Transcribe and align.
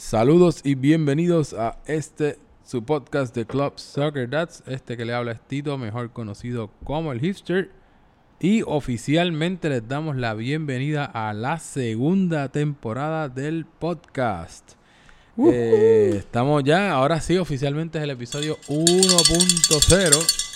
Saludos 0.00 0.62
y 0.64 0.76
bienvenidos 0.76 1.52
a 1.52 1.76
este 1.84 2.38
su 2.64 2.82
podcast 2.82 3.34
de 3.34 3.44
Club 3.44 3.74
Soccer 3.76 4.30
Dads. 4.30 4.62
Este 4.66 4.96
que 4.96 5.04
le 5.04 5.12
habla 5.12 5.32
es 5.32 5.42
Tito, 5.42 5.76
mejor 5.76 6.10
conocido 6.10 6.70
como 6.84 7.12
el 7.12 7.20
Hipster. 7.20 7.70
Y 8.40 8.62
oficialmente 8.62 9.68
les 9.68 9.86
damos 9.86 10.16
la 10.16 10.32
bienvenida 10.32 11.04
a 11.04 11.34
la 11.34 11.58
segunda 11.58 12.48
temporada 12.48 13.28
del 13.28 13.66
podcast. 13.66 14.72
Eh, 15.36 16.14
estamos 16.16 16.64
ya, 16.64 16.92
ahora 16.92 17.20
sí, 17.20 17.36
oficialmente 17.36 17.98
es 17.98 18.04
el 18.04 18.10
episodio 18.10 18.56
1.0. 18.68 20.46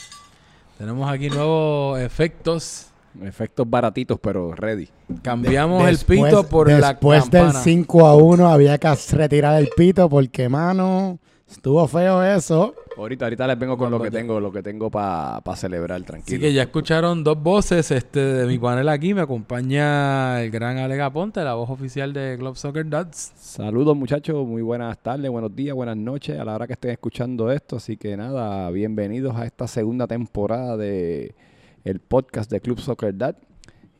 Tenemos 0.78 1.12
aquí 1.12 1.28
nuevos 1.28 2.00
efectos. 2.00 2.93
Efectos 3.22 3.68
baratitos, 3.68 4.18
pero 4.20 4.52
ready. 4.54 4.88
Cambiamos 5.22 5.88
el 5.88 5.98
pito 5.98 6.46
por 6.48 6.70
la 6.70 6.88
Después 6.88 7.30
del 7.30 7.52
5 7.52 8.06
a 8.06 8.16
1 8.16 8.48
había 8.48 8.78
que 8.78 8.92
retirar 9.12 9.60
el 9.60 9.68
pito 9.76 10.08
porque, 10.08 10.48
mano, 10.48 11.18
estuvo 11.48 11.86
feo 11.86 12.22
eso. 12.22 12.74
Ahorita, 12.96 13.24
ahorita 13.26 13.46
les 13.48 13.58
vengo 13.58 13.76
con 13.76 13.90
lo 13.90 14.00
que 14.00 14.10
tengo, 14.10 14.38
lo 14.38 14.52
que 14.52 14.62
tengo 14.62 14.90
para 14.90 15.56
celebrar, 15.56 16.00
tranquilo. 16.02 16.36
Así 16.36 16.40
que 16.40 16.52
ya 16.52 16.62
escucharon 16.62 17.24
dos 17.24 17.42
voces 17.42 17.90
este, 17.90 18.20
de 18.20 18.46
mi 18.46 18.58
panel 18.58 18.88
aquí. 18.88 19.14
Me 19.14 19.22
acompaña 19.22 20.40
el 20.42 20.50
gran 20.50 20.78
Alega 20.78 21.10
Ponte, 21.12 21.42
la 21.42 21.54
voz 21.54 21.70
oficial 21.70 22.12
de 22.12 22.36
Club 22.38 22.56
Soccer 22.56 22.88
Dads. 22.88 23.32
Saludos 23.36 23.96
muchachos, 23.96 24.46
muy 24.46 24.62
buenas 24.62 24.98
tardes, 24.98 25.28
buenos 25.30 25.54
días, 25.54 25.74
buenas 25.74 25.96
noches 25.96 26.38
a 26.38 26.44
la 26.44 26.54
hora 26.54 26.66
que 26.66 26.74
estén 26.74 26.92
escuchando 26.92 27.50
esto. 27.50 27.76
Así 27.76 27.96
que 27.96 28.16
nada, 28.16 28.70
bienvenidos 28.70 29.36
a 29.36 29.44
esta 29.44 29.66
segunda 29.66 30.06
temporada 30.06 30.76
de 30.76 31.34
el 31.84 32.00
podcast 32.00 32.50
de 32.50 32.60
Club 32.60 32.80
Soccer 32.80 33.16
Dad. 33.16 33.36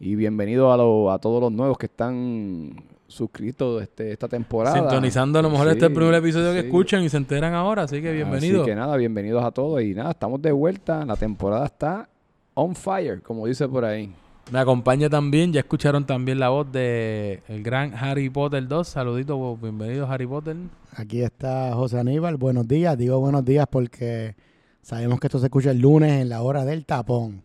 Y 0.01 0.17
bienvenidos 0.17 0.71
a, 0.71 1.15
a 1.15 1.19
todos 1.19 1.41
los 1.41 1.53
nuevos 1.53 1.79
que 1.79 1.87
están 1.87 2.83
suscritos 3.07 3.83
este, 3.83 4.11
esta 4.11 4.27
temporada. 4.27 4.77
Sintonizando 4.77 5.39
a 5.39 5.43
lo 5.43 5.51
mejor 5.51 5.69
este 5.69 5.85
es 5.85 5.91
el 5.91 5.95
primer 5.95 6.15
episodio 6.15 6.53
que 6.53 6.67
escuchan 6.67 7.03
y 7.05 7.09
se 7.09 7.19
enteran 7.19 7.55
ahora, 7.55 7.83
así 7.83 8.01
que 8.01 8.13
bienvenidos. 8.13 8.63
Así 8.63 8.71
que 8.71 8.75
nada, 8.75 8.97
bienvenidos 8.97 9.45
a 9.45 9.51
todos 9.51 9.83
y 9.83 9.95
nada, 9.95 10.11
estamos 10.11 10.41
de 10.43 10.51
vuelta. 10.51 11.05
La 11.05 11.17
temporada 11.17 11.67
está 11.67 12.09
on 12.55 12.75
fire, 12.75 13.23
como 13.23 13.47
dice 13.47 13.69
por 13.69 13.85
ahí. 13.85 14.13
Me 14.51 14.59
acompaña 14.59 15.09
también, 15.09 15.53
ya 15.53 15.61
escucharon 15.61 16.05
también 16.05 16.39
la 16.39 16.51
voz 16.51 16.71
de 16.71 17.43
el 17.49 17.63
gran 17.63 17.95
Harry 17.95 18.29
Potter 18.31 18.67
2. 18.67 18.89
Saluditos, 18.89 19.61
bienvenidos 19.61 20.11
Harry 20.11 20.27
Potter. 20.27 20.57
Aquí 20.97 21.23
está 21.23 21.73
José 21.75 22.01
Aníbal, 22.01 22.37
buenos 22.37 22.67
días. 22.67 22.97
Digo 22.97 23.21
buenos 23.21 23.45
días 23.45 23.67
porque 23.71 24.35
sabemos 24.83 25.21
que 25.21 25.27
esto 25.29 25.39
se 25.39 25.47
escucha 25.47 25.71
el 25.71 25.79
lunes 25.79 26.21
en 26.21 26.31
la 26.31 26.43
hora 26.43 26.65
del 26.65 26.85
tapón. 26.85 27.43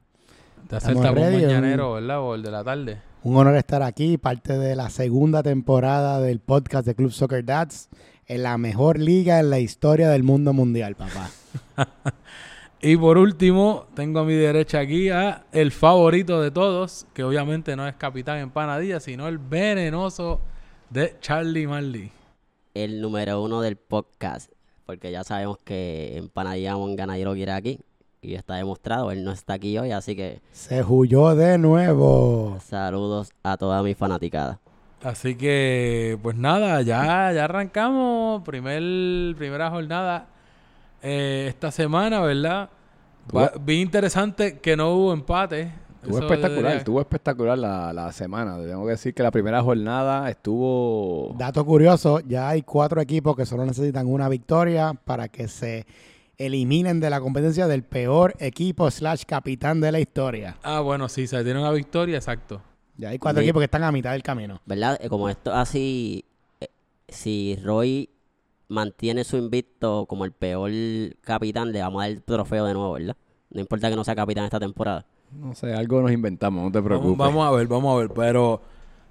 Te 0.69 0.75
el 0.75 1.01
tapón 1.01 1.33
mañanero, 1.33 1.93
¿verdad? 1.93 2.21
O 2.21 2.35
el 2.35 2.43
de 2.43 2.51
la 2.51 2.63
tarde. 2.63 3.01
Un 3.23 3.35
honor 3.35 3.55
estar 3.55 3.81
aquí, 3.81 4.19
parte 4.19 4.55
de 4.55 4.75
la 4.75 4.91
segunda 4.91 5.41
temporada 5.41 6.21
del 6.21 6.41
podcast 6.41 6.85
de 6.85 6.93
Club 6.93 7.11
Soccer 7.11 7.43
Dads, 7.43 7.89
en 8.27 8.43
la 8.43 8.55
mejor 8.59 8.99
liga 8.99 9.39
en 9.39 9.49
la 9.49 9.57
historia 9.57 10.09
del 10.09 10.21
mundo 10.21 10.53
mundial, 10.53 10.93
papá. 10.93 11.31
y 12.83 12.95
por 12.97 13.17
último, 13.17 13.87
tengo 13.95 14.19
a 14.19 14.25
mi 14.25 14.35
derecha 14.35 14.81
aquí 14.81 15.09
a 15.09 15.47
el 15.53 15.71
favorito 15.71 16.39
de 16.39 16.51
todos, 16.51 17.07
que 17.15 17.23
obviamente 17.23 17.75
no 17.75 17.87
es 17.87 17.95
Capitán 17.95 18.37
Empanadilla, 18.37 18.99
sino 18.99 19.27
el 19.27 19.39
venenoso 19.39 20.39
de 20.91 21.15
Charlie 21.19 21.65
Marley. 21.65 22.11
El 22.75 23.01
número 23.01 23.41
uno 23.41 23.61
del 23.61 23.75
podcast, 23.75 24.51
porque 24.85 25.11
ya 25.11 25.23
sabemos 25.23 25.57
que 25.63 26.15
Empanadilla 26.15 26.77
Monganadero 26.77 27.33
quiere 27.33 27.53
aquí 27.53 27.79
y 28.21 28.35
está 28.35 28.55
demostrado, 28.55 29.11
él 29.11 29.23
no 29.23 29.31
está 29.31 29.53
aquí 29.53 29.77
hoy, 29.77 29.91
así 29.91 30.15
que... 30.15 30.41
Se 30.51 30.83
huyó 30.83 31.35
de 31.35 31.57
nuevo. 31.57 32.57
Saludos 32.65 33.31
a 33.43 33.57
toda 33.57 33.81
mi 33.81 33.93
fanaticada. 33.93 34.59
Así 35.03 35.35
que, 35.35 36.19
pues 36.21 36.35
nada, 36.35 36.81
ya, 36.81 37.31
ya 37.31 37.45
arrancamos. 37.45 38.43
Primer, 38.43 39.35
primera 39.37 39.69
jornada 39.69 40.27
eh, 41.01 41.45
esta 41.47 41.71
semana, 41.71 42.19
¿verdad? 42.21 42.69
bien 43.61 43.81
interesante 43.81 44.59
que 44.59 44.75
no 44.75 44.91
hubo 44.93 45.13
empate. 45.13 45.71
Estuvo 46.02 46.19
espectacular, 46.19 46.77
estuvo 46.77 46.99
espectacular 47.02 47.58
la, 47.58 47.93
la, 47.93 48.11
semana. 48.11 48.58
Tengo 48.58 48.85
que 48.85 48.91
decir 48.91 49.13
que 49.13 49.21
la 49.21 49.31
primera 49.31 49.61
jornada 49.61 50.29
estuvo... 50.29 51.35
Dato 51.37 51.65
curioso, 51.65 52.21
ya 52.21 52.49
hay 52.49 52.61
cuatro 52.63 53.02
equipos 53.02 53.35
que 53.35 53.45
solo 53.45 53.65
necesitan 53.65 54.08
una 54.08 54.29
victoria 54.29 54.93
para 54.93 55.27
que 55.27 55.47
se 55.47 55.85
eliminen 56.39 57.02
de 57.02 57.10
la 57.10 57.20
competencia 57.20 57.67
del 57.67 57.83
peor 57.83 58.33
equipo 58.39 58.89
slash 58.89 59.23
capitán 59.27 59.82
de 59.82 59.92
la 59.92 60.00
historia. 60.00 60.58
Ah, 60.64 60.80
bueno, 60.80 61.10
sí, 61.10 61.27
se 61.27 61.44
tiene 61.44 61.60
una 61.60 61.72
victoria, 61.72 62.16
exacto. 62.16 62.61
Ya 62.95 63.10
hay 63.10 63.20
cuatro 63.20 63.42
equipos 63.42 63.60
que 63.60 63.66
están 63.66 63.83
a 63.83 63.92
mitad 63.92 64.14
del 64.14 64.23
camino. 64.23 64.61
¿Verdad? 64.66 64.98
Eh, 65.02 65.10
como 65.10 65.30
esto 65.30 65.54
así, 65.54 66.26
eh, 66.60 66.67
si 67.08 67.58
Roy 67.64 68.10
mantiene 68.70 69.23
su 69.23 69.38
invicto 69.38 70.05
como 70.08 70.26
el 70.26 70.32
peor 70.32 70.72
capitán, 71.22 71.72
le 71.72 71.82
vamos 71.82 72.02
a 72.02 72.05
dar 72.05 72.11
el 72.11 72.23
trofeo 72.23 72.66
de 72.66 72.73
nuevo, 72.73 72.94
¿verdad? 72.94 73.17
No 73.52 73.60
importa 73.60 73.89
que 73.89 73.95
no 73.95 74.04
sea 74.04 74.16
capitán 74.16 74.45
esta 74.45 74.60
temporada. 74.60 75.06
No 75.32 75.54
sé, 75.56 75.73
algo 75.73 76.02
nos 76.02 76.11
inventamos, 76.11 76.64
no 76.64 76.71
te 76.71 76.82
preocupes. 76.82 77.17
vamos 77.17 77.48
a 77.48 77.52
ver, 77.52 77.67
vamos 77.67 77.94
a 77.94 78.00
ver, 78.00 78.10
pero 78.16 78.61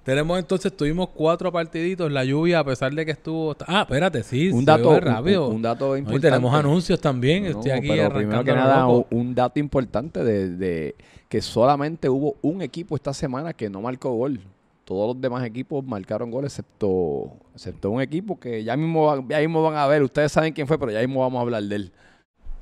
tenemos 0.03 0.39
entonces, 0.39 0.75
tuvimos 0.75 1.09
cuatro 1.09 1.51
partiditos. 1.51 2.11
La 2.11 2.23
lluvia, 2.23 2.59
a 2.59 2.63
pesar 2.63 2.93
de 2.93 3.05
que 3.05 3.11
estuvo. 3.11 3.55
Ah, 3.67 3.81
espérate, 3.81 4.23
sí. 4.23 4.49
Un 4.49 4.65
dato 4.65 4.99
rápido. 4.99 5.49
Un, 5.49 5.61
dato 5.61 5.97
importante. 5.97 6.27
Y 6.27 6.31
tenemos 6.31 6.53
anuncios 6.53 6.99
también. 6.99 7.45
Estoy 7.45 7.71
aquí 7.71 7.89
pero 7.89 8.13
primero 8.13 8.43
que 8.43 8.53
nada, 8.53 8.87
un, 8.87 9.35
dato 9.35 9.59
importante 9.59 10.23
de, 10.23 10.95
que 11.27 11.41
solamente 11.41 12.09
hubo 12.09 12.37
un 12.41 12.61
equipo 12.61 12.95
esta 12.95 13.13
semana 13.13 13.53
que 13.53 13.69
no 13.69 13.81
marcó 13.81 14.11
gol. 14.13 14.39
Todos 14.85 15.13
los 15.13 15.21
demás 15.21 15.45
equipos 15.45 15.85
marcaron 15.85 16.31
gol, 16.31 16.45
excepto, 16.45 17.31
excepto 17.53 17.91
un 17.91 18.01
equipo 18.01 18.39
que 18.39 18.63
ya 18.63 18.75
mismo, 18.75 19.27
ya 19.27 19.39
mismo 19.39 19.61
van 19.61 19.75
a 19.75 19.85
ver. 19.85 20.01
Ustedes 20.01 20.31
saben 20.31 20.53
quién 20.53 20.65
fue, 20.65 20.79
pero 20.79 20.91
ya 20.91 20.99
mismo 21.01 21.19
vamos 21.19 21.37
a 21.37 21.41
hablar 21.41 21.61
de 21.61 21.75
él. 21.75 21.91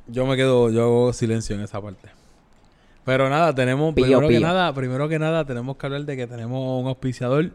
Yo 0.07 0.25
me 0.25 0.35
quedo, 0.35 0.69
yo 0.69 0.83
hago 0.83 1.13
silencio 1.13 1.55
en 1.55 1.61
esa 1.61 1.79
parte. 1.81 2.16
Pero 3.07 3.29
nada, 3.29 3.55
tenemos, 3.55 3.93
primero 3.93 4.27
que 4.27 4.37
nada, 4.41 4.73
primero 4.73 5.07
que 5.07 5.17
nada, 5.17 5.45
tenemos 5.45 5.77
que 5.77 5.85
hablar 5.85 6.03
de 6.03 6.17
que 6.17 6.27
tenemos 6.27 6.81
un 6.81 6.87
auspiciador 6.89 7.51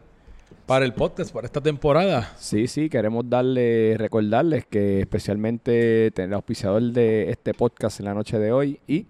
para 0.65 0.83
el 0.83 0.95
podcast, 0.95 1.31
para 1.31 1.45
esta 1.45 1.61
temporada. 1.61 2.31
Sí, 2.39 2.65
sí, 2.65 2.89
queremos 2.89 3.29
darle, 3.29 3.95
recordarles 3.99 4.65
que 4.65 5.01
especialmente 5.01 6.09
tener 6.09 6.29
el 6.29 6.33
auspiciador 6.33 6.81
de 6.81 7.29
este 7.29 7.53
podcast 7.53 7.99
en 7.99 8.07
la 8.07 8.15
noche 8.15 8.39
de 8.39 8.51
hoy 8.51 8.79
y 8.87 9.05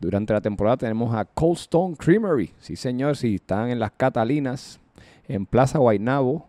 durante 0.00 0.32
la 0.32 0.40
temporada 0.40 0.78
tenemos 0.78 1.14
a 1.14 1.26
Cold 1.26 1.58
Stone 1.58 1.94
Creamery. 1.98 2.54
Sí, 2.58 2.74
señor, 2.74 3.14
si 3.18 3.34
están 3.34 3.68
en 3.68 3.78
las 3.78 3.90
Catalinas, 3.90 4.80
en 5.28 5.44
Plaza 5.44 5.78
Guaynabo 5.78 6.48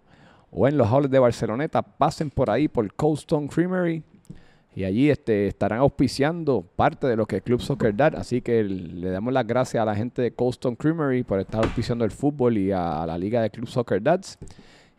o 0.52 0.70
en 0.70 0.78
los 0.78 0.88
halls 0.88 1.12
de 1.12 1.20
Barceloneta, 1.20 1.82
pasen 1.82 2.30
por 2.30 2.50
ahí 2.50 2.70
por 2.70 2.94
Cold 2.94 3.18
Stone 3.18 3.50
Creamery 3.50 4.04
y 4.76 4.86
allí 4.86 5.10
este, 5.10 5.48
estarán 5.48 5.80
auspiciando 5.80 6.64
parte 6.76 7.08
de 7.08 7.16
lo 7.16 7.26
que 7.28 7.38
es 7.38 7.44
Club 7.44 7.62
Soccer 7.62 7.96
Dad. 7.96 8.16
Así 8.16 8.42
que 8.42 8.64
le 8.64 9.10
damos 9.10 9.32
las 9.32 9.46
gracias 9.46 9.82
a 9.82 9.86
la 9.86 9.96
gente 9.96 10.22
de 10.22 10.34
Colston 10.34 10.76
Creamery 10.76 11.24
por 11.24 11.40
estar 11.40 11.64
auspiciando 11.64 12.04
el 12.06 12.12
fútbol 12.12 12.58
y 12.58 12.72
a, 12.72 13.06
la 13.06 13.18
liga 13.18 13.42
de 13.42 13.52
Club 13.52 13.68
Soccer 13.68 14.02
Dads. 14.02 14.40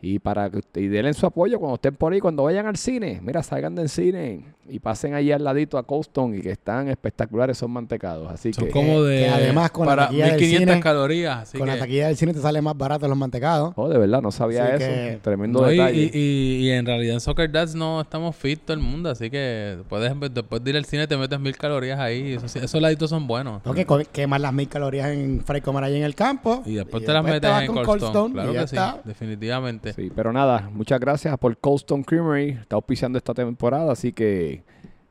Y 0.05 0.19
para 0.19 0.51
que 0.51 0.61
y 0.75 0.87
denle 0.87 1.15
su 1.15 1.25
apoyo 1.25 1.57
cuando 1.57 1.75
estén 1.75 1.95
por 1.95 2.13
ahí, 2.13 2.19
cuando 2.19 2.43
vayan 2.43 2.67
al 2.67 2.77
cine. 2.77 3.19
Mira, 3.23 3.41
salgan 3.41 3.73
del 3.73 3.89
cine 3.89 4.43
y 4.69 4.79
pasen 4.79 5.15
ahí 5.15 5.31
al 5.31 5.43
ladito 5.43 5.79
a 5.79 5.83
Colston 5.83 6.35
y 6.35 6.41
que 6.41 6.51
están 6.51 6.89
espectaculares 6.89 7.57
son 7.57 7.71
mantecados. 7.71 8.31
Así 8.31 8.53
son 8.53 8.65
que, 8.65 8.71
como 8.71 9.01
de 9.01 9.29
además 9.29 9.71
con 9.71 9.87
para 9.87 10.09
1500 10.11 10.77
calorías. 10.77 11.51
con 11.57 11.67
la 11.67 11.79
taquilla 11.79 12.07
del 12.07 12.17
cine 12.17 12.35
te 12.35 12.39
sale 12.39 12.61
más 12.61 12.77
barato 12.77 13.07
los 13.07 13.17
mantecados. 13.17 13.73
Oh, 13.75 13.89
de 13.89 13.97
verdad, 13.97 14.21
no 14.21 14.31
sabía 14.31 14.75
eso. 14.75 15.19
Tremendo 15.23 15.63
detalle. 15.65 16.11
Y, 16.13 16.69
en 16.69 16.85
realidad 16.85 17.15
en 17.15 17.19
Soccer 17.19 17.51
Dads 17.51 17.73
no 17.73 18.01
estamos 18.01 18.35
fit 18.35 18.59
todo 18.61 18.73
el 18.73 18.83
mundo, 18.83 19.09
así 19.09 19.31
que 19.31 19.79
puedes 19.89 20.13
después 20.31 20.63
de 20.63 20.69
ir 20.69 20.77
al 20.77 20.85
cine 20.85 21.07
te 21.07 21.17
metes 21.17 21.39
mil 21.39 21.57
calorías 21.57 21.99
ahí. 21.99 22.33
Eso, 22.33 22.45
esos 22.45 22.79
laditos 22.79 23.09
son 23.09 23.25
buenos. 23.25 23.63
que 23.73 23.87
quemas 24.11 24.39
las 24.39 24.53
mil 24.53 24.67
calorías 24.67 25.09
en 25.09 25.41
Fray 25.43 25.61
Comer 25.61 25.85
ahí 25.85 25.97
en 25.97 26.03
el 26.03 26.13
campo. 26.13 26.61
Y 26.63 26.75
después 26.75 27.03
te 27.03 27.11
las 27.11 27.23
metes 27.23 27.49
en 27.61 27.73
Colston. 27.73 28.33
Claro 28.33 28.53
que 28.53 28.67
sí, 28.67 28.77
definitivamente. 29.03 29.94
Sí, 29.95 30.11
pero 30.13 30.33
nada, 30.33 30.69
muchas 30.73 30.99
gracias 30.99 31.37
por 31.37 31.57
Colston 31.57 32.03
Creamery. 32.03 32.49
Está 32.49 32.75
auspiciando 32.75 33.17
esta 33.17 33.33
temporada, 33.33 33.93
así 33.93 34.11
que 34.11 34.61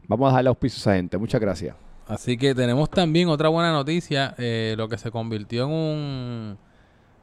vamos 0.06 0.30
a 0.30 0.36
darle 0.36 0.48
auspicios 0.48 0.86
a 0.86 0.90
esa 0.90 0.96
gente. 0.96 1.16
Muchas 1.16 1.40
gracias. 1.40 1.74
Así 2.06 2.36
que 2.36 2.54
tenemos 2.54 2.90
también 2.90 3.28
otra 3.28 3.48
buena 3.48 3.72
noticia, 3.72 4.34
eh, 4.36 4.74
lo 4.76 4.88
que 4.88 4.98
se 4.98 5.10
convirtió 5.10 5.64
en 5.64 5.70
un... 5.70 6.58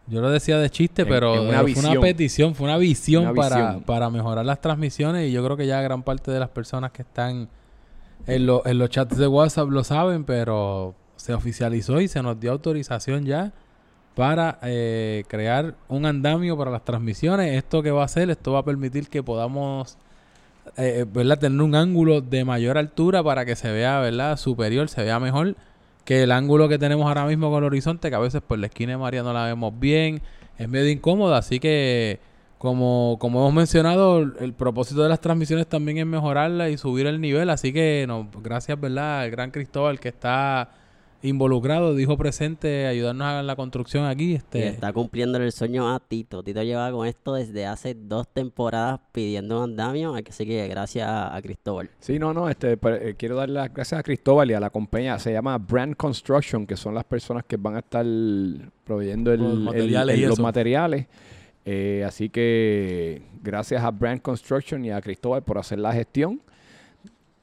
Yo 0.07 0.21
lo 0.21 0.31
decía 0.31 0.57
de 0.57 0.71
chiste, 0.71 1.05
pero 1.05 1.35
fue 1.35 1.89
una 1.89 2.01
petición, 2.01 2.55
fue 2.55 2.65
una 2.65 2.77
visión, 2.77 3.35
para, 3.35 3.79
para 3.79 4.09
mejorar 4.09 4.43
las 4.43 4.59
transmisiones 4.59 5.29
y 5.29 5.31
yo 5.31 5.43
creo 5.45 5.55
que 5.55 5.67
ya 5.67 5.79
gran 5.81 6.01
parte 6.01 6.31
de 6.31 6.39
las 6.39 6.49
personas 6.49 6.91
que 6.91 7.03
están 7.03 7.47
en, 8.25 8.49
en 8.65 8.77
los 8.79 8.89
chats 8.89 9.15
de 9.15 9.27
WhatsApp 9.27 9.69
lo 9.69 9.83
saben, 9.83 10.23
pero 10.23 10.95
se 11.15 11.35
oficializó 11.35 12.01
y 12.01 12.07
se 12.07 12.23
nos 12.23 12.39
dio 12.39 12.51
autorización 12.51 13.23
ya 13.23 13.53
para 14.15 14.59
eh, 14.63 15.23
crear 15.27 15.75
un 15.87 16.05
andamio 16.05 16.57
para 16.57 16.71
las 16.71 16.83
transmisiones. 16.83 17.55
Esto 17.55 17.81
que 17.81 17.91
va 17.91 18.01
a 18.01 18.05
hacer, 18.05 18.29
esto 18.29 18.53
va 18.53 18.59
a 18.59 18.65
permitir 18.65 19.07
que 19.07 19.23
podamos 19.23 19.97
eh, 20.77 21.05
¿verdad? 21.11 21.39
tener 21.39 21.61
un 21.61 21.75
ángulo 21.75 22.21
de 22.21 22.45
mayor 22.45 22.77
altura 22.77 23.23
para 23.23 23.45
que 23.45 23.55
se 23.55 23.71
vea 23.71 23.99
¿verdad? 23.99 24.37
superior, 24.37 24.89
se 24.89 25.03
vea 25.03 25.19
mejor 25.19 25.55
que 26.05 26.23
el 26.23 26.31
ángulo 26.31 26.67
que 26.67 26.79
tenemos 26.79 27.05
ahora 27.05 27.25
mismo 27.25 27.49
con 27.49 27.59
el 27.59 27.67
horizonte, 27.67 28.09
que 28.09 28.15
a 28.15 28.19
veces 28.19 28.41
por 28.41 28.59
la 28.59 28.67
esquina 28.67 28.93
de 28.93 28.97
María 28.97 29.23
no 29.23 29.33
la 29.33 29.45
vemos 29.45 29.79
bien, 29.79 30.21
es 30.57 30.67
medio 30.67 30.89
incómoda, 30.89 31.37
así 31.37 31.59
que 31.59 32.19
como, 32.61 33.17
como 33.19 33.39
hemos 33.39 33.53
mencionado, 33.55 34.19
el 34.19 34.53
propósito 34.53 35.01
de 35.01 35.09
las 35.09 35.19
transmisiones 35.19 35.65
también 35.65 35.97
es 35.97 36.05
mejorarla 36.05 36.69
y 36.69 36.77
subir 36.77 37.07
el 37.07 37.19
nivel. 37.19 37.49
Así 37.49 37.73
que 37.73 38.05
no, 38.07 38.29
gracias, 38.39 38.79
¿verdad? 38.79 39.21
Al 39.21 39.31
gran 39.31 39.49
Cristóbal 39.49 39.99
que 39.99 40.09
está 40.09 40.69
involucrado, 41.23 41.95
dijo 41.95 42.18
presente, 42.18 42.88
ayudarnos 42.88 43.27
a 43.27 43.44
la 43.44 43.56
construcción 43.56 44.06
aquí. 44.06 44.35
Este... 44.35 44.68
está 44.68 44.91
cumpliendo 44.94 45.38
el 45.38 45.51
sueño 45.51 45.94
a 45.94 46.00
Tito. 46.00 46.44
Tito 46.44 46.63
lleva 46.63 46.91
con 46.91 47.07
esto 47.07 47.35
desde 47.35 47.65
hace 47.65 47.94
dos 47.94 48.27
temporadas 48.27 49.00
pidiendo 49.12 49.57
un 49.57 49.71
andamio, 49.71 50.15
así 50.15 50.45
que 50.45 50.68
gracias 50.68 51.07
a, 51.09 51.39
Cristóbal. 51.41 51.89
Sí, 52.00 52.19
no, 52.19 52.33
no, 52.33 52.50
este, 52.50 52.77
eh, 52.81 53.15
quiero 53.18 53.35
dar 53.35 53.50
las 53.50 53.73
gracias 53.73 54.00
a 54.00 54.03
Cristóbal 54.03 54.51
y 54.51 54.53
a 54.53 54.59
la 54.59 54.69
compañía, 54.69 55.18
se 55.19 55.31
llama 55.31 55.57
Brand 55.57 55.95
Construction, 55.95 56.65
que 56.65 56.75
son 56.75 56.94
las 56.94 57.03
personas 57.03 57.44
que 57.45 57.57
van 57.57 57.75
a 57.75 57.79
estar 57.79 58.06
proveyendo 58.83 59.35
los 59.35 59.59
materiales. 59.59 60.19
los 60.19 60.39
materiales. 60.39 61.07
Eh, 61.63 62.03
así 62.06 62.29
que 62.29 63.21
gracias 63.44 63.83
a 63.83 63.91
Brand 63.91 64.21
Construction 64.21 64.83
y 64.83 64.91
a 64.91 65.01
Cristóbal 65.01 65.44
por 65.44 65.57
hacer 65.57 65.79
la 65.79 65.94
gestión. 65.94 66.41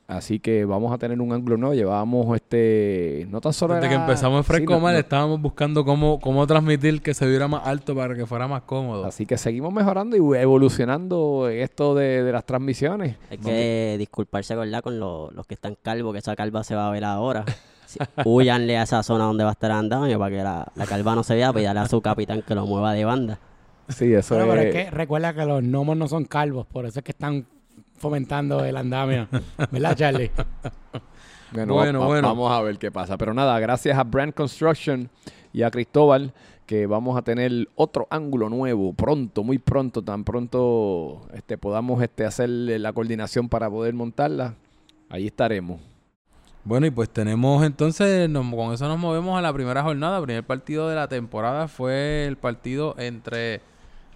Así 0.08 0.40
que 0.40 0.64
vamos 0.64 0.90
a 0.90 0.96
tener 0.96 1.20
un 1.20 1.30
ángulo 1.34 1.58
nuevo. 1.58 1.74
Llevábamos 1.74 2.34
este. 2.34 3.26
No 3.30 3.42
tan 3.42 3.52
solo. 3.52 3.74
Desde 3.74 3.90
que 3.90 3.94
empezamos 3.94 4.38
en 4.38 4.44
Fresco 4.44 4.88
estábamos 4.88 5.38
buscando 5.42 5.84
cómo, 5.84 6.18
cómo 6.18 6.46
transmitir 6.46 7.02
que 7.02 7.12
se 7.12 7.26
viera 7.26 7.46
más 7.46 7.66
alto 7.66 7.94
para 7.94 8.14
que 8.14 8.24
fuera 8.24 8.48
más 8.48 8.62
cómodo. 8.62 9.04
Así 9.04 9.26
que 9.26 9.36
seguimos 9.36 9.70
mejorando 9.70 10.16
y 10.16 10.38
evolucionando 10.38 11.50
esto 11.50 11.94
de, 11.94 12.32
las 12.32 12.46
transmisiones. 12.46 13.16
Hay 13.30 13.36
que 13.36 13.96
disculparse 13.98 14.56
¿verdad? 14.56 14.82
con 14.82 14.98
los 14.98 15.46
que 15.46 15.52
están 15.52 15.76
calvos, 15.82 16.14
que 16.14 16.20
esa 16.20 16.34
calva 16.34 16.64
se 16.64 16.74
va 16.74 16.88
a 16.88 16.90
ver 16.90 17.04
ahora. 17.04 17.44
huyanle 18.24 18.78
a 18.78 18.84
esa 18.84 19.02
zona 19.02 19.24
donde 19.24 19.44
va 19.44 19.50
a 19.50 19.52
estar 19.52 19.70
andando 19.70 20.18
para 20.18 20.34
que 20.34 20.42
la, 20.42 20.72
la 20.74 20.86
calva 20.86 21.14
no 21.14 21.22
se 21.22 21.34
vea, 21.34 21.52
pídale 21.52 21.80
a 21.80 21.86
su 21.86 22.00
capitán 22.00 22.40
que 22.40 22.54
lo 22.54 22.64
mueva 22.66 22.94
de 22.94 23.04
banda. 23.04 23.38
Sí, 23.88 24.12
eso 24.12 24.40
es. 24.40 24.46
Pero 24.46 24.60
es 24.60 24.72
que 24.72 24.90
recuerda 24.90 25.34
que 25.34 25.44
los 25.44 25.62
gnomos 25.62 25.98
no 25.98 26.08
son 26.08 26.24
calvos, 26.24 26.66
por 26.66 26.86
eso 26.86 27.00
es 27.00 27.04
que 27.04 27.12
están 27.12 27.46
fomentando 27.98 28.64
el 28.64 28.76
andamio. 28.76 29.28
¿Verdad, 29.70 29.96
Charlie? 29.96 30.30
Bueno, 31.50 32.04
bueno, 32.04 32.28
Vamos 32.28 32.52
a 32.52 32.60
ver 32.60 32.78
qué 32.78 32.90
pasa. 32.90 33.16
Pero 33.16 33.32
nada, 33.32 33.58
gracias 33.58 33.96
a 33.96 34.04
Brand 34.04 34.34
Construction 34.34 35.08
y 35.52 35.62
a 35.62 35.70
Cristóbal, 35.70 36.34
que 36.66 36.86
vamos 36.86 37.16
a 37.16 37.22
tener 37.22 37.68
otro 37.74 38.06
ángulo 38.10 38.50
nuevo 38.50 38.92
pronto, 38.92 39.42
muy 39.42 39.58
pronto, 39.58 40.02
tan 40.02 40.24
pronto 40.24 41.22
este, 41.32 41.56
podamos 41.56 42.02
este, 42.02 42.26
hacer 42.26 42.50
la 42.50 42.92
coordinación 42.92 43.48
para 43.48 43.70
poder 43.70 43.94
montarla. 43.94 44.56
Ahí 45.08 45.26
estaremos. 45.26 45.80
Bueno, 46.64 46.86
y 46.86 46.90
pues 46.90 47.08
tenemos 47.08 47.64
entonces, 47.64 48.28
con 48.30 48.74
eso 48.74 48.86
nos 48.88 48.98
movemos 48.98 49.38
a 49.38 49.40
la 49.40 49.52
primera 49.54 49.82
jornada. 49.82 50.18
El 50.18 50.24
primer 50.24 50.44
partido 50.44 50.86
de 50.88 50.96
la 50.96 51.08
temporada 51.08 51.66
fue 51.66 52.26
el 52.26 52.36
partido 52.36 52.94
entre 52.98 53.62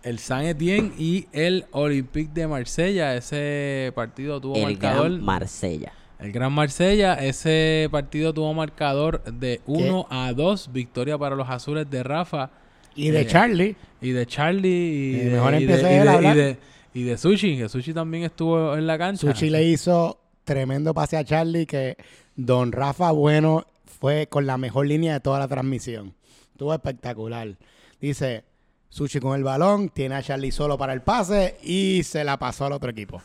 el 0.02 0.18
San 0.18 0.44
Etienne 0.44 0.92
y 0.98 1.26
el 1.32 1.66
Olympique 1.70 2.30
de 2.32 2.46
Marsella. 2.46 3.16
Ese 3.16 3.92
partido 3.94 4.40
tuvo 4.40 4.56
el 4.56 4.62
marcador. 4.62 5.10
Gran 5.10 5.24
Marsella. 5.24 5.92
El 6.18 6.32
Gran 6.32 6.52
Marsella. 6.52 7.14
Ese 7.14 7.88
partido 7.90 8.32
tuvo 8.32 8.52
marcador 8.54 9.22
de 9.24 9.60
1 9.66 10.06
a 10.10 10.32
2. 10.32 10.70
Victoria 10.72 11.18
para 11.18 11.36
los 11.36 11.48
azules 11.48 11.88
de 11.88 12.02
Rafa. 12.02 12.50
Y 12.94 13.10
de 13.10 13.22
eh, 13.22 13.26
Charlie. 13.26 13.76
Y 14.00 14.10
de 14.10 14.26
Charlie. 14.26 14.68
Y, 14.68 15.12
de, 15.12 15.30
mejor 15.30 15.54
y, 15.54 15.66
de, 15.66 16.58
y, 16.94 17.02
de, 17.04 17.16
Sushi. 17.16 17.58
Que 17.58 17.68
Sushi 17.68 17.92
también 17.94 18.24
estuvo 18.24 18.76
en 18.76 18.86
la 18.86 18.98
cancha. 18.98 19.32
Sushi 19.32 19.50
le 19.50 19.64
hizo 19.64 20.18
tremendo 20.44 20.92
pase 20.92 21.16
a 21.16 21.24
Charlie. 21.24 21.66
Que 21.66 21.96
Don 22.36 22.72
Rafa 22.72 23.12
Bueno 23.12 23.66
fue 23.84 24.26
con 24.26 24.46
la 24.46 24.58
mejor 24.58 24.86
línea 24.86 25.14
de 25.14 25.20
toda 25.20 25.38
la 25.38 25.48
transmisión. 25.48 26.14
Estuvo 26.52 26.74
espectacular. 26.74 27.56
Dice, 28.00 28.44
Sushi 28.92 29.20
con 29.20 29.34
el 29.34 29.42
balón, 29.42 29.88
tiene 29.88 30.16
a 30.16 30.22
Charlie 30.22 30.52
solo 30.52 30.76
para 30.76 30.92
el 30.92 31.00
pase 31.00 31.56
y 31.62 32.02
se 32.02 32.24
la 32.24 32.38
pasó 32.38 32.66
al 32.66 32.72
otro 32.72 32.90
equipo. 32.90 33.22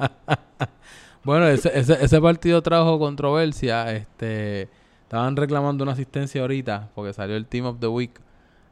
bueno, 1.22 1.46
ese, 1.48 1.70
ese, 1.78 2.20
partido 2.22 2.62
trajo 2.62 2.98
controversia. 2.98 3.94
Este, 3.94 4.68
estaban 5.02 5.36
reclamando 5.36 5.84
una 5.84 5.92
asistencia 5.92 6.40
ahorita 6.40 6.88
porque 6.94 7.12
salió 7.12 7.36
el 7.36 7.44
Team 7.44 7.66
of 7.66 7.78
the 7.78 7.88
Week. 7.88 8.18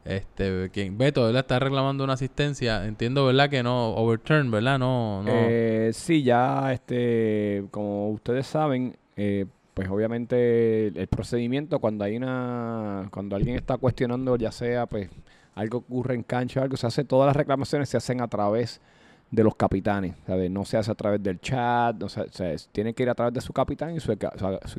Este, 0.07 0.71
quien 0.71 0.97
Beto, 0.97 1.27
¿verdad? 1.27 1.41
Está 1.41 1.59
reclamando 1.59 2.05
una 2.05 2.15
asistencia. 2.15 2.87
Entiendo, 2.87 3.27
¿verdad? 3.27 3.51
Que 3.51 3.63
no 3.63 3.91
overturn, 3.91 4.51
¿verdad? 4.51 4.79
No, 4.79 5.23
no. 5.23 5.31
Eh, 5.31 5.91
sí, 5.93 6.23
ya, 6.23 6.73
este, 6.73 7.67
como 7.71 8.09
ustedes 8.13 8.47
saben, 8.47 8.97
eh, 9.15 9.45
pues 9.75 9.91
obviamente 9.91 10.87
el, 10.87 10.97
el 10.97 11.07
procedimiento 11.09 11.81
cuando 11.81 12.05
hay 12.05 12.17
una, 12.17 13.09
cuando 13.11 13.37
alguien 13.37 13.57
está 13.57 13.77
cuestionando, 13.77 14.37
ya 14.37 14.53
sea, 14.53 14.87
pues 14.87 15.11
algo 15.59 15.79
ocurre 15.79 16.15
en 16.15 16.23
cancha, 16.23 16.63
algo 16.63 16.77
se 16.77 16.87
hace, 16.87 17.03
todas 17.03 17.27
las 17.27 17.37
reclamaciones 17.37 17.89
se 17.89 17.97
hacen 17.97 18.21
a 18.21 18.29
través 18.29 18.81
de 19.29 19.43
los 19.43 19.57
capitanes, 19.57 20.15
¿sabes? 20.25 20.49
No 20.51 20.65
se 20.65 20.77
hace 20.77 20.93
a 20.93 20.95
través 20.95 21.21
del 21.21 21.41
chat, 21.41 22.01
se, 22.07 22.57
tiene 22.71 22.95
que 22.95 23.03
ir 23.03 23.11
a 23.11 23.15
través 23.15 23.35
de 23.35 23.41
su 23.41 23.53
capitán 23.53 23.95
y 23.95 23.99
su, 23.99 24.17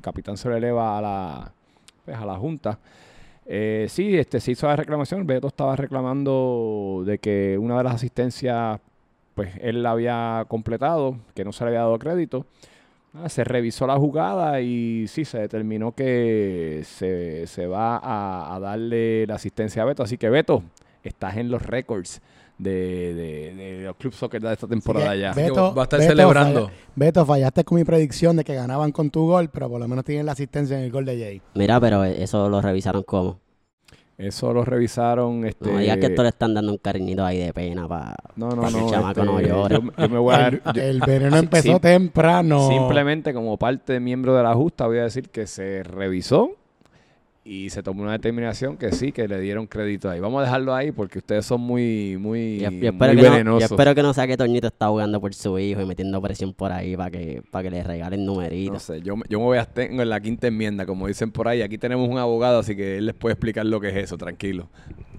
capitán 0.02 0.38
se 0.38 0.48
lo 0.48 0.56
eleva 0.56 0.98
a 0.98 1.02
la, 1.02 1.52
pues, 2.06 2.18
a 2.18 2.26
la 2.26 2.36
junta. 2.38 2.80
Eh, 3.46 3.88
sí, 3.90 4.18
este, 4.18 4.40
se 4.40 4.52
hizo 4.52 4.68
la 4.68 4.78
reclamación, 4.78 5.28
Beto 5.28 5.48
estaba 5.48 5.76
reclamando 5.76 7.04
de 7.06 7.20
que 7.20 7.58
una 7.60 7.78
de 7.78 7.84
las 7.84 7.96
asistencias, 7.96 8.80
pues 9.36 9.52
él 9.60 9.84
la 9.84 9.92
había 9.92 10.46
completado, 10.48 11.18
que 11.36 11.44
no 11.44 11.52
se 11.52 11.66
le 11.66 11.72
había 11.72 11.82
dado 11.82 12.00
crédito. 12.00 12.46
Ah, 13.14 13.28
se 13.28 13.44
revisó 13.44 13.88
la 13.88 13.98
jugada 13.98 14.62
y 14.62 15.08
sí, 15.08 15.26
se 15.26 15.40
determinó 15.40 15.94
que 15.94 16.84
se, 16.86 17.68
va 17.68 18.00
a, 18.04 18.60
darle 18.60 19.26
la 19.26 19.36
asistencia 19.36 19.82
a 19.82 19.86
Beto. 19.86 20.04
Así 20.04 20.18
que 20.18 20.30
Beto, 20.30 20.64
estás 21.04 21.38
en 21.38 21.50
los 21.50 21.66
récords 21.66 22.22
de, 22.60 23.14
de, 23.14 23.84
los 23.84 23.96
Club 23.96 24.14
Soccer 24.14 24.42
de 24.42 24.54
esta 24.54 24.68
temporada 24.68 25.16
ya. 25.16 25.34
Beto, 25.34 25.74
va 25.74 25.84
a 25.84 25.86
estar 25.86 26.02
celebrando. 26.02 26.70
Beto, 26.96 27.26
fallaste 27.26 27.64
con 27.64 27.80
mi 27.80 27.84
predicción 27.84 28.36
de 28.36 28.44
que 28.44 28.54
ganaban 28.54 28.92
con 28.92 29.10
tu 29.10 29.26
gol, 29.26 29.50
pero 29.50 29.70
por 29.70 29.80
lo 29.80 29.88
menos 29.88 30.06
tienen 30.06 30.26
la 30.28 30.34
asistencia 30.34 30.78
en 30.78 30.84
el 30.84 30.92
gol 30.92 31.06
de 31.06 31.20
Jay. 31.20 31.42
Mira, 31.56 31.80
pero 31.80 32.04
eso 32.04 32.48
lo 32.48 32.62
revisaron 32.62 33.04
como. 33.04 33.40
Eso 34.20 34.52
lo 34.54 34.66
revisaron. 34.66 35.46
Este... 35.46 35.72
No 35.72 35.80
digas 35.80 35.98
que 35.98 36.08
esto 36.08 36.24
le 36.24 36.30
están 36.30 36.54
dando 36.54 36.74
un 36.74 36.78
cariñito 36.78 37.24
ahí 37.24 37.38
de 37.38 37.54
pena 37.54 37.88
para 37.88 38.16
no, 38.36 38.50
no, 38.50 38.64
no, 38.64 38.70
que 38.70 38.84
el 38.84 38.90
chamaco 38.92 39.24
no 39.24 39.40
este, 39.40 39.50
llore. 39.50 39.80
el, 40.76 41.00
veneno 41.00 41.38
empezó 41.38 41.80
temprano. 41.80 42.68
Simplemente 42.68 43.34
como 43.34 43.58
parte 43.58 43.94
de 43.94 44.02
miembro 44.02 44.36
de 44.36 44.44
la 44.44 44.54
justa 44.54 44.88
voy 44.88 44.98
a 44.98 45.04
decir 45.04 45.30
que 45.30 45.48
se 45.48 45.84
revisó 45.84 46.52
y 47.50 47.72
se 47.72 47.82
tomó 47.82 48.04
una 48.04 48.12
determinación 48.12 48.78
que 48.78 48.92
sí, 48.92 49.12
que 49.12 49.28
le 49.28 49.40
dieron 49.40 49.66
crédito 49.66 50.08
ahí. 50.08 50.20
Vamos 50.20 50.40
a 50.42 50.44
dejarlo 50.44 50.76
ahí 50.76 50.92
porque 50.92 51.18
ustedes 51.18 51.48
son 51.48 51.60
muy, 51.62 52.16
muy, 52.16 52.60
venenosos. 52.60 53.62
yo 53.62 53.66
espero 53.66 53.96
que 53.96 54.04
no 54.04 54.14
sea 54.14 54.28
que 54.28 54.38
Toñito 54.38 54.68
está 54.68 54.88
jugando 54.90 55.20
por 55.20 55.34
su 55.34 55.58
hijo 55.58 55.82
y 55.82 55.86
metiendo 55.88 56.22
presión 56.22 56.54
por 56.54 56.72
ahí 56.72 56.96
para 56.96 57.10
que, 57.10 57.42
para 57.50 57.64
que 57.64 57.72
le 57.72 57.84
regalen 57.84 58.24
numeritos. 58.24 58.74
No 58.74 58.80
sé, 58.80 59.02
yo, 59.02 59.16
yo 59.28 59.40
me 59.40 59.46
voy 59.46 59.58
a 59.58 59.66
tengo 59.66 60.04
en 60.04 60.10
la 60.10 60.20
quinta 60.20 60.46
enmienda, 60.46 60.86
como 60.86 61.08
dicen 61.08 61.32
por 61.32 61.48
ahí. 61.48 61.64
Aquí 61.64 61.80
tenemos 61.80 62.08
un 62.08 62.20
abogado, 62.20 62.60
así 62.60 62.76
que 62.76 63.00
él 63.00 63.08
les 63.08 63.16
puede 63.16 63.34
explicar 63.34 63.66
lo 63.66 63.82
que 63.82 63.90
es 63.90 63.96
eso, 63.96 64.16
tranquilo. 64.16 64.70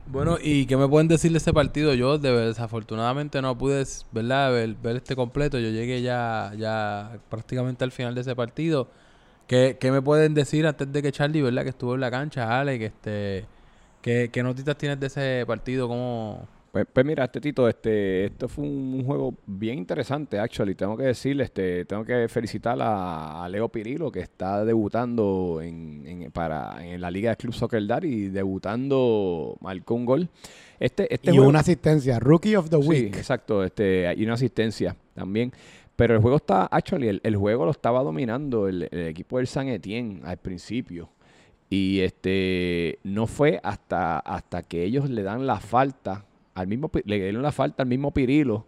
Bueno, 0.07 0.39
¿y 0.41 0.67
qué 0.67 0.77
me 0.77 0.87
pueden 0.87 1.09
decir 1.09 1.33
de 1.33 1.39
ese 1.39 1.53
partido? 1.53 1.95
Yo 1.95 2.17
desafortunadamente 2.19 3.43
no 3.43 3.59
pude 3.59 3.85
¿verdad? 4.13 4.53
Ver, 4.53 4.77
ver 4.81 4.97
este 4.97 5.17
completo. 5.17 5.59
Yo 5.59 5.71
llegué 5.71 6.01
ya, 6.01 6.53
ya 6.57 7.19
prácticamente 7.29 7.83
al 7.83 7.91
final 7.91 8.15
de 8.15 8.21
ese 8.21 8.37
partido. 8.37 8.89
¿Qué, 9.51 9.91
me 9.91 10.01
pueden 10.01 10.33
decir 10.33 10.65
antes 10.65 10.93
de 10.93 11.03
que 11.03 11.11
Charlie, 11.11 11.43
verdad, 11.43 11.65
que 11.65 11.71
estuvo 11.71 11.97
en 11.97 12.01
la 12.01 12.09
cancha, 12.09 12.61
Ale, 12.61 12.79
que 12.79 12.87
este, 12.87 13.45
qué, 14.01 14.31
qué 14.31 14.45
notitas 14.45 14.79
tienes 14.79 15.01
de 15.01 15.09
ese 15.09 15.45
partido? 15.45 15.89
¿Cómo...? 15.89 16.47
Pues, 16.71 16.87
pues, 16.93 17.05
mira, 17.05 17.25
este 17.25 17.41
Tito, 17.41 17.69
este, 17.69 18.27
esto 18.27 18.47
fue 18.47 18.65
un, 18.65 19.05
juego 19.05 19.35
bien 19.45 19.79
interesante, 19.79 20.39
actually. 20.39 20.77
Tengo 20.77 20.97
que 20.97 21.03
decirle, 21.03 21.43
este, 21.43 21.85
tengo 21.85 22.05
que 22.05 22.29
felicitar 22.29 22.79
a, 22.81 23.49
Leo 23.51 23.69
Pirilo, 23.69 24.13
que 24.13 24.21
está 24.21 24.65
debutando 24.65 25.59
en, 25.61 26.31
para, 26.33 26.87
en 26.87 27.01
la 27.01 27.11
Liga 27.11 27.31
de 27.31 27.37
Club 27.37 27.53
Soccer 27.53 27.85
Dar 27.89 28.05
y 28.05 28.29
debutando, 28.29 29.57
marcó 29.61 29.95
un 29.95 30.05
gol. 30.05 30.29
Este, 30.79 31.13
este 31.13 31.35
y 31.35 31.41
una 31.41 31.59
asistencia, 31.59 32.21
Rookie 32.21 32.55
of 32.55 32.71
the 32.71 32.77
Week. 32.77 33.13
Sí, 33.13 33.19
exacto, 33.19 33.65
este, 33.65 34.15
y 34.17 34.23
una 34.23 34.35
asistencia 34.35 34.95
también. 35.13 35.53
Pero 36.01 36.15
el 36.15 36.23
juego 36.23 36.39
está, 36.39 36.65
actually, 36.65 37.21
el, 37.23 37.37
juego 37.37 37.67
lo 37.67 37.73
estaba 37.73 38.03
dominando 38.03 38.69
el, 38.69 38.85
equipo 38.91 39.37
del 39.37 39.47
San 39.47 39.69
Etienne 39.69 40.23
al 40.25 40.39
principio. 40.39 41.11
Y 41.69 42.01
este 42.01 42.99
no 43.05 43.27
fue 43.27 43.61
hasta, 43.63 44.19
hasta 44.19 44.63
que 44.63 44.83
ellos 44.83 45.11
le 45.11 45.23
dan 45.23 45.47
la 45.47 45.61
falta 45.61 46.25
al 46.55 46.69
mismo 46.69 46.91
le 47.05 47.19
dieron 47.19 47.43
la 47.43 47.53
falta 47.53 47.83
al 47.83 47.89
mismo 47.91 48.13
Pirilo 48.13 48.65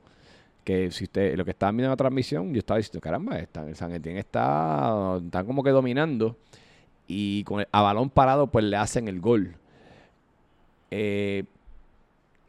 que 0.62 0.90
si 0.90 1.04
usted 1.04 1.34
lo 1.38 1.46
que 1.46 1.52
estaba 1.52 1.72
viendo 1.72 1.86
en 1.86 1.90
la 1.90 1.96
transmisión 1.96 2.52
yo 2.52 2.58
estaba 2.58 2.76
diciendo 2.76 3.00
caramba 3.00 3.38
está, 3.38 3.66
el 3.66 3.76
San 3.76 3.92
Etienne 3.92 4.20
está 4.20 5.18
están 5.24 5.46
como 5.46 5.62
que 5.62 5.70
dominando 5.70 6.36
y 7.08 7.44
con 7.44 7.66
a 7.72 7.80
balón 7.80 8.10
parado 8.10 8.46
pues 8.46 8.66
le 8.66 8.76
hacen 8.76 9.08
el 9.08 9.20
gol 9.20 9.56
eh, 10.90 11.44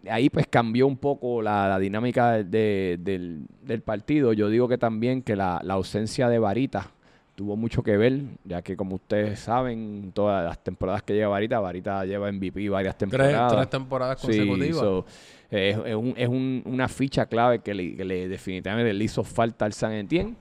ahí 0.10 0.30
pues 0.30 0.48
cambió 0.48 0.88
un 0.88 0.98
poco 0.98 1.42
la, 1.42 1.78
dinámica 1.80 2.44
del, 2.44 3.48
partido. 3.86 4.34
Yo 4.34 4.50
digo 4.50 4.68
que 4.68 4.78
también 4.78 5.22
que 5.22 5.36
la, 5.36 5.58
ausencia 5.58 6.30
de 6.30 6.40
Varita 6.40 6.92
tuvo 7.36 7.56
mucho 7.56 7.82
que 7.82 7.98
ver, 7.98 8.22
ya 8.44 8.62
que 8.62 8.78
como 8.78 8.96
ustedes 8.96 9.40
saben, 9.40 10.12
todas 10.14 10.46
las 10.46 10.64
temporadas 10.64 11.02
que 11.02 11.14
lleva 11.14 11.30
Varita, 11.30 11.60
Varita 11.60 12.06
lleva 12.06 12.32
MVP 12.32 12.70
varias 12.70 12.98
temporadas. 12.98 13.52
Tres, 13.54 13.70
temporadas 13.70 14.22
consecutivas. 14.22 15.06
es, 15.50 15.78
es, 16.16 16.28
una 16.28 16.88
ficha 16.88 17.26
clave 17.26 17.60
que 17.60 17.74
le, 17.74 18.28
definitivamente 18.28 18.94
le 18.94 19.04
hizo 19.04 19.24
falta 19.24 19.66
al 19.66 19.74
San 19.74 19.94
Etienne. 19.94 20.36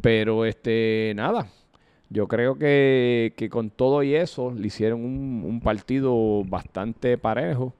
Pero 0.00 0.44
este 0.44 1.12
nada, 1.16 1.48
yo 2.10 2.28
creo 2.28 2.56
que, 2.56 3.48
con 3.50 3.70
todo 3.70 4.02
y 4.02 4.14
eso 4.14 4.52
le 4.52 4.66
hicieron 4.68 5.04
un, 5.04 5.42
un, 5.44 5.60
partido 5.60 6.44
bastante 6.44 7.18
parejo. 7.18 7.74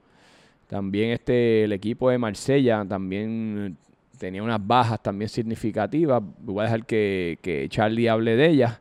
También 0.67 1.11
este 1.11 1.63
el 1.63 1.71
equipo 1.71 2.09
de 2.09 2.17
Marsella 2.17 2.85
también 2.85 3.77
tenía 4.17 4.43
unas 4.43 4.65
bajas 4.65 5.01
también 5.01 5.29
significativas. 5.29 6.21
Voy 6.39 6.59
a 6.59 6.63
dejar 6.63 6.85
que, 6.85 7.39
que 7.41 7.67
Charlie 7.69 8.07
hable 8.07 8.35
de 8.35 8.49
ellas. 8.49 8.79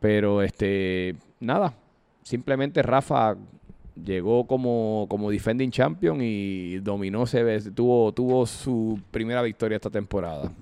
Pero 0.00 0.42
este, 0.42 1.16
nada, 1.40 1.74
simplemente 2.22 2.82
Rafa 2.82 3.36
llegó 4.04 4.46
como, 4.46 5.06
como 5.08 5.30
defending 5.30 5.70
champion 5.70 6.18
y 6.20 6.78
dominó, 6.78 7.26
se 7.26 7.72
tuvo, 7.72 8.12
tuvo 8.12 8.46
su 8.46 9.00
primera 9.10 9.42
victoria 9.42 9.76
esta 9.76 9.90
temporada. 9.90 10.52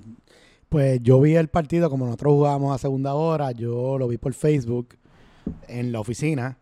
Pues 0.68 1.02
yo 1.02 1.21
vi 1.21 1.37
el 1.37 1.49
partido 1.49 1.90
como 1.90 2.06
nosotros 2.06 2.33
jugábamos 2.33 2.75
a 2.75 2.78
segunda 2.78 3.14
hora, 3.14 3.52
yo 3.52 3.99
lo 3.99 4.09
vi 4.09 4.16
por 4.16 4.33
Facebook 4.33 4.88
en 5.68 5.92
la 5.92 6.00
oficina 6.00 6.56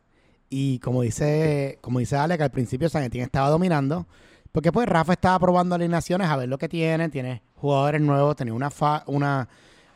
y 0.49 0.79
como 0.79 1.03
dice, 1.03 1.79
como 1.81 1.99
dice 1.99 2.17
Ale, 2.17 2.37
que 2.37 2.45
al 2.45 2.51
principio 2.51 2.89
San 2.89 3.03
estaba 3.13 3.49
dominando, 3.49 4.07
porque 4.53 4.73
pues 4.73 4.89
Rafa 4.89 5.15
estaba 5.15 5.39
probando 5.39 5.75
alineaciones 5.75 6.29
a 6.29 6.37
ver 6.37 6.49
lo 6.49 6.59
que 6.59 6.69
tiene, 6.69 7.09
tiene 7.09 7.43
jugadores 7.57 8.01
nuevos, 8.01 8.37
tenía 8.37 8.55
una, 8.55 8.71
una 9.07 9.49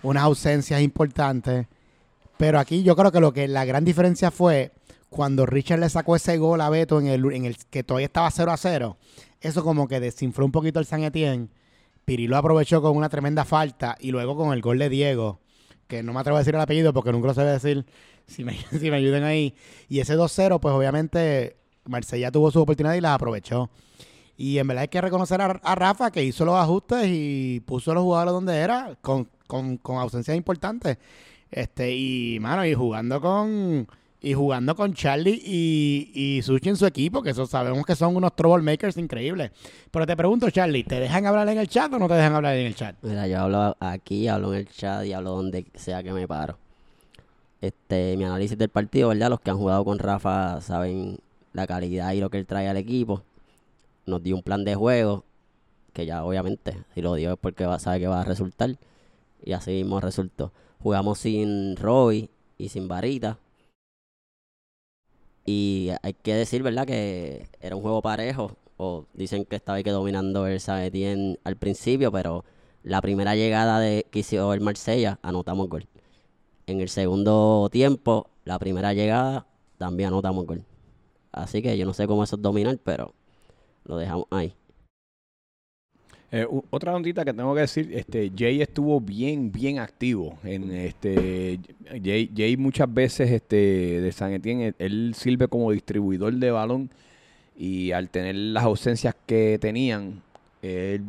unas 0.03 0.23
ausencias 0.23 0.81
importantes. 0.81 1.67
Pero 2.37 2.59
aquí 2.59 2.83
yo 2.83 2.95
creo 2.97 3.13
que 3.13 3.21
lo 3.21 3.33
que 3.33 3.49
la 3.49 3.65
gran 3.65 3.85
diferencia 3.85 4.31
fue 4.31 4.73
cuando 5.11 5.47
Richard 5.47 5.81
le 5.81 5.89
sacó 5.89 6.17
ese 6.17 6.39
gol 6.39 6.61
a 6.61 6.71
Beto 6.71 7.01
en 7.01 7.07
el, 7.07 7.33
en 7.33 7.45
el 7.45 7.57
que 7.71 7.83
todavía 7.83 8.07
estaba 8.07 8.31
0 8.31 8.53
a 8.53 8.57
0. 8.57 8.97
Eso 9.41 9.65
como 9.65 9.89
que 9.89 10.01
desinfló 10.01 10.45
un 10.45 10.53
poquito 10.53 10.79
el 10.79 10.87
San 10.87 11.03
Etienne. 11.03 11.49
Pirilo 12.05 12.37
aprovechó 12.37 12.81
con 12.81 12.97
una 12.97 13.09
tremenda 13.09 13.45
falta 13.45 13.97
y 14.01 14.11
luego 14.13 14.37
con 14.37 14.53
el 14.53 14.63
gol 14.63 14.79
de 14.79 14.89
Diego, 14.89 15.41
que 15.89 16.03
no 16.03 16.13
me 16.13 16.21
atrevo 16.21 16.37
a 16.37 16.41
decir 16.41 16.55
el 16.55 16.61
apellido 16.61 16.93
porque 16.93 17.13
nunca 17.13 17.29
lo 17.29 17.35
sé 17.35 17.43
decir, 17.43 17.85
si 18.29 18.45
me, 18.45 18.57
si 18.79 18.91
me 18.91 18.97
ayuden 18.97 19.25
ahí. 19.25 19.55
Y 19.89 19.99
ese 20.01 20.17
2-0, 20.17 20.61
pues 20.61 20.75
obviamente 20.75 21.57
Marsella 21.85 22.31
tuvo 22.31 22.51
su 22.51 22.61
oportunidad 22.61 22.95
y 22.95 23.01
la 23.01 23.15
aprovechó. 23.15 23.71
Y 24.37 24.59
en 24.59 24.69
verdad 24.69 24.83
hay 24.83 24.89
que 24.89 25.01
reconocer 25.01 25.41
a, 25.41 25.75
Rafa 25.75 26.13
que 26.13 26.23
hizo 26.23 26.45
los 26.45 26.55
ajustes 26.55 27.07
y 27.09 27.61
puso 27.67 27.91
a 27.91 27.95
los 27.95 28.05
jugadores 28.05 28.33
donde 28.33 28.57
era, 28.57 28.97
con, 29.01 29.29
con, 29.49 29.79
con 29.79 29.99
ausencias 29.99 30.37
importantes. 30.37 30.97
Este, 31.51 31.93
y 31.97 32.39
mano, 32.41 32.65
y 32.65 32.75
jugando 32.75 33.21
con 33.21 33.89
y 34.21 34.35
jugando 34.35 34.75
con 34.75 34.95
Charlie 34.95 35.41
y, 35.45 36.11
y 36.13 36.43
Sushi 36.43 36.71
en 36.71 36.77
su 36.77 36.87
equipo, 36.87 37.23
que 37.23 37.31
eso 37.31 37.47
sabemos 37.47 37.87
que 37.87 37.95
son 37.95 38.17
unos 38.17 38.35
troublemakers 38.35 38.97
increíbles. 38.97 39.53
Pero 39.91 40.07
te 40.07 40.17
pregunto, 40.17 40.51
Charlie, 40.51 40.85
¿te 40.85 40.99
dejan 40.99 41.27
hablar 41.27 41.49
en 41.49 41.59
el 41.59 41.69
chat 41.69 41.93
o 41.93 41.99
no 41.99 42.09
te 42.09 42.15
dejan 42.15 42.35
hablar 42.35 42.57
en 42.57 42.67
el 42.67 42.75
chat? 42.75 42.97
Mira, 43.03 43.29
yo 43.29 43.41
hablo 43.41 43.77
aquí, 43.79 44.27
hablo 44.27 44.53
en 44.53 44.61
el 44.61 44.69
chat 44.69 45.05
y 45.05 45.13
hablo 45.13 45.31
donde 45.31 45.67
sea 45.75 46.03
que 46.03 46.13
me 46.13 46.27
paro. 46.27 46.59
Este, 47.61 48.17
mi 48.17 48.25
análisis 48.25 48.57
del 48.57 48.69
partido, 48.69 49.09
¿verdad? 49.09 49.31
Los 49.31 49.41
que 49.41 49.51
han 49.51 49.59
jugado 49.59 49.85
con 49.85 49.99
Rafa 49.99 50.61
saben 50.61 51.19
la 51.53 51.67
calidad 51.67 52.13
y 52.13 52.21
lo 52.21 52.31
que 52.31 52.39
él 52.39 52.47
trae 52.47 52.69
al 52.69 52.77
equipo 52.77 53.23
nos 54.07 54.23
dio 54.23 54.37
un 54.37 54.43
plan 54.43 54.65
de 54.65 54.75
juego 54.75 55.25
que 55.99 56.07
ya 56.07 56.25
obviamente, 56.25 56.85
si 56.95 57.03
lo 57.03 57.15
dio 57.15 57.33
es 57.33 57.39
porque 57.41 57.67
sabe 57.81 57.99
que 57.99 58.07
va 58.07 58.21
a 58.21 58.25
resultar. 58.25 58.77
Y 59.43 59.53
así 59.53 59.73
mismo 59.73 60.01
resultó. 60.01 60.53
Jugamos 60.81 61.19
sin 61.19 61.77
Roy 61.77 62.31
y 62.57 62.69
sin 62.69 62.87
Varita. 62.87 63.39
Y 65.45 65.91
hay 66.03 66.15
que 66.15 66.35
decir, 66.35 66.63
¿verdad? 66.63 66.87
Que 66.87 67.49
era 67.61 67.75
un 67.75 67.83
juego 67.83 68.01
parejo. 68.01 68.57
O 68.77 69.07
dicen 69.13 69.45
que 69.45 69.57
estaba 69.57 69.83
que 69.83 69.91
dominando 69.91 70.47
el 70.47 70.61
Sabetien 70.61 71.39
al 71.43 71.57
principio, 71.57 72.13
pero 72.13 72.45
la 72.85 73.01
primera 73.03 73.35
llegada 73.35 73.81
de 73.81 74.07
que 74.11 74.21
hizo 74.21 74.55
el 74.55 74.61
Marsella, 74.61 75.19
anotamos 75.23 75.69
gol. 75.69 75.89
En 76.69 76.83
el 76.83 76.91
segundo 76.91 77.71
tiempo, 77.73 78.29
la 78.45 78.59
primera 78.59 78.93
llegada, 78.93 79.47
también 79.79 80.09
anotamos 80.09 80.45
gol. 80.45 80.63
Así 81.33 81.63
que 81.63 81.79
yo 81.79 81.87
no 81.87 81.95
sé 81.95 82.07
cómo 82.07 82.23
eso 82.23 82.37
es 82.37 82.43
dominar, 82.43 82.79
pero 82.85 83.15
lo 83.87 83.97
dejamos 83.97 84.27
ahí. 84.31 84.53
Eh, 86.31 86.47
otra 86.69 86.93
notita 86.93 87.25
que 87.25 87.33
tengo 87.33 87.55
que 87.55 87.63
decir, 87.63 87.91
este 87.95 88.31
Jay 88.37 88.61
estuvo 88.61 89.01
bien, 89.01 89.51
bien 89.51 89.79
activo. 89.79 90.37
En 90.45 90.71
este 90.71 91.59
Jay, 92.05 92.31
Jay 92.37 92.55
muchas 92.59 92.93
veces 92.93 93.31
este 93.31 93.57
de 94.03 94.13
San 94.13 94.35
Etienne, 94.35 94.75
él 94.79 95.15
sirve 95.17 95.49
como 95.49 95.73
distribuidor 95.73 96.35
de 96.35 96.51
balón 96.51 96.91
y 97.57 97.93
al 97.93 98.11
tener 98.11 98.35
las 98.35 98.65
ausencias 98.65 99.17
que 99.25 99.59
tenían, 99.59 100.21
él 100.61 101.03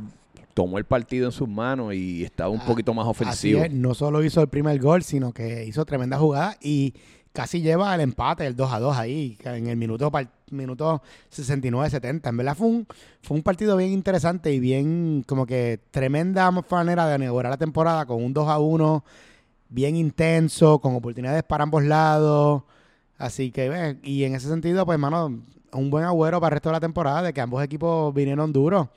tomó 0.54 0.78
el 0.78 0.86
partido 0.86 1.26
en 1.26 1.32
sus 1.32 1.48
manos 1.48 1.94
y 1.94 2.24
estaba 2.24 2.50
un 2.50 2.60
ah, 2.60 2.66
poquito 2.66 2.94
más 2.94 3.08
ofensivo. 3.08 3.64
no 3.72 3.94
solo 3.94 4.24
hizo 4.24 4.42
el 4.42 4.50
primer 4.50 4.80
gol, 4.80 5.04
sino 5.04 5.32
que 5.32 5.66
hizo 5.66 5.86
tremenda 5.86 6.18
jugada 6.18 6.58
y 6.62 6.94
casi 7.32 7.62
lleva 7.62 7.94
el 7.96 8.02
empate, 8.02 8.46
el 8.46 8.56
2 8.56 8.74
a 8.74 8.80
2 8.80 8.98
ahí, 8.98 9.38
en 9.44 9.68
el 9.68 9.78
minuto, 9.78 10.12
minuto 10.52 11.02
69-70. 11.32 12.30
En 12.30 12.38
verdad 12.38 12.56
fue 12.56 12.68
un, 12.68 12.88
fue 13.22 13.38
un 13.38 13.44
partido 13.44 13.78
bien 13.78 13.92
interesante 13.92 14.52
y 14.52 14.60
bien, 14.60 15.24
como 15.26 15.46
que 15.46 15.80
tremenda 15.92 16.52
manera 16.52 17.08
de 17.08 17.16
inaugurar 17.16 17.52
la 17.52 17.58
temporada 17.58 18.06
con 18.06 18.24
un 18.24 18.34
2 18.34 18.48
a 18.50 18.60
1, 18.60 19.04
bien 19.70 19.96
intenso, 19.96 20.80
con 20.80 20.96
oportunidades 20.96 21.44
para 21.44 21.64
ambos 21.64 21.84
lados. 21.84 22.64
Así 23.18 23.52
que, 23.52 23.98
y 24.04 24.24
en 24.24 24.36
ese 24.36 24.48
sentido, 24.48 24.86
pues, 24.86 24.96
hermano, 24.96 25.42
un 25.74 25.90
buen 25.90 26.06
agüero 26.06 26.40
para 26.40 26.54
el 26.54 26.58
resto 26.58 26.70
de 26.70 26.74
la 26.74 26.80
temporada, 26.80 27.22
de 27.22 27.34
que 27.34 27.42
ambos 27.42 27.64
equipos 27.64 28.14
vinieron 28.14 28.52
duros. 28.52 28.88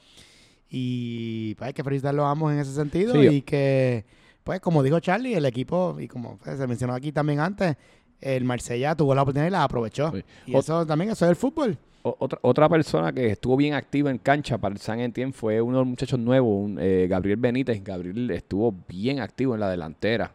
Y 0.75 1.55
pues, 1.57 1.69
hay 1.69 1.75
que 1.75 1.85
felicitarlos 1.85 2.25
a 2.25 2.31
ambos 2.31 2.51
en 2.51 2.59
ese 2.59 2.73
sentido. 2.73 3.23
y 3.23 3.43
que, 3.43 4.07
pues, 4.43 4.59
como 4.61 4.83
dijo 4.83 4.99
Charlie, 5.01 5.35
el 5.35 5.45
equipo, 5.45 5.99
y 6.01 6.09
como 6.09 6.39
pues, 6.39 6.57
se 6.59 6.67
mencionó 6.67 6.95
aquí 6.95 7.13
también 7.13 7.41
antes, 7.41 7.77
el 8.23 8.45
Marsella 8.45 8.95
tuvo 8.95 9.15
la 9.15 9.21
oportunidad 9.21 9.49
y 9.49 9.53
la 9.53 9.65
aprovechó. 9.65 10.11
Y 10.47 10.57
eso 10.57 10.87
también, 10.87 11.11
eso 11.11 11.27
es 11.27 11.31
el 11.31 11.37
fútbol. 11.37 11.77
Otra, 12.05 12.39
otra 12.43 12.69
persona 12.69 13.13
que 13.13 13.27
estuvo 13.27 13.57
bien 13.57 13.75
activa 13.75 14.11
en 14.11 14.19
cancha 14.19 14.59
para 14.59 14.73
el 14.73 14.81
San 14.81 14.99
Etienne 14.99 15.33
fue 15.33 15.61
uno 15.61 15.77
de 15.77 15.83
los 15.83 15.89
muchachos 15.89 16.19
nuevos, 16.19 16.73
eh, 16.81 17.07
Gabriel 17.09 17.37
Benítez. 17.37 17.85
Gabriel 17.85 18.31
estuvo 18.31 18.75
bien 18.89 19.21
activo 19.21 19.55
en 19.55 19.61
la 19.61 19.71
delantera. 19.71 20.33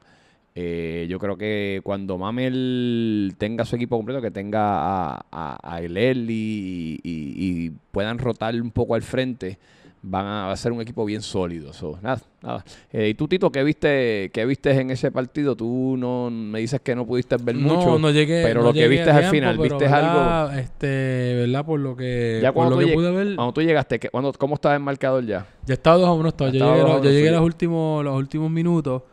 Eh, 0.59 1.07
yo 1.09 1.19
creo 1.19 1.37
que 1.37 1.81
cuando 1.83 2.17
Mamel 2.17 3.35
tenga 3.37 3.65
su 3.65 3.75
equipo 3.75 3.97
completo, 3.97 4.21
que 4.21 4.31
tenga 4.31 5.17
a, 5.19 5.25
a, 5.31 5.81
y, 5.83 6.99
y, 7.03 7.69
puedan 7.91 8.17
rotar 8.17 8.59
un 8.59 8.71
poco 8.71 8.95
al 8.95 9.03
frente, 9.03 9.59
van 10.01 10.25
a, 10.49 10.55
ser 10.55 10.71
un 10.71 10.81
equipo 10.81 11.05
bien 11.05 11.21
sólido. 11.21 11.71
nada, 12.01 12.21
nada. 12.41 12.63
Eh, 12.91 13.09
¿Y 13.09 13.13
tú, 13.13 13.27
Tito, 13.27 13.51
qué 13.51 13.63
viste, 13.63 14.29
qué 14.33 14.45
viste 14.45 14.71
en 14.71 14.91
ese 14.91 15.11
partido? 15.11 15.55
Tú 15.55 15.95
no 15.97 16.29
me 16.29 16.59
dices 16.59 16.81
que 16.81 16.95
no 16.95 17.05
pudiste 17.05 17.37
ver 17.37 17.55
mucho. 17.55 17.99
No 17.99 18.11
llegué. 18.11 18.43
Pero 18.43 18.61
lo 18.61 18.73
que 18.73 18.87
viste 18.87 19.09
al 19.09 19.25
final, 19.25 19.57
¿viste 19.57 19.85
algo? 19.87 20.51
Este, 20.53 21.35
¿verdad? 21.35 21.65
Por 21.65 21.79
lo 21.79 21.95
que, 21.95 22.39
ya 22.41 22.51
cuando 22.51 22.79
lo 22.79 22.85
que 22.85 22.93
pude 22.93 23.11
ver. 23.11 23.35
Cuando 23.35 23.53
tú 23.53 23.61
llegaste, 23.61 23.99
¿cómo 24.37 24.55
estaba 24.55 24.75
el 24.75 24.81
marcador 24.81 25.25
ya? 25.25 25.47
Ya 25.65 25.73
estaba 25.73 25.97
2 25.97 26.07
a 26.07 26.11
1. 26.13 26.33
Yo 26.37 26.49
llegué, 26.49 26.59
yo 26.59 27.03
llegué 27.03 27.29
a 27.29 27.33
los 27.33 27.41
últimos, 27.41 28.03
los 28.03 28.15
últimos 28.15 28.49
minutos. 28.49 29.03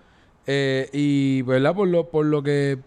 Eh, 0.46 0.88
y, 0.92 1.42
¿verdad? 1.42 1.74
Por 1.74 1.88
lo, 1.88 2.10
por 2.10 2.26
lo 2.26 2.42
que 2.42 2.78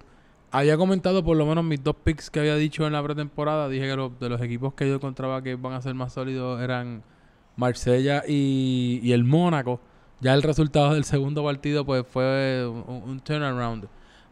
había 0.51 0.77
comentado, 0.77 1.23
por 1.23 1.37
lo 1.37 1.45
menos 1.45 1.63
mis 1.63 1.83
dos 1.83 1.95
picks 2.03 2.29
que 2.29 2.39
había 2.39 2.55
dicho 2.55 2.85
en 2.85 2.93
la 2.93 3.03
pretemporada, 3.03 3.67
dije 3.67 3.85
que 3.85 4.09
de 4.19 4.29
los 4.29 4.41
equipos 4.41 4.73
que 4.73 4.87
yo 4.87 4.95
encontraba 4.95 5.41
que 5.41 5.55
van 5.55 5.73
a 5.73 5.81
ser 5.81 5.93
más 5.93 6.13
sólidos 6.13 6.61
eran 6.61 7.03
Marsella 7.57 8.23
y, 8.27 9.11
el 9.11 9.25
Mónaco. 9.25 9.81
Ya 10.21 10.33
el 10.33 10.41
resultado 10.41 10.93
del 10.93 11.03
segundo 11.03 11.43
partido 11.43 11.85
pues 11.85 12.05
fue 12.07 12.65
un, 12.65 13.19
turnaround 13.19 13.87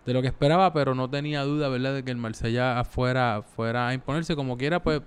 de 0.06 0.14
lo 0.14 0.22
que 0.22 0.30
esperaba, 0.30 0.74
pero 0.74 0.96
no 0.96 1.10
tenía 1.10 1.44
duda, 1.44 1.68
¿verdad?, 1.68 1.94
de 1.94 2.04
que 2.04 2.12
el 2.12 2.18
Marsella 2.18 2.84
fuera, 2.86 3.44
fuera 3.44 3.90
a 3.90 3.94
imponerse 3.94 4.36
como 4.36 4.58
quiera, 4.58 4.82
pues 4.82 5.02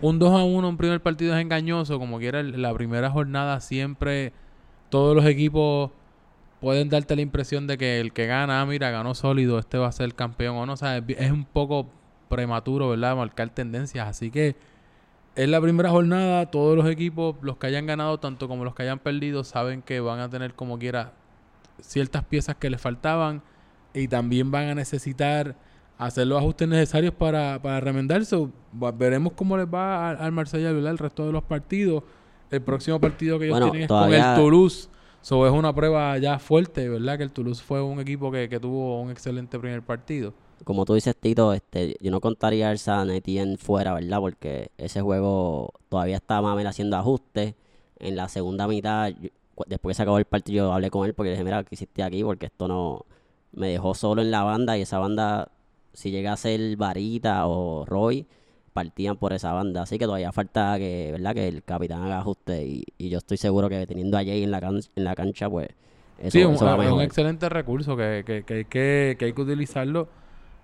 un 0.00 0.18
2 0.18 0.32
a 0.32 0.44
1 0.44 0.68
un 0.68 0.76
primer 0.76 1.00
partido 1.00 1.34
es 1.36 1.40
engañoso, 1.40 1.98
como 1.98 2.18
quiera 2.18 2.42
la 2.42 2.72
primera 2.72 3.10
jornada 3.10 3.60
siempre 3.60 4.32
todos 4.88 5.14
los 5.14 5.26
equipos 5.26 5.90
pueden 6.60 6.88
darte 6.88 7.14
la 7.14 7.22
impresión 7.22 7.66
de 7.66 7.76
que 7.76 8.00
el 8.00 8.12
que 8.12 8.26
gana, 8.26 8.60
ah, 8.60 8.66
mira, 8.66 8.90
ganó 8.90 9.14
sólido, 9.14 9.58
este 9.58 9.76
va 9.76 9.88
a 9.88 9.92
ser 9.92 10.14
campeón 10.14 10.56
o 10.56 10.66
no, 10.66 10.72
o 10.72 10.76
sea, 10.76 10.96
es 10.96 11.30
un 11.30 11.44
poco 11.44 11.90
prematuro, 12.28 12.88
¿verdad?, 12.88 13.16
marcar 13.16 13.50
tendencias, 13.50 14.08
así 14.08 14.30
que 14.30 14.56
es 15.36 15.48
la 15.48 15.60
primera 15.60 15.90
jornada, 15.90 16.46
todos 16.46 16.76
los 16.76 16.88
equipos, 16.88 17.36
los 17.42 17.56
que 17.56 17.66
hayan 17.66 17.86
ganado 17.86 18.18
tanto 18.18 18.48
como 18.48 18.64
los 18.64 18.74
que 18.74 18.84
hayan 18.84 18.98
perdido, 18.98 19.44
saben 19.44 19.82
que 19.82 20.00
van 20.00 20.20
a 20.20 20.28
tener 20.28 20.54
como 20.54 20.78
quiera 20.78 21.12
ciertas 21.80 22.24
piezas 22.24 22.56
que 22.56 22.70
les 22.70 22.80
faltaban 22.80 23.42
y 23.92 24.08
también 24.08 24.50
van 24.50 24.68
a 24.68 24.74
necesitar 24.74 25.56
hacer 25.98 26.26
los 26.26 26.38
ajustes 26.38 26.68
necesarios 26.68 27.14
para, 27.14 27.60
para 27.60 27.80
remendarse. 27.80 28.48
Veremos 28.96 29.32
cómo 29.34 29.56
les 29.56 29.66
va 29.66 30.10
al, 30.10 30.32
Marsella 30.32 30.70
el 30.70 30.98
resto 30.98 31.26
de 31.26 31.32
los 31.32 31.42
partidos. 31.42 32.02
El 32.50 32.62
próximo 32.62 33.00
partido 33.00 33.38
que 33.38 33.46
ellos 33.46 33.60
tienen 33.60 33.82
es 33.82 33.88
con 33.88 34.12
el 34.12 34.34
Toulouse. 34.36 34.88
So, 35.20 35.46
es 35.46 35.52
una 35.52 35.74
prueba 35.74 36.18
ya 36.18 36.38
fuerte, 36.38 36.88
¿verdad? 36.88 37.16
Que 37.16 37.24
el 37.24 37.32
Toulouse 37.32 37.62
fue 37.62 37.82
un 37.82 37.98
equipo 37.98 38.30
que, 38.30 38.48
que 38.48 38.60
tuvo 38.60 39.00
un 39.00 39.10
excelente 39.10 39.58
primer 39.58 39.82
partido. 39.82 40.34
Como 40.64 40.84
tú 40.84 40.94
dices, 40.94 41.14
Tito, 41.16 41.52
este, 41.52 41.96
yo 42.00 42.10
no 42.10 42.20
contaría 42.20 42.70
al 42.70 42.78
San 42.78 43.10
Etienne 43.10 43.56
fuera, 43.56 43.94
¿verdad? 43.94 44.18
Porque 44.20 44.70
ese 44.78 45.00
juego 45.00 45.72
todavía 45.88 46.16
está 46.16 46.40
menos 46.42 46.70
haciendo 46.70 46.96
ajustes. 46.96 47.54
En 47.98 48.16
la 48.16 48.28
segunda 48.28 48.66
mitad, 48.66 49.12
después 49.66 49.94
que 49.94 49.96
se 49.96 50.02
acabó 50.02 50.18
el 50.18 50.24
partido, 50.24 50.66
yo 50.66 50.72
hablé 50.72 50.90
con 50.90 51.06
él 51.06 51.14
porque 51.14 51.30
le 51.30 51.36
dije, 51.36 51.44
mira, 51.44 51.62
¿qué 51.62 51.74
hiciste 51.74 52.02
aquí? 52.02 52.22
Porque 52.24 52.46
esto 52.46 52.68
no... 52.68 53.06
Me 53.52 53.68
dejó 53.68 53.94
solo 53.94 54.20
en 54.20 54.32
la 54.32 54.42
banda 54.42 54.76
y 54.76 54.82
esa 54.82 54.98
banda, 54.98 55.52
si 55.92 56.10
llega 56.10 56.32
a 56.32 56.36
ser 56.36 56.76
Varita 56.76 57.46
o 57.46 57.84
Roy, 57.86 58.26
partían 58.72 59.16
por 59.16 59.32
esa 59.32 59.52
banda. 59.52 59.82
Así 59.82 59.96
que 59.96 60.06
todavía 60.06 60.32
falta 60.32 60.76
que, 60.76 61.10
¿verdad? 61.12 61.34
que 61.34 61.46
el 61.46 61.62
capitán 61.62 62.02
haga 62.02 62.18
ajuste. 62.18 62.66
Y, 62.66 62.84
y 62.98 63.08
yo 63.10 63.18
estoy 63.18 63.36
seguro 63.36 63.68
que 63.68 63.86
teniendo 63.86 64.18
a 64.18 64.24
Jay 64.24 64.42
en 64.42 64.50
la, 64.50 64.58
en 64.58 65.04
la 65.04 65.14
cancha, 65.14 65.48
pues. 65.48 65.68
Eso, 66.18 66.30
sí, 66.30 66.44
un, 66.44 66.54
es 66.54 66.92
un 66.92 67.00
excelente 67.00 67.48
recurso 67.48 67.96
que, 67.96 68.22
que, 68.26 68.42
que, 68.44 68.64
que, 68.66 69.16
que 69.18 69.24
hay 69.24 69.32
que 69.32 69.42
utilizarlo. 69.42 70.08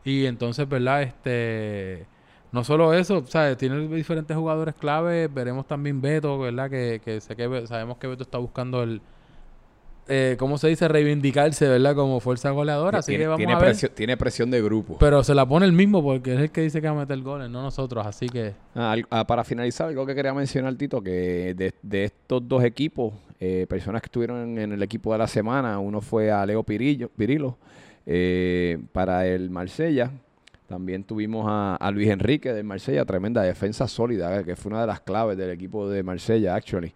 Y 0.04 0.26
entonces, 0.26 0.68
¿verdad? 0.68 1.02
Este. 1.02 2.06
No 2.52 2.64
solo 2.64 2.92
eso, 2.94 3.24
¿sabes? 3.26 3.56
Tiene 3.56 3.86
diferentes 3.88 4.36
jugadores 4.36 4.74
clave. 4.74 5.28
Veremos 5.28 5.66
también 5.66 6.00
Beto, 6.00 6.38
¿verdad? 6.38 6.68
Que, 6.68 7.00
que, 7.04 7.20
sé 7.20 7.36
que 7.36 7.66
sabemos 7.66 7.98
que 7.98 8.08
Beto 8.08 8.24
está 8.24 8.38
buscando 8.38 8.82
el, 8.82 9.00
eh, 10.12 10.34
¿cómo 10.40 10.58
se 10.58 10.66
dice? 10.66 10.88
Reivindicarse, 10.88 11.68
¿verdad? 11.68 11.94
Como 11.94 12.18
fuerza 12.18 12.50
goleadora. 12.50 12.98
Así 12.98 13.12
tiene, 13.12 13.24
que 13.24 13.28
vamos 13.28 13.38
tiene 13.38 13.52
a 13.52 13.58
ver. 13.58 13.66
Presión, 13.66 13.92
tiene 13.94 14.16
presión 14.16 14.50
de 14.50 14.60
grupo. 14.60 14.96
Pero 14.98 15.22
se 15.22 15.36
la 15.36 15.46
pone 15.46 15.66
el 15.66 15.72
mismo 15.72 16.02
porque 16.02 16.34
es 16.34 16.40
el 16.40 16.50
que 16.50 16.62
dice 16.62 16.80
que 16.80 16.88
va 16.88 16.96
a 16.96 16.98
meter 16.98 17.20
goles, 17.20 17.48
no 17.48 17.62
nosotros. 17.62 18.04
Así 18.04 18.28
que. 18.28 18.54
Ah, 18.74 18.96
ah, 19.08 19.24
para 19.24 19.44
finalizar, 19.44 19.86
algo 19.86 20.04
que 20.04 20.16
quería 20.16 20.34
mencionar, 20.34 20.74
Tito, 20.74 21.00
que 21.00 21.54
de, 21.54 22.04
estos 22.04 22.46
dos 22.48 22.64
equipos, 22.64 23.14
eh, 23.38 23.66
personas 23.68 24.02
que 24.02 24.06
estuvieron 24.06 24.58
en, 24.58 24.72
el 24.72 24.82
equipo 24.82 25.12
de 25.12 25.18
la 25.18 25.28
semana, 25.28 25.78
uno 25.78 26.00
fue 26.00 26.32
a 26.32 26.44
Leo 26.44 26.64
Pirillo, 26.64 27.08
Pirilo 27.08 27.56
eh, 28.06 28.78
para 28.92 29.26
el 29.26 29.50
Marsella. 29.50 30.10
También 30.66 31.02
tuvimos 31.02 31.46
a, 31.48 31.90
Luis 31.92 32.08
Enrique 32.08 32.52
de 32.52 32.62
Marsella, 32.62 33.04
tremenda 33.04 33.42
defensa 33.42 33.88
sólida, 33.88 34.44
que 34.44 34.54
fue 34.54 34.70
una 34.70 34.82
de 34.82 34.86
las 34.86 35.00
claves 35.00 35.36
del 35.36 35.50
equipo 35.50 35.88
de 35.88 36.02
Marsella, 36.02 36.54
actually. 36.54 36.92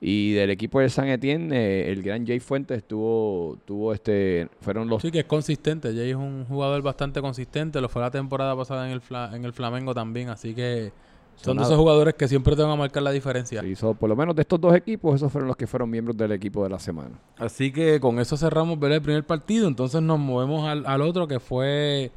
Y 0.00 0.32
del 0.32 0.50
equipo 0.50 0.80
de 0.80 0.88
San 0.88 1.08
Etienne, 1.08 1.54
eh, 1.54 1.90
el 1.90 2.02
gran 2.02 2.26
Jay 2.26 2.40
Fuentes 2.40 2.84
tuvo, 2.84 3.58
tuvo 3.66 3.92
este, 3.92 4.48
fueron 4.60 4.88
los... 4.88 5.02
Sí, 5.02 5.10
que 5.10 5.18
es 5.20 5.24
consistente. 5.24 5.92
Jay 5.92 6.10
es 6.10 6.16
un 6.16 6.44
jugador 6.46 6.80
bastante 6.82 7.20
consistente. 7.20 7.80
Lo 7.80 7.88
fue 7.88 8.00
la 8.00 8.10
temporada 8.10 8.56
pasada 8.56 8.88
en 8.88 8.92
el, 8.92 9.02
en 9.34 9.44
el 9.44 9.52
Flamengo 9.52 9.92
también. 9.94 10.28
Así 10.28 10.54
que 10.54 10.92
son 11.40 11.56
de 11.56 11.62
esos 11.62 11.76
jugadores 11.76 12.14
que 12.14 12.28
siempre 12.28 12.54
te 12.56 12.62
van 12.62 12.72
a 12.72 12.76
marcar 12.76 13.02
la 13.02 13.10
diferencia. 13.10 13.62
Sí, 13.62 13.74
por 13.98 14.08
lo 14.08 14.16
menos 14.16 14.34
de 14.34 14.42
estos 14.42 14.60
dos 14.60 14.74
equipos, 14.74 15.14
esos 15.14 15.30
fueron 15.30 15.48
los 15.48 15.56
que 15.56 15.66
fueron 15.66 15.88
miembros 15.88 16.16
del 16.16 16.32
equipo 16.32 16.62
de 16.64 16.70
la 16.70 16.78
semana. 16.78 17.18
Así 17.38 17.72
que 17.72 18.00
con 18.00 18.18
eso 18.18 18.36
cerramos 18.36 18.78
¿verdad? 18.78 18.96
el 18.96 19.02
primer 19.02 19.24
partido. 19.24 19.68
Entonces 19.68 20.02
nos 20.02 20.18
movemos 20.18 20.68
al, 20.68 20.84
al 20.86 21.00
otro 21.02 21.26
que 21.28 21.40
fue... 21.40 22.10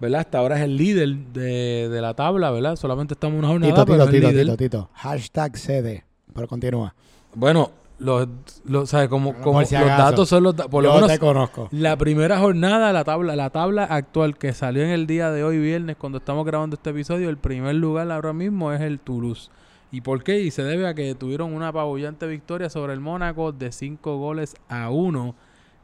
¿verdad? 0.00 0.20
Hasta 0.20 0.38
ahora 0.38 0.56
es 0.58 0.64
el 0.64 0.76
líder 0.76 1.16
de, 1.32 1.88
de 1.88 2.00
la 2.02 2.14
tabla, 2.14 2.50
¿verdad? 2.50 2.76
Solamente 2.76 3.14
estamos 3.14 3.38
una 3.38 3.48
jornada, 3.48 3.72
tito, 3.72 3.86
pero 3.86 4.10
tito, 4.10 4.28
tito, 4.28 4.56
tito, 4.56 4.90
Hashtag 4.92 5.56
CD. 5.56 6.04
Pero 6.34 6.48
continúa. 6.48 6.94
Bueno, 7.34 7.70
los, 7.98 8.28
los, 8.64 8.90
¿sabes? 8.90 9.08
Como, 9.08 9.34
como 9.34 9.60
los 9.60 9.70
datos 9.70 10.28
son 10.28 10.42
los 10.42 10.54
por 10.54 10.82
lo 10.82 10.94
menos 10.94 11.08
te 11.08 11.18
conozco. 11.18 11.68
La 11.70 11.96
primera 11.96 12.38
jornada, 12.38 12.92
la 12.92 13.04
tabla, 13.04 13.36
la 13.36 13.50
tabla 13.50 13.84
actual 13.84 14.36
que 14.36 14.52
salió 14.52 14.82
en 14.82 14.90
el 14.90 15.06
día 15.06 15.30
de 15.30 15.44
hoy, 15.44 15.58
viernes, 15.58 15.96
cuando 15.96 16.18
estamos 16.18 16.44
grabando 16.44 16.74
este 16.74 16.90
episodio, 16.90 17.28
el 17.28 17.38
primer 17.38 17.74
lugar 17.76 18.10
ahora 18.10 18.32
mismo 18.32 18.72
es 18.72 18.80
el 18.80 18.98
Toulouse. 18.98 19.50
¿Y 19.90 20.00
por 20.00 20.24
qué? 20.24 20.40
Y 20.40 20.50
se 20.50 20.64
debe 20.64 20.88
a 20.88 20.94
que 20.94 21.14
tuvieron 21.14 21.54
una 21.54 21.68
apabullante 21.68 22.26
victoria 22.26 22.68
sobre 22.68 22.92
el 22.94 23.00
Mónaco 23.00 23.52
de 23.52 23.70
5 23.70 24.18
goles 24.18 24.56
a 24.68 24.90
1. 24.90 25.34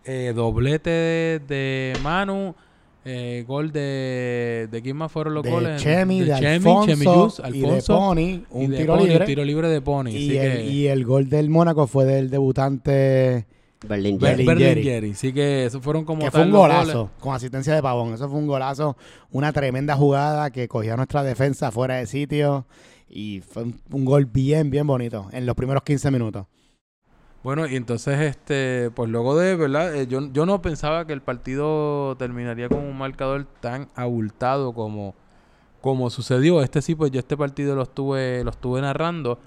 Eh, 0.04 0.32
doblete 0.34 0.90
de, 0.90 1.40
de 1.46 1.98
Manu 2.02 2.54
eh, 3.04 3.44
gol 3.46 3.72
de, 3.72 4.68
de 4.70 4.82
quién 4.82 4.96
más 4.96 5.10
fueron 5.10 5.34
los 5.34 5.42
de 5.42 5.50
goles 5.50 5.82
Chemi, 5.82 6.20
de, 6.20 6.34
Chemi, 6.34 6.54
Alfonso, 6.56 7.42
y 7.48 7.60
de 7.60 7.82
Pony 7.86 8.44
un 8.50 8.74
tiro 8.74 8.96
libre. 8.96 9.24
tiro 9.24 9.44
libre 9.44 9.68
de 9.68 9.80
Pony 9.80 10.10
y, 10.10 10.36
el, 10.36 10.70
y 10.70 10.86
el 10.88 11.04
gol 11.04 11.30
del 11.30 11.48
Mónaco 11.48 11.86
fue 11.86 12.04
del 12.04 12.28
debutante 12.28 13.46
Berlingeri. 13.86 15.14
Sí 15.14 15.32
que 15.32 15.64
eso 15.64 15.80
fueron 15.80 16.04
como 16.04 16.22
que 16.22 16.30
fue 16.30 16.42
un 16.42 16.50
golazo 16.50 17.10
con 17.18 17.34
asistencia 17.34 17.74
de 17.74 17.80
Pavón. 17.80 18.12
Eso 18.12 18.28
fue 18.28 18.38
un 18.38 18.46
golazo 18.46 18.96
una 19.30 19.52
tremenda 19.52 19.96
jugada 19.96 20.50
que 20.50 20.68
cogió 20.68 20.92
a 20.92 20.96
nuestra 20.96 21.22
defensa 21.22 21.70
fuera 21.70 21.96
de 21.96 22.06
sitio 22.06 22.66
y 23.08 23.40
fue 23.40 23.62
un, 23.62 23.80
un 23.90 24.04
gol 24.04 24.26
bien 24.26 24.70
bien 24.70 24.86
bonito 24.86 25.28
en 25.32 25.46
los 25.46 25.56
primeros 25.56 25.82
15 25.84 26.10
minutos 26.10 26.46
bueno, 27.42 27.66
y 27.66 27.76
entonces, 27.76 28.20
este, 28.20 28.90
pues 28.94 29.08
luego 29.08 29.36
de, 29.36 29.56
¿verdad? 29.56 29.94
Eh, 29.96 30.06
yo, 30.06 30.30
yo 30.30 30.44
no 30.44 30.60
pensaba 30.60 31.06
que 31.06 31.14
el 31.14 31.22
partido 31.22 32.14
terminaría 32.18 32.68
con 32.68 32.80
un 32.80 32.98
marcador 32.98 33.46
tan 33.60 33.88
abultado 33.94 34.74
como, 34.74 35.14
como 35.80 36.10
sucedió. 36.10 36.62
Este 36.62 36.82
sí, 36.82 36.94
pues 36.94 37.10
yo 37.10 37.18
este 37.18 37.38
partido 37.38 37.74
lo 37.74 37.82
estuve, 37.82 38.44
lo 38.44 38.50
estuve 38.50 38.82
narrando. 38.82 39.38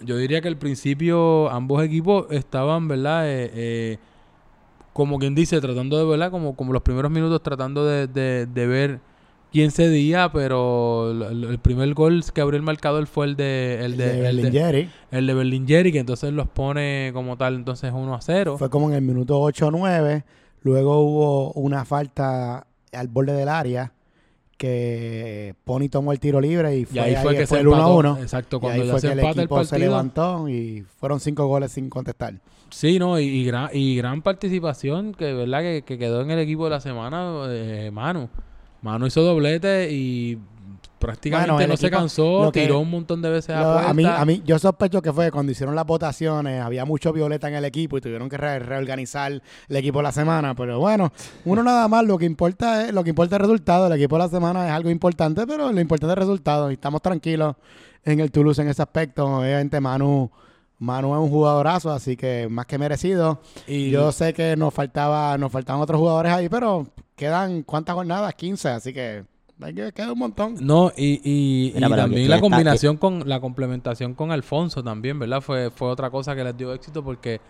Yo 0.00 0.16
diría 0.16 0.40
que 0.42 0.48
al 0.48 0.58
principio 0.58 1.50
ambos 1.50 1.82
equipos 1.82 2.26
estaban, 2.30 2.86
¿verdad? 2.86 3.28
Eh, 3.28 3.50
eh, 3.54 3.98
como 4.92 5.18
quien 5.18 5.34
dice, 5.34 5.60
tratando 5.60 5.98
de, 5.98 6.04
¿verdad? 6.04 6.30
Como, 6.30 6.54
como 6.54 6.72
los 6.72 6.82
primeros 6.82 7.10
minutos 7.10 7.42
tratando 7.42 7.84
de, 7.84 8.06
de, 8.06 8.46
de 8.46 8.66
ver 8.68 9.00
quién 9.54 9.70
cedía, 9.70 10.32
pero 10.32 11.12
el, 11.30 11.60
primer 11.60 11.94
gol 11.94 12.24
que 12.34 12.40
abrió 12.40 12.56
el 12.56 12.64
marcador 12.64 13.06
fue 13.06 13.26
el 13.26 13.36
de 13.36 13.84
el, 13.84 13.96
de, 13.96 14.20
Berlingeri. 14.20 14.90
El 15.12 15.28
de 15.28 15.34
Berlingeri, 15.34 15.92
que 15.92 16.00
entonces 16.00 16.32
los 16.32 16.48
pone 16.48 17.12
como 17.14 17.36
tal 17.36 17.54
entonces 17.54 17.92
1 17.94 18.14
a 18.14 18.20
0. 18.20 18.58
Fue 18.58 18.68
como 18.68 18.88
en 18.88 18.96
el 18.96 19.02
minuto 19.02 19.40
8 19.40 19.68
o 19.68 19.70
9. 19.70 20.24
Luego 20.62 21.02
hubo 21.02 21.52
una 21.52 21.84
falta 21.84 22.66
al 22.92 23.06
borde 23.06 23.32
del 23.32 23.48
área 23.48 23.92
que 24.58 25.54
Pony 25.62 25.88
tomó 25.88 26.10
el 26.10 26.18
tiro 26.18 26.40
libre 26.40 26.76
y 26.76 26.84
fue, 26.84 27.00
ahí 27.00 27.16
fue, 27.16 27.36
que 27.36 27.42
el 27.56 27.68
1 27.68 27.76
a 27.76 27.94
1. 27.94 28.18
Exacto, 28.22 28.58
cuando 28.58 28.78
y 28.78 28.86
ahí 28.86 28.90
fue 28.90 29.00
que 29.02 29.12
el 29.12 29.20
equipo 29.20 29.64
se 29.64 29.78
levantó 29.78 30.48
y 30.48 30.84
fueron 30.98 31.20
cinco 31.20 31.46
goles 31.46 31.70
sin 31.70 31.88
contestar. 31.88 32.40
Sí, 32.70 32.98
no, 32.98 33.20
y, 33.20 33.44
gran, 33.44 33.70
y 33.72 33.94
gran 33.94 34.20
participación 34.20 35.14
que 35.14 35.32
verdad 35.32 35.60
que, 35.60 35.84
que, 35.86 35.96
quedó 35.96 36.22
en 36.22 36.32
el 36.32 36.40
equipo 36.40 36.64
de 36.64 36.70
la 36.70 36.80
semana, 36.80 37.46
de 37.46 37.92
Manu. 37.92 38.28
Mano 38.84 39.06
hizo 39.06 39.22
doblete 39.22 39.90
y 39.90 40.38
prácticamente 40.98 41.66
no 41.66 41.76
se 41.78 41.90
cansó, 41.90 42.52
tiró 42.52 42.80
un 42.80 42.90
montón 42.90 43.22
de 43.22 43.30
veces 43.30 43.56
a, 43.56 43.88
a 43.88 43.94
mí, 43.94 44.04
a 44.04 44.22
mí, 44.26 44.42
yo 44.44 44.58
sospecho 44.58 45.00
que 45.00 45.10
fue 45.10 45.30
cuando 45.30 45.52
hicieron 45.52 45.74
las 45.74 45.86
votaciones, 45.86 46.60
había 46.60 46.84
mucho 46.84 47.10
violeta 47.10 47.48
en 47.48 47.54
el 47.54 47.64
equipo 47.64 47.96
y 47.96 48.02
tuvieron 48.02 48.28
que 48.28 48.36
reorganizar 48.36 49.32
el 49.32 49.76
equipo 49.76 50.02
la 50.02 50.12
semana. 50.12 50.54
Pero 50.54 50.80
bueno, 50.80 51.10
uno 51.46 51.62
nada 51.64 51.88
más, 51.88 52.04
lo 52.04 52.18
que 52.18 52.26
importa 52.26 52.84
es, 52.84 52.92
lo 52.92 53.02
que 53.02 53.08
importa 53.08 53.36
el 53.36 53.40
resultado. 53.40 53.86
El 53.86 53.94
equipo 53.94 54.16
de 54.16 54.24
la 54.24 54.28
semana 54.28 54.66
es 54.66 54.72
algo 54.72 54.90
importante, 54.90 55.46
pero 55.46 55.72
lo 55.72 55.80
importante 55.80 56.12
es 56.12 56.18
el 56.18 56.20
resultado. 56.20 56.70
Y 56.70 56.74
estamos 56.74 57.00
tranquilos 57.00 57.56
en 58.04 58.20
el 58.20 58.30
Toulouse 58.30 58.60
en 58.60 58.68
ese 58.68 58.82
aspecto. 58.82 59.24
Obviamente, 59.24 59.80
Manu. 59.80 60.30
Manu 60.78 61.14
es 61.14 61.20
un 61.20 61.30
jugadorazo, 61.30 61.90
así 61.90 62.16
que 62.16 62.48
más 62.50 62.66
que 62.66 62.76
merecido. 62.76 63.40
Y 63.66 63.88
yo 63.88 64.12
sé 64.12 64.34
que 64.34 64.56
nos 64.56 64.74
faltaba, 64.74 65.38
nos 65.38 65.50
faltaban 65.50 65.80
otros 65.80 65.98
jugadores 65.98 66.32
ahí, 66.32 66.48
pero 66.50 66.86
quedan 67.16 67.62
cuántas 67.62 67.94
jornadas, 67.94 68.34
15, 68.34 68.68
así 68.68 68.92
que 68.92 69.24
hay 69.60 69.74
que 69.74 69.92
queda 69.92 70.12
un 70.12 70.18
montón. 70.18 70.56
No, 70.60 70.92
y, 70.96 71.20
y, 71.24 71.80
también 71.80 72.28
la 72.28 72.40
combinación 72.40 72.96
con 72.96 73.28
la 73.28 73.40
complementación 73.40 74.14
con 74.14 74.32
Alfonso 74.32 74.82
también, 74.82 75.18
¿verdad? 75.18 75.40
Fue, 75.40 75.70
fue 75.70 75.88
otra 75.88 76.10
cosa 76.10 76.34
que 76.34 76.44
les 76.44 76.56
dio 76.56 76.72
éxito 76.74 77.04
porque 77.04 77.40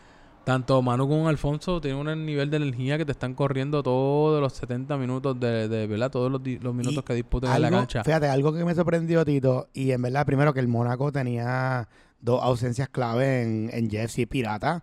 tanto 0.44 0.82
Manu 0.82 1.08
como 1.08 1.28
Alfonso 1.28 1.80
tienen 1.80 2.06
un 2.06 2.26
nivel 2.26 2.50
de 2.50 2.58
energía 2.58 2.98
que 2.98 3.06
te 3.06 3.12
están 3.12 3.34
corriendo 3.34 3.82
todos 3.82 4.40
los 4.40 4.52
70 4.52 4.96
minutos 4.98 5.40
de, 5.40 5.68
de 5.68 5.86
¿verdad? 5.86 6.10
Todos 6.10 6.30
los, 6.30 6.42
los 6.60 6.74
minutos 6.74 7.02
que 7.02 7.14
disputen 7.14 7.50
en 7.50 7.62
la 7.62 7.70
cancha. 7.70 8.04
Fíjate, 8.04 8.28
algo 8.28 8.52
que 8.52 8.64
me 8.64 8.74
sorprendió, 8.74 9.24
Tito, 9.24 9.68
y 9.72 9.92
en 9.92 10.02
verdad, 10.02 10.26
primero 10.26 10.52
que 10.52 10.60
el 10.60 10.68
Mónaco 10.68 11.10
tenía 11.10 11.88
dos 12.20 12.42
ausencias 12.42 12.90
clave 12.90 13.42
en, 13.42 13.70
en 13.72 13.90
Jeffs 13.90 14.18
y 14.18 14.26
Pirata 14.26 14.82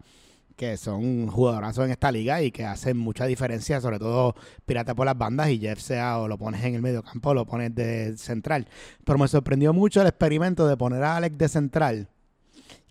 que 0.62 0.78
son 0.78 1.26
jugadorazos 1.26 1.86
en 1.86 1.90
esta 1.90 2.12
liga 2.12 2.40
y 2.44 2.52
que 2.52 2.64
hacen 2.64 2.96
mucha 2.96 3.26
diferencia, 3.26 3.82
sobre 3.82 3.98
todo 3.98 4.36
Pirata 4.68 4.94
por 4.94 5.08
las 5.08 5.18
bandas 5.18 5.50
y 5.50 5.58
Jeff 5.58 5.80
sea 5.80 6.20
o 6.20 6.28
lo 6.28 6.38
pones 6.38 6.64
en 6.64 6.76
el 6.76 6.84
medio 6.84 7.02
campo 7.02 7.32
o 7.32 7.34
lo 7.34 7.48
pones 7.48 7.74
de 7.74 8.16
central. 8.16 8.68
Pero 9.04 9.18
me 9.18 9.28
sorprendió 9.28 9.74
mucho 9.74 10.02
el 10.02 10.08
experimento 10.08 10.68
de 10.68 10.78
poner 10.78 11.02
a 11.02 11.16
Alex 11.18 11.36
de 11.36 11.50
central, 11.50 12.10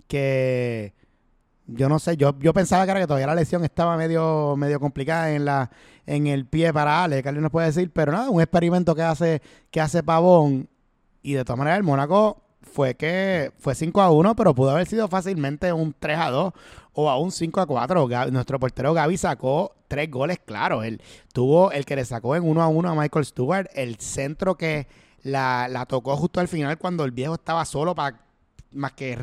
que 0.09 0.95
yo 1.69 1.89
no 1.89 2.01
sé, 2.01 2.17
yo, 2.17 2.37
yo 2.41 2.53
pensaba 2.53 2.85
que, 2.87 2.91
era 2.91 2.99
que 2.99 3.07
todavía 3.07 3.29
la 3.29 3.37
lesión 3.37 3.63
estaba 3.63 3.97
medio, 3.97 4.57
medio 4.57 4.81
complicada 4.81 5.31
en 5.31 5.45
la 5.45 5.71
en 6.07 6.27
el 6.27 6.47
pie 6.47 6.73
para 6.73 7.05
Alex, 7.05 7.23
que 7.23 7.29
alguien 7.29 7.45
nos 7.45 7.53
puede 7.53 7.69
decir, 7.69 7.93
pero 7.93 8.11
nada, 8.11 8.31
un 8.31 8.41
experimento 8.41 8.97
que 8.97 9.03
hace, 9.03 9.43
que 9.71 9.81
hace 9.81 10.03
Pavón 10.03 10.69
y 11.23 11.35
de 11.35 11.45
todas 11.45 11.59
maneras 11.59 11.79
el 11.79 11.85
Mónaco 11.85 12.43
fue 12.63 12.95
que 12.95 13.53
fue 13.59 13.75
5 13.75 14.01
a 14.01 14.11
1, 14.11 14.35
pero 14.35 14.57
pudo 14.57 14.71
haber 14.71 14.89
sido 14.89 15.07
fácilmente 15.07 15.73
un 15.73 15.95
3 15.99 16.19
a 16.19 16.31
2 16.31 16.53
o 16.93 17.09
a 17.11 17.19
un 17.19 17.31
5 17.31 17.61
a 17.61 17.67
4. 17.67 18.09
nuestro 18.31 18.59
portero 18.59 18.95
Gaby 18.95 19.17
sacó 19.17 19.75
tres 19.89 20.11
goles 20.11 20.39
claro. 20.45 20.83
Él 20.83 21.01
tuvo 21.33 21.73
el 21.73 21.85
que 21.85 21.97
le 21.97 22.05
sacó 22.05 22.37
en 22.37 22.45
1 22.45 22.63
a 22.63 22.69
1 22.69 22.91
a 22.91 22.95
Michael 22.95 23.25
Stewart, 23.25 23.69
el 23.75 23.97
centro 23.97 24.57
que 24.57 24.87
la, 25.23 25.87
tocó 25.89 26.17
justo 26.17 26.41
al 26.41 26.49
final 26.49 26.79
cuando 26.79 27.05
el 27.05 27.11
viejo 27.11 27.35
estaba 27.35 27.65
solo 27.65 27.95
para 27.95 28.21
más 28.73 28.93
que 28.93 29.19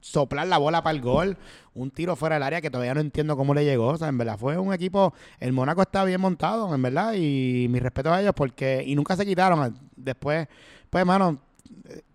soplar 0.00 0.46
la 0.46 0.58
bola 0.58 0.82
para 0.82 0.96
el 0.96 1.02
gol, 1.02 1.36
un 1.74 1.90
tiro 1.90 2.16
fuera 2.16 2.36
del 2.36 2.42
área 2.42 2.60
que 2.60 2.70
todavía 2.70 2.94
no 2.94 3.00
entiendo 3.00 3.36
cómo 3.36 3.54
le 3.54 3.64
llegó. 3.64 3.88
O 3.88 3.96
sea, 3.96 4.08
en 4.08 4.18
verdad 4.18 4.38
fue 4.38 4.58
un 4.58 4.72
equipo, 4.72 5.12
el 5.38 5.52
Mónaco 5.52 5.82
está 5.82 6.04
bien 6.04 6.20
montado, 6.20 6.74
en 6.74 6.82
verdad, 6.82 7.14
y 7.14 7.66
mi 7.68 7.78
respeto 7.78 8.12
a 8.12 8.20
ellos 8.20 8.32
porque, 8.34 8.82
y 8.86 8.94
nunca 8.94 9.16
se 9.16 9.26
quitaron. 9.26 9.78
Después, 9.96 10.48
pues 10.90 11.00
hermano, 11.00 11.38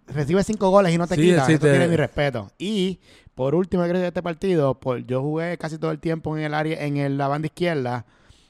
recibe 0.07 0.43
cinco 0.43 0.69
goles 0.69 0.93
y 0.93 0.97
no 0.97 1.07
te 1.07 1.15
quitas, 1.15 1.47
eso 1.47 1.59
tiene 1.59 1.87
mi 1.87 1.95
respeto. 1.95 2.51
Y 2.57 2.99
por 3.35 3.55
último, 3.55 3.83
creo 3.83 3.95
que 3.95 4.07
este 4.07 4.23
partido, 4.23 4.79
pues 4.79 5.05
yo 5.07 5.21
jugué 5.21 5.57
casi 5.57 5.77
todo 5.77 5.91
el 5.91 5.99
tiempo 5.99 6.37
en 6.37 6.43
el 6.43 6.53
área, 6.53 6.85
en 6.85 7.17
la 7.17 7.27
banda 7.27 7.47
izquierda. 7.47 8.05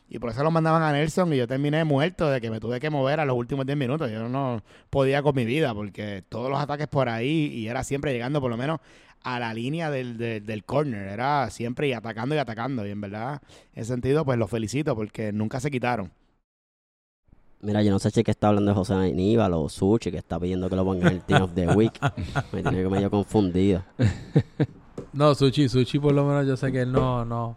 Y 0.10 0.19
por 0.19 0.30
eso 0.30 0.43
lo 0.43 0.52
mandaban 0.52 0.84
a 0.84 0.91
Nelson 0.91 1.34
y 1.34 1.38
yo 1.38 1.48
terminé 1.48 1.84
muerto 1.86 2.30
de 2.30 2.39
que 2.39 2.52
me 2.52 2.60
tuve 2.60 2.80
que 2.80 2.91
mover 2.91 3.19
a 3.19 3.26
los 3.26 3.36
últimos 3.36 3.65
10 3.65 3.78
minutos. 3.78 4.12
Yo 4.12 4.30
no 4.30 4.62
podía 4.89 5.24
con 5.24 5.36
mi 5.36 5.43
vida 5.43 5.74
porque 5.74 6.24
todos 6.30 6.52
los 6.52 6.60
ataques 6.60 6.88
por 6.88 7.10
ahí 7.10 7.48
y 7.48 7.67
era 7.67 7.84
siempre 7.84 8.13
llegando 8.13 8.39
por 8.39 8.52
lo 8.52 8.58
menos 8.58 8.80
a 9.24 9.39
la 9.39 9.54
línea 9.54 9.89
del, 9.89 10.17
del, 10.17 10.63
corner. 10.65 11.08
Era 11.08 11.50
siempre 11.50 11.88
y 11.88 11.93
atacando 11.93 12.36
y 12.36 12.38
atacando. 12.38 12.86
Y 12.86 12.91
en 12.91 13.02
verdad, 13.02 13.41
en 13.74 13.82
ese 13.82 13.93
sentido, 13.93 14.24
pues 14.24 14.38
los 14.38 14.52
felicito 14.52 14.96
porque 14.96 15.32
nunca 15.32 15.60
se 15.60 15.72
quitaron. 15.72 16.12
Mira, 17.63 17.82
yo 17.82 17.91
no 17.91 17.99
sé 17.99 18.12
si 18.12 18.19
es 18.19 18.23
que 18.26 18.32
está 18.32 18.49
hablando 18.49 18.71
de 18.71 18.76
José 18.76 18.93
Aníbal 18.93 19.54
o 19.54 19.69
Suchi, 19.69 20.12
que 20.12 20.17
está 20.17 20.38
pidiendo 20.38 20.69
que 20.69 20.76
lo 20.76 20.84
pongan 20.84 21.08
en 21.08 21.13
el 21.13 21.21
Team 21.21 21.43
of 21.43 21.54
the 21.56 21.67
Week. 21.69 21.93
Me 22.52 22.62
tiene 22.62 22.88
medio 22.89 23.10
confundido. 23.10 23.84
No, 25.12 25.36
Suchi, 25.36 25.69
Suchi 25.69 25.99
por 25.99 26.12
lo 26.12 26.26
menos 26.26 26.47
yo 26.47 26.58
sé 26.58 26.71
que 26.71 26.82
él 26.82 26.91
no, 26.91 27.23
no, 27.23 27.56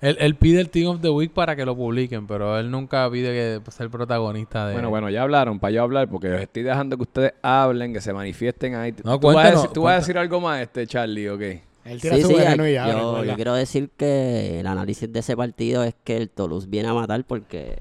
él, 0.00 0.36
pide 0.36 0.60
el 0.60 0.68
Team 0.68 0.88
of 0.88 1.00
the 1.00 1.08
Week 1.08 1.32
para 1.32 1.56
que 1.56 1.64
lo 1.64 1.74
publiquen, 1.74 2.26
pero 2.26 2.58
él 2.58 2.70
nunca 2.70 3.10
pide 3.10 3.60
que 3.62 3.70
sea 3.70 3.84
el 3.84 3.90
protagonista 3.90 4.66
de. 4.66 4.74
Bueno, 4.74 4.90
bueno, 4.90 5.08
ya 5.08 5.22
hablaron, 5.22 5.58
para 5.58 5.70
yo 5.70 5.82
hablar, 5.82 6.08
porque 6.08 6.32
os 6.32 6.40
estoy 6.40 6.62
dejando 6.62 6.96
que 6.96 7.02
ustedes 7.02 7.32
hablen, 7.42 7.92
que 7.92 8.00
se 8.00 8.12
manifiesten 8.12 8.74
ahí. 8.74 8.94
No, 9.02 9.18
¿Tú, 9.18 9.28
vas 9.28 9.46
a 9.46 9.50
decir, 9.52 9.70
¿tú 9.70 9.82
vas 9.82 9.94
a 9.94 9.96
decir 9.96 10.18
algo 10.18 10.40
más, 10.40 10.60
este 10.60 10.86
Charlie, 10.86 11.28
o 11.28 11.38
qué? 11.38 11.62
sí, 11.84 11.98
sí, 12.00 12.34
yo, 12.34 13.24
yo, 13.24 13.34
quiero 13.34 13.54
decir 13.54 13.90
que 13.96 14.60
el 14.60 14.66
análisis 14.66 15.10
de 15.10 15.20
ese 15.20 15.36
partido 15.36 15.84
es 15.84 15.94
que 16.04 16.16
el 16.16 16.30
Toulouse 16.30 16.68
viene 16.68 16.88
a 16.88 16.94
matar 16.94 17.24
porque 17.24 17.78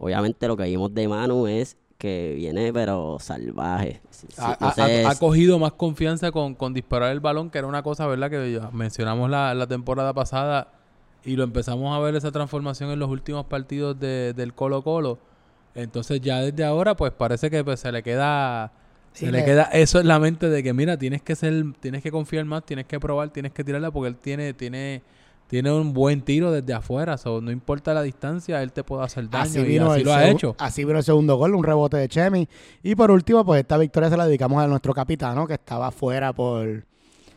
obviamente 0.00 0.48
lo 0.48 0.56
que 0.56 0.64
vimos 0.64 0.92
de 0.92 1.06
Manu 1.06 1.46
es 1.46 1.76
que 1.98 2.34
viene 2.34 2.72
pero 2.72 3.18
salvaje. 3.20 4.00
ha, 4.38 5.14
cogido 5.20 5.58
más 5.58 5.72
confianza 5.72 6.32
con, 6.32 6.54
con, 6.54 6.72
disparar 6.72 7.12
el 7.12 7.20
balón, 7.20 7.50
que 7.50 7.58
era 7.58 7.66
una 7.66 7.82
cosa, 7.82 8.06
¿verdad? 8.06 8.30
Que 8.30 8.60
mencionamos 8.72 9.30
la, 9.30 9.54
la 9.54 9.66
temporada 9.66 10.14
pasada 10.14 10.72
y 11.24 11.36
lo 11.36 11.44
empezamos 11.44 11.94
a 11.94 12.00
ver 12.00 12.16
esa 12.16 12.32
transformación 12.32 12.90
en 12.90 12.98
los 12.98 13.10
últimos 13.10 13.44
partidos 13.44 14.00
de, 14.00 14.32
del 14.32 14.54
Colo 14.54 14.82
Colo. 14.82 15.18
Entonces 15.74 16.20
ya 16.20 16.40
desde 16.40 16.64
ahora 16.64 16.96
pues 16.96 17.12
parece 17.12 17.50
que 17.50 17.62
pues, 17.62 17.80
se 17.80 17.92
le 17.92 18.02
queda 18.02 18.72
se 19.12 19.30
le 19.30 19.44
queda 19.44 19.64
eso 19.64 20.00
en 20.00 20.08
la 20.08 20.18
mente 20.18 20.48
de 20.48 20.62
que 20.62 20.72
mira, 20.72 20.96
tienes 20.96 21.20
que 21.20 21.34
ser 21.34 21.52
tienes 21.80 22.02
que 22.02 22.10
confiar 22.10 22.44
más, 22.44 22.64
tienes 22.64 22.86
que 22.86 22.98
probar, 22.98 23.30
tienes 23.30 23.52
que 23.52 23.62
tirarla 23.62 23.90
porque 23.90 24.08
él 24.08 24.16
tiene 24.16 24.54
tiene 24.54 25.02
tiene 25.50 25.72
un 25.72 25.92
buen 25.92 26.22
tiro 26.22 26.52
desde 26.52 26.72
afuera, 26.72 27.16
no 27.24 27.50
importa 27.50 27.92
la 27.92 28.02
distancia, 28.02 28.62
él 28.62 28.70
te 28.70 28.84
puede 28.84 29.02
hacer 29.02 29.28
daño 29.28 29.42
así 29.42 29.58
y 29.58 29.78
así 29.78 30.04
lo 30.04 30.14
ha 30.14 30.28
hecho. 30.28 30.54
Así 30.60 30.84
vino 30.84 30.98
el 30.98 31.02
segundo 31.02 31.34
gol, 31.34 31.56
un 31.56 31.64
rebote 31.64 31.96
de 31.96 32.08
Chemi. 32.08 32.48
Y 32.84 32.94
por 32.94 33.10
último, 33.10 33.44
pues 33.44 33.60
esta 33.60 33.76
victoria 33.76 34.08
se 34.08 34.16
la 34.16 34.26
dedicamos 34.26 34.62
a 34.62 34.68
nuestro 34.68 34.94
capitán, 34.94 35.44
que 35.48 35.54
estaba 35.54 35.88
afuera 35.88 36.32
por 36.32 36.84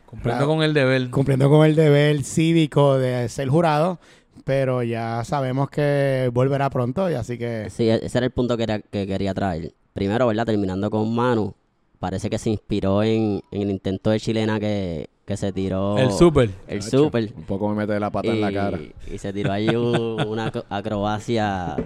Cumpliendo 0.06 0.45
con 0.45 0.62
el 0.62 0.76
deber. 0.76 1.10
Cumpliendo 1.10 1.49
con 1.49 1.65
el 1.65 1.76
deber 1.76 2.23
cívico 2.23 2.99
de 2.99 3.28
ser 3.30 3.49
jurado, 3.49 3.97
pero 4.43 4.84
ya 4.84 5.23
sabemos 5.23 5.71
que 5.71 6.30
volverá 6.32 6.69
pronto 6.69 7.10
y 7.10 7.15
así 7.15 7.39
que... 7.39 7.71
Sí, 7.71 7.89
e-, 7.89 8.06
ese 8.06 8.19
era 8.19 8.28
el 8.28 8.32
punto 8.32 8.56
que, 8.56 8.84
que 8.91 9.08
quería 9.08 9.34
traer. 9.34 9.73
Primero, 9.93 10.28
¿verdad? 10.28 10.45
Terminando 10.45 10.91
con 10.91 11.15
Manu, 11.15 11.56
parece 11.97 12.30
que 12.30 12.38
se 12.38 12.52
inspiró 12.52 13.02
en, 13.02 13.41
el 13.49 13.71
intento 13.71 14.12
de 14.12 14.19
chilena 14.19 14.60
que, 14.60 15.10
se 15.38 15.51
tiró. 15.51 15.97
El 15.97 16.12
super. 16.12 16.49
El 16.67 16.81
super. 16.81 17.31
Un 17.36 17.43
poco 17.43 17.69
me 17.69 17.75
mete 17.75 17.99
la 17.99 18.12
pata 18.12 18.29
en 18.29 18.41
la 18.41 18.51
cara. 18.51 18.79
Y 19.12 19.17
se 19.17 19.31
tiró 19.33 19.51
ahí 19.51 19.67
una 19.75 20.51
acrobacia 20.69 21.77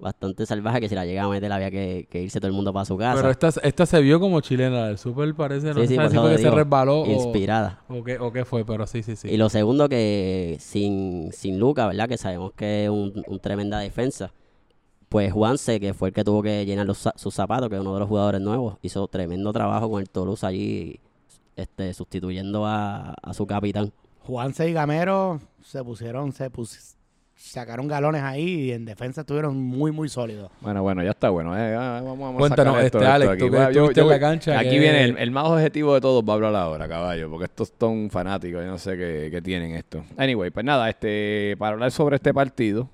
bastante 0.00 0.46
salvaje 0.46 0.80
que 0.80 0.88
si 0.88 0.94
la 0.94 1.04
llegaba 1.04 1.28
a 1.28 1.30
meter 1.30 1.52
había 1.52 1.70
que, 1.70 2.06
irse 2.12 2.40
todo 2.40 2.48
el 2.48 2.54
mundo 2.54 2.72
para 2.72 2.84
su 2.84 2.96
casa. 2.96 3.16
Pero 3.16 3.30
esta, 3.30 3.48
esta 3.62 3.86
se 3.86 4.00
vio 4.00 4.18
como 4.18 4.40
chilena, 4.40 4.88
el 4.88 4.98
super 4.98 5.32
parece, 5.34 5.74
no 5.74 5.86
si 5.86 5.94
fue 5.94 6.30
que 6.32 6.38
se 6.38 6.50
resbaló 6.50 7.06
inspirada. 7.06 7.82
O, 7.88 8.02
qué, 8.02 8.18
o 8.18 8.32
qué 8.32 8.44
fue, 8.44 8.64
pero 8.64 8.86
sí, 8.86 9.02
sí, 9.02 9.16
sí. 9.16 9.28
Y 9.28 9.36
lo 9.36 9.48
segundo 9.48 9.88
que 9.88 10.56
sin, 10.58 11.32
sin 11.32 11.58
Luca, 11.58 11.86
¿verdad? 11.86 12.08
Que 12.08 12.16
sabemos 12.16 12.52
que 12.52 12.84
es 12.84 12.90
un, 12.90 13.38
tremenda 13.40 13.78
defensa. 13.78 14.32
Pues 15.08 15.32
Juanse, 15.32 15.80
que 15.80 15.92
fue 15.92 16.08
el 16.08 16.14
que 16.14 16.24
tuvo 16.24 16.42
que 16.42 16.64
llenar 16.64 16.86
sus 16.94 17.34
zapatos, 17.34 17.68
que 17.68 17.74
es 17.74 17.80
uno 17.80 17.94
de 17.94 18.00
los 18.00 18.08
jugadores 18.08 18.40
nuevos, 18.40 18.78
hizo 18.82 19.06
tremendo 19.08 19.52
trabajo 19.52 19.90
con 19.90 20.00
el 20.00 20.08
Toulouse 20.08 20.46
allí, 20.46 21.00
este, 21.62 21.94
sustituyendo 21.94 22.66
a, 22.66 23.14
a 23.22 23.34
su 23.34 23.46
capitán. 23.46 23.92
Juanse 24.20 24.68
y 24.68 24.72
Gamero 24.72 25.40
se 25.62 25.82
pusieron, 25.82 26.32
se 26.32 26.50
pusieron 26.50 27.00
sacaron 27.40 27.88
galones 27.88 28.22
ahí 28.22 28.66
y 28.66 28.72
en 28.72 28.84
defensa 28.84 29.22
estuvieron 29.22 29.56
muy, 29.56 29.90
muy 29.92 30.08
sólidos. 30.08 30.50
Bueno, 30.60 30.82
bueno, 30.82 31.02
ya 31.02 31.10
está 31.10 31.30
bueno. 31.30 31.56
Eh, 31.56 31.74
vamos, 31.74 32.36
Cuéntanos, 32.36 32.82
este, 32.82 33.04
Alex, 33.04 33.38
tú 33.38 33.50
que 33.50 34.00
en 34.00 34.08
la 34.08 34.20
cancha. 34.20 34.58
Aquí 34.58 34.78
viene 34.78 35.04
el, 35.04 35.30
más 35.30 35.46
objetivo 35.46 35.94
de 35.94 36.00
todos 36.00 36.22
va 36.22 36.34
a 36.34 36.36
hablar 36.36 36.54
ahora, 36.54 36.86
caballo, 36.86 37.30
porque 37.30 37.46
estos 37.46 37.72
son 37.78 38.10
fanáticos, 38.10 38.62
yo 38.62 38.70
no 38.70 38.78
sé 38.78 38.96
qué, 38.96 39.40
tienen 39.42 39.74
esto. 39.74 40.04
Anyway, 40.16 40.50
pues 40.50 40.64
nada, 40.64 40.88
este 40.90 41.56
para 41.58 41.72
hablar 41.72 41.90
sobre 41.90 42.16
este 42.16 42.34
partido, 42.34 42.88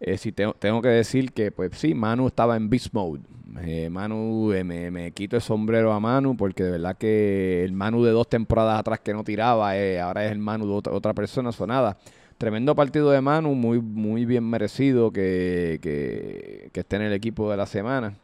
eh, 0.00 0.16
sí 0.18 0.32
tengo, 0.32 0.54
tengo, 0.54 0.82
que 0.82 0.88
decir 0.88 1.32
que, 1.32 1.50
pues 1.52 1.70
sí, 1.74 1.94
Manu 1.94 2.26
estaba 2.26 2.56
en 2.56 2.68
beast 2.70 2.92
mode. 2.92 3.20
Eh, 3.62 3.90
Manu, 3.90 4.52
eh, 4.52 4.64
me, 4.64 4.90
me, 4.90 5.10
quito 5.12 5.36
el 5.36 5.42
sombrero 5.42 5.92
a 5.92 6.00
Manu 6.00 6.36
porque 6.36 6.62
de 6.62 6.70
verdad 6.70 6.96
que 6.96 7.64
el 7.64 7.72
Manu 7.72 8.04
de 8.04 8.12
dos 8.12 8.28
temporadas 8.28 8.78
atrás 8.78 9.00
que 9.00 9.12
no 9.12 9.24
tiraba, 9.24 9.72
ahora 10.02 10.24
es 10.24 10.32
el 10.32 10.38
Manu 10.38 10.66
de 10.66 10.72
otra, 10.72 10.92
otra 10.92 11.14
persona, 11.14 11.52
sonada. 11.52 11.98
Tremendo 12.40 12.74
partido 12.74 13.10
de 13.10 13.20
Manu, 13.20 13.54
muy, 13.54 13.80
muy 13.82 14.24
bien 14.24 14.48
merecido 14.48 15.12
que, 15.12 15.78
que, 15.82 16.70
esté 16.72 16.96
en 16.96 17.02
el 17.02 17.12
equipo 17.12 17.50
de 17.50 17.58
la 17.58 17.66
semana. 17.66 18.14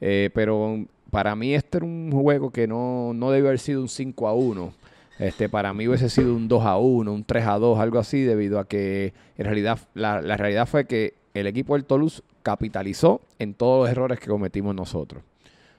Eh, 0.00 0.30
pero 0.34 0.84
para 1.10 1.36
mí 1.36 1.54
este 1.54 1.78
era 1.78 1.86
un 1.86 2.10
juego 2.10 2.50
que 2.50 2.66
no, 2.66 3.12
no 3.14 3.30
debió 3.30 3.50
haber 3.50 3.60
sido 3.60 3.80
un 3.80 3.88
5 3.88 4.26
a 4.26 4.34
1. 4.34 4.72
Este, 5.18 5.48
para 5.48 5.72
mí 5.72 5.86
hubiese 5.86 6.08
sido 6.08 6.34
un 6.34 6.48
2 6.48 6.64
a 6.64 6.76
1, 6.76 7.12
un 7.12 7.24
3 7.24 7.46
a 7.46 7.58
2, 7.58 7.78
algo 7.78 7.98
así, 7.98 8.22
debido 8.22 8.58
a 8.58 8.66
que 8.66 9.14
en 9.36 9.44
realidad 9.44 9.78
la, 9.94 10.20
la 10.20 10.36
realidad 10.36 10.66
fue 10.66 10.86
que 10.86 11.14
el 11.34 11.46
equipo 11.46 11.74
del 11.74 11.84
Toulouse 11.84 12.22
capitalizó 12.42 13.20
en 13.38 13.54
todos 13.54 13.84
los 13.84 13.90
errores 13.90 14.18
que 14.20 14.28
cometimos 14.28 14.74
nosotros. 14.74 15.22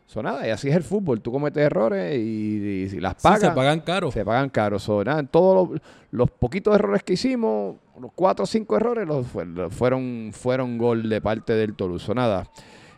So, 0.08 0.22
nada, 0.22 0.48
y 0.48 0.52
así 0.52 0.70
es 0.70 0.76
el 0.76 0.84
fútbol. 0.84 1.22
Tú 1.22 1.32
cometes 1.32 1.64
errores 1.64 2.16
y, 2.16 3.00
las 3.00 3.16
pagas. 3.16 3.40
se 3.42 3.52
pagan 3.52 3.80
caro. 3.80 4.12
Se 4.12 4.24
pagan 4.24 4.50
caro. 4.50 4.78
So, 4.78 5.04
nada, 5.04 5.24
todos 5.24 5.82
los, 6.12 6.30
poquitos 6.30 6.76
errores 6.76 7.04
que 7.04 7.14
hicimos, 7.14 7.78
los 8.00 8.12
cuatro 8.14 8.44
o 8.44 8.46
cinco 8.46 8.78
errores, 8.78 9.08
los, 9.08 9.26
fueron, 9.72 10.30
fueron 10.32 10.78
gol 10.78 11.10
de 11.10 11.22
parte 11.22 11.54
del 11.54 11.74
Toulouse. 11.74 12.14
nada, 12.14 12.48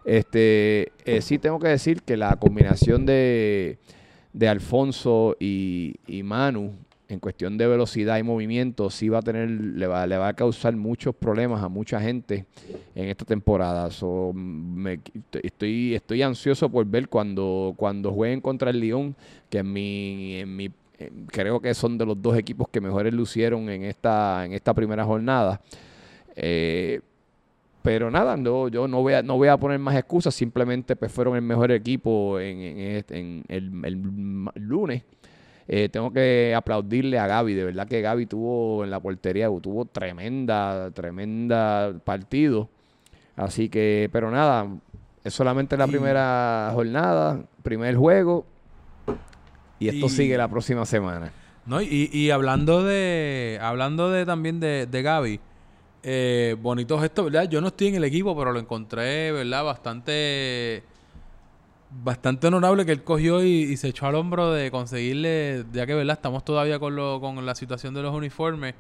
este, 0.04 0.92
eh, 1.06 1.22
sí 1.22 1.40
tengo 1.40 1.60
que 1.60 1.70
decir 1.70 2.02
que 2.02 2.18
la 2.18 2.36
combinación 2.36 3.06
de, 3.06 3.78
de 4.38 4.48
Alfonso 4.48 5.36
y, 5.40 5.96
y 6.06 6.22
Manu 6.22 6.74
en 7.10 7.20
cuestión 7.20 7.58
de 7.58 7.66
velocidad 7.68 8.18
y 8.18 8.24
movimiento, 8.24 8.90
sí 8.90 9.10
va 9.10 9.20
a 9.20 9.22
tener, 9.22 9.50
le 9.50 9.88
va, 9.88 10.06
le 10.06 10.18
va 10.18 10.28
a 10.28 10.34
causar 10.34 10.76
muchos 10.76 11.16
problemas 11.16 11.64
a 11.64 11.70
mucha 11.70 12.02
gente 12.02 12.46
en 12.96 13.08
esta 13.08 13.24
temporada. 13.24 13.88
estoy, 15.42 15.96
estoy 15.96 16.22
ansioso 16.22 16.70
por 16.70 16.86
ver 16.86 17.08
cuando, 17.08 17.74
cuando 17.78 18.12
jueguen 18.12 18.42
contra 18.42 18.72
el 18.72 18.82
Lyon, 18.82 19.16
que 19.50 19.60
en 19.60 19.72
mi, 19.72 20.36
en 20.36 20.56
mi 20.56 20.70
creo 21.28 21.62
que 21.62 21.74
son 21.74 21.98
de 21.98 22.06
los 22.06 22.22
dos 22.22 22.38
equipos 22.38 22.68
que 22.70 22.82
mejores 22.82 23.14
lucieron 23.14 23.70
en 23.70 23.84
esta, 23.84 24.46
en 24.46 24.54
esta 24.54 24.74
primera 24.74 25.06
jornada. 25.06 25.62
Eh, 26.36 27.00
pero 27.88 28.12
nada, 28.12 28.36
no, 28.36 28.68
yo 28.68 28.86
no 28.86 29.02
voy, 29.02 29.14
a, 29.14 29.24
no 29.24 29.38
voy 29.38 29.48
a 29.48 29.56
poner 29.56 29.80
más 29.80 29.96
excusas, 29.96 30.36
simplemente 30.36 30.98
pues 30.98 31.10
fueron 31.10 31.38
el 31.38 31.42
mejor 31.42 31.72
equipo 31.72 32.38
en, 32.38 32.60
en, 33.08 33.46
el 33.48 33.94
lunes. 34.56 35.04
Eh, 35.70 35.88
tengo 35.88 36.12
que 36.12 36.54
aplaudirle 36.54 37.18
a 37.18 37.28
Gaby, 37.28 37.54
de 37.54 37.64
verdad 37.64 37.88
que 37.88 38.02
Gaby 38.02 38.26
tuvo 38.26 38.84
en 38.84 38.90
la 38.90 39.00
portería, 39.00 39.48
tuvo 39.62 39.86
tremenda, 39.86 40.92
tremenda 40.92 41.94
partido. 42.04 42.68
Así 43.38 43.70
que, 43.70 44.10
pero 44.12 44.32
nada, 44.32 44.68
es 45.24 45.34
solamente 45.34 45.78
la 45.78 45.88
primera 45.88 46.72
jornada, 46.74 47.42
primer 47.64 47.96
juego, 47.96 48.46
y 49.80 49.88
esto 49.88 50.10
sigue 50.10 50.38
la 50.38 50.50
próxima 50.50 50.86
semana. 50.86 51.32
No, 51.66 51.82
y, 51.82 52.10
y, 52.12 52.32
hablando 52.32 52.84
de, 52.84 53.60
hablando 53.62 54.12
de 54.12 54.26
también 54.26 54.60
de, 54.60 54.88
de 54.88 55.02
Gaby, 55.02 55.40
eh, 56.10 56.56
bonito 56.62 56.98
gesto, 56.98 57.26
¿verdad? 57.26 57.50
Yo 57.50 57.60
no 57.60 57.68
estoy 57.68 57.88
en 57.88 57.96
el 57.96 58.06
equipo, 58.06 58.34
pero 58.34 58.54
lo 58.54 58.60
encontré, 58.62 59.34
¿verdad? 59.34 59.66
Bastante 59.66 60.82
bastante 61.90 62.48
honorable 62.48 62.86
que 62.86 62.94
él 62.94 63.04
cogió 63.04 63.44
y, 63.44 63.76
se 63.76 63.90
echó 63.90 64.06
al 64.06 64.16
hombro 64.16 64.54
de 64.54 64.72
conseguirle, 64.72 65.66
ya 65.74 65.86
que 65.86 65.94
verdad 65.94 66.16
estamos 66.16 66.46
todavía 66.46 66.80
con, 66.80 66.96
lo, 66.96 67.20
con 67.20 67.46
la 67.46 67.56
situación 67.56 67.94
de 67.94 68.04
los 68.04 68.16
uniformes, 68.16 68.74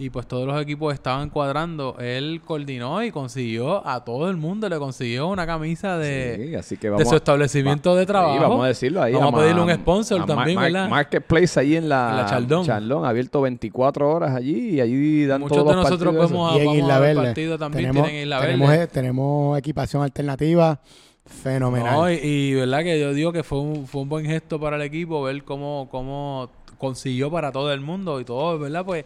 y 0.00 0.10
pues 0.10 0.28
todos 0.28 0.46
los 0.46 0.62
equipos 0.62 0.94
estaban 0.94 1.28
cuadrando, 1.28 1.96
él 1.98 2.40
coordinó 2.44 3.02
y 3.02 3.10
consiguió 3.10 3.84
a 3.84 4.04
todo 4.04 4.30
el 4.30 4.36
mundo, 4.36 4.68
le 4.68 4.78
consiguió 4.78 5.26
una 5.26 5.44
camisa 5.44 5.98
de, 5.98 6.56
así 6.56 6.76
que 6.76 6.88
de 6.88 7.04
su 7.04 7.16
establecimiento 7.16 7.96
de 7.96 8.06
trabajo. 8.06 8.40
vamos 8.40 8.64
a 8.64 8.68
decirlo 8.68 9.02
ahí. 9.02 9.12
Vamos 9.12 9.34
a, 9.34 9.38
pedirle 9.38 9.60
un 9.60 9.74
sponsor 9.74 10.24
también, 10.24 10.60
¿verdad? 10.60 10.88
Marketplace 10.88 11.58
ahí 11.58 11.74
en 11.74 11.88
la, 11.88 12.26
Chaldón. 12.28 13.04
abierto 13.04 13.40
24 13.40 14.08
horas 14.08 14.36
allí 14.36 14.76
y 14.76 14.80
allí 14.80 15.26
dan 15.26 15.40
Muchos 15.40 15.66
de 15.66 15.74
nosotros 15.74 16.14
vamos 16.14 16.54
a, 16.54 16.64
vamos 16.64 16.90
a 16.90 16.98
ver 17.00 17.16
partido 17.16 17.58
también 17.58 17.90
tenemos, 17.90 18.40
tenemos, 18.40 18.72
e, 18.72 18.86
tenemos, 18.86 19.58
equipación 19.58 20.04
alternativa 20.04 20.80
fenomenal. 21.24 22.12
y, 22.12 22.18
y, 22.22 22.54
verdad 22.54 22.84
que 22.84 23.00
yo 23.00 23.12
digo 23.12 23.32
que 23.32 23.42
fue 23.42 23.58
un, 23.58 23.86
fue 23.86 24.02
un 24.02 24.08
buen 24.08 24.26
gesto 24.26 24.60
para 24.60 24.76
el 24.76 24.82
equipo 24.82 25.22
ver 25.22 25.42
cómo, 25.42 25.88
cómo 25.90 26.50
consiguió 26.78 27.30
para 27.30 27.50
todo 27.50 27.72
el 27.72 27.80
mundo 27.80 28.20
y 28.20 28.24
todo, 28.24 28.58
¿verdad? 28.58 28.84
Pues 28.84 29.04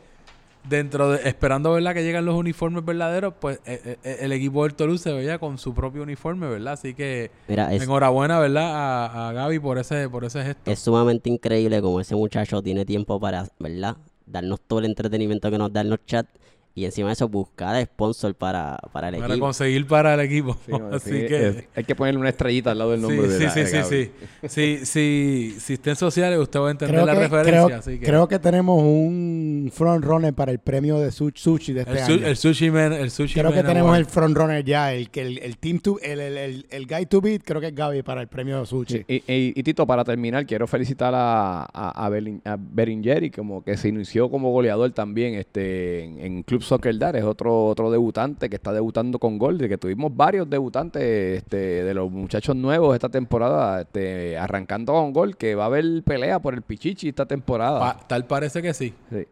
dentro 0.69 1.11
de, 1.11 1.29
esperando 1.29 1.73
verdad 1.73 1.95
que 1.95 2.05
llegan 2.05 2.25
los 2.25 2.37
uniformes 2.37 2.85
verdaderos 2.85 3.35
pues 3.41 3.59
eh, 3.67 3.99
eh, 4.05 4.19
el 4.21 4.33
equipo 4.33 4.63
del 4.63 4.75
Toulouse 4.75 5.03
se 5.03 5.13
veía 5.13 5.39
con 5.39 5.59
su 5.59 5.75
propio 5.75 6.03
uniforme 6.03 6.49
verdad 6.49 6.75
así 6.75 6.95
que 6.95 7.31
enhorabuena 7.49 8.39
verdad 8.39 8.71
a, 8.75 9.29
a, 9.29 9.33
Gaby 9.33 9.59
por 9.59 9.79
ese 9.79 10.09
por 10.09 10.25
ese 10.25 10.43
gesto. 10.45 10.71
Es 10.71 10.79
sumamente 10.79 11.29
increíble 11.29 11.83
como 11.83 12.01
ese 12.01 12.15
muchacho 12.15 12.63
tiene 12.63 12.85
tiempo 12.85 13.19
para 13.19 13.49
verdad 13.59 13.97
darnos 14.27 14.61
todo 14.61 14.79
el 14.79 14.87
entretenimiento 14.87 15.51
que 15.51 15.59
nos 15.59 15.73
da 15.73 15.81
en 15.81 15.91
los 15.91 16.05
chats 16.07 16.31
y 16.75 16.87
encima 16.87 17.09
de 17.09 17.13
eso 17.13 17.29
buscar 17.29 17.83
sponsor 17.85 18.35
para, 18.35 18.79
para 18.93 19.09
el 19.09 19.17
equipo. 19.17 19.29
Para 19.29 19.41
conseguir 19.41 19.87
para 19.87 20.15
el 20.15 20.21
equipo. 20.21 20.57
Así 20.93 21.11
que... 21.11 21.69
hay 21.75 21.85
que 21.85 21.95
ponerle 21.95 22.19
una 22.19 22.31
estrellita 22.31 22.71
al 22.71 22.79
lado 22.79 22.93
del 22.93 23.03
nombre 23.03 23.27
sí, 23.27 23.33
de 23.33 23.39
sí, 23.39 23.45
la, 23.45 23.85
sí, 23.85 24.11
sí, 24.43 24.49
sí, 24.49 24.87
sí. 24.87 25.57
Si 25.59 25.73
estén 25.75 25.97
sociales, 25.97 26.39
usted 26.39 26.61
va 26.61 26.69
a 26.69 26.71
entender 26.71 27.05
la 27.05 27.15
referencia. 27.15 27.81
Creo, 27.81 27.99
que... 27.99 28.01
creo 28.01 28.29
que 28.29 28.39
tenemos 28.39 28.83
un 28.83 29.71
front 29.73 30.03
runner 30.03 30.33
para 30.33 30.51
el 30.51 30.61
premio 30.61 30.99
de 30.99 31.11
sushi 31.11 31.75
de 31.75 31.81
este 31.81 31.93
el 31.93 31.99
año. 31.99 32.27
el 32.27 32.37
sushi 32.37 32.71
man, 32.71 32.93
el 32.95 33.11
sushi 33.11 33.39
Creo 33.39 33.53
que 33.53 33.63
tenemos 33.63 33.97
el 33.99 34.07
front 34.07 34.35
runner 34.35 34.65
ya, 34.65 34.95
el 34.95 35.11
que 35.11 35.21
el, 35.21 35.39
el, 35.39 35.59
team 35.59 35.79
to, 35.79 35.99
el, 36.01 36.21
el, 36.21 36.67
el, 36.71 36.87
guy 36.87 37.05
to 37.05 37.21
beat, 37.21 37.43
creo 37.45 37.61
que 37.61 37.69
es 37.69 37.75
Gaby 37.75 38.03
para 38.03 38.23
el 38.23 38.29
premio 38.29 38.61
de 38.61 38.67
sushi. 38.67 39.05
Y, 39.07 39.23
y, 39.27 39.63
Tito, 39.63 39.87
para 39.87 40.05
terminar, 40.05 40.47
quiero 40.47 40.67
felicitar 40.67 41.15
a, 41.15 41.65
a, 41.65 42.07
a, 42.07 42.57
Beringer, 42.59 43.31
como 43.31 43.63
que 43.63 43.77
se 43.77 43.89
inició 43.89 44.31
como 44.31 44.51
goleador 44.53 44.91
también 44.93 45.35
este 45.35 46.05
en, 46.05 46.19
en 46.19 46.43
Club 46.43 46.62
Soccer 46.63 46.99
Dar, 46.99 47.17
es 47.17 47.25
otro 47.25 47.67
otro, 47.67 47.91
debutante 47.91 48.49
que 48.49 48.57
está 48.57 48.73
debutando 48.73 49.19
con 49.19 49.39
gol, 49.39 49.59
de 49.59 49.69
que 49.69 49.79
tuvimos 49.79 50.15
varios 50.15 50.49
debutantes 50.49 51.03
este, 51.39 51.85
de 51.85 51.95
los 51.95 52.11
muchachos 52.11 52.57
nuevos 52.57 52.95
esta 52.95 53.09
temporada, 53.09 53.83
este, 53.83 54.39
arrancando 54.39 54.93
con 54.93 55.13
gol, 55.13 55.37
que 55.37 55.55
va 55.55 55.65
a 55.65 55.67
haber 55.67 56.03
pelea 56.05 56.39
por 56.41 56.55
el 56.55 56.63
Pichichi 56.63 57.09
esta 57.09 57.27
temporada. 57.27 57.99
tal 58.07 58.27
parece 58.27 58.63
que 58.63 58.73
sí. 58.75 58.95
Sí. 59.11 59.27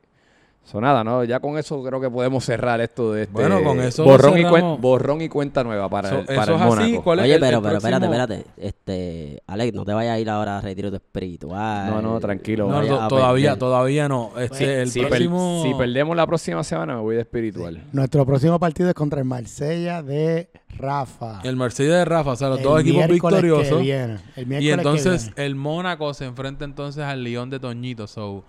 So, 0.65 0.81
nada, 0.81 1.03
¿no? 1.03 1.25
Ya 1.25 1.41
con 1.41 1.59
eso 1.59 1.83
creo 1.83 2.01
que 2.01 2.11
podemos 2.11 2.45
cerrar 2.45 2.81
esto 2.81 3.13
de 3.13 3.23
este 3.23 3.33
bueno, 3.33 3.63
con 3.65 3.81
eso 3.81 4.05
borrón, 4.05 4.39
y, 4.39 4.45
borrón 4.79 5.21
y 5.23 5.29
cuenta 5.29 5.65
nueva 5.65 5.89
para, 5.89 6.21
el, 6.21 6.27
para 6.27 6.57
Mónaco. 6.57 7.11
Oye, 7.11 7.41
pero, 7.41 7.63
pero 7.63 7.79
espérate, 7.79 8.05
espérate. 8.05 8.45
Este, 8.91 9.43
Alex, 9.47 9.75
no 9.75 9.85
te 9.85 9.93
vayas 9.93 10.15
a 10.15 10.19
ir 10.19 10.29
ahora 10.29 10.59
a 10.59 10.61
retiro 10.61 10.91
de 10.91 10.97
espiritual. 10.97 11.91
No, 11.91 12.03
no, 12.03 12.21
tranquilo. 12.21 12.69
todavía, 13.09 13.57
todavía 13.57 14.09
no. 14.09 14.33
Este, 14.39 14.83
el 14.83 14.91
si, 14.91 15.01
próximo... 15.01 15.63
si 15.65 15.75
perdemos 15.75 16.17
la 16.17 16.27
próxima 16.27 16.63
semana 16.65 16.97
me 16.97 17.01
voy 17.01 17.15
de 17.15 17.23
espiritual. 17.23 17.83
Nuestro 17.93 18.27
próximo 18.27 18.59
partido 18.59 18.89
es 18.89 18.95
contra 18.95 19.21
el 19.21 19.27
Marsella 19.27 20.03
de 20.03 20.51
Rafa. 20.77 21.41
El 21.45 21.57
Marsella 21.57 21.97
de 21.97 22.05
Rafa, 22.05 22.33
o 22.33 22.37
sea, 22.37 22.49
los 22.49 22.63
dos 22.63 22.81
equipos 22.81 23.07
victoriosos. 23.09 23.81
El 23.81 24.63
y 24.63 24.71
entonces 24.71 25.31
el 25.37 25.55
Mónaco 25.55 26.13
se 26.15 26.25
enfrenta 26.25 26.65
entonces 26.65 27.05
al 27.05 27.23
León 27.23 27.51
de 27.51 27.61
Toñito. 27.61 28.07
So, 28.07 28.45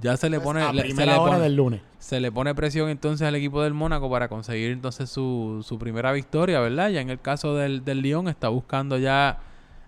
ya 0.00 0.16
se 0.16 0.28
le 0.28 0.40
pone. 0.40 0.62
A 0.62 0.72
se 0.72 1.06
le 1.06 1.16
pone, 1.16 1.38
del 1.38 1.54
lunes. 1.54 1.80
Se 1.98 2.20
le 2.20 2.32
pone 2.32 2.54
presión 2.54 2.88
entonces 2.88 3.26
al 3.26 3.34
equipo 3.34 3.62
del 3.62 3.74
Mónaco 3.74 4.10
para 4.10 4.28
conseguir 4.28 4.70
entonces 4.72 5.08
su, 5.08 5.64
su 5.66 5.78
primera 5.78 6.12
victoria, 6.12 6.60
¿verdad? 6.60 6.90
Ya 6.90 7.00
en 7.00 7.10
el 7.10 7.20
caso 7.20 7.54
del, 7.54 7.84
del 7.84 8.02
Lyon 8.02 8.28
está 8.28 8.48
buscando 8.48 8.98
ya 8.98 9.38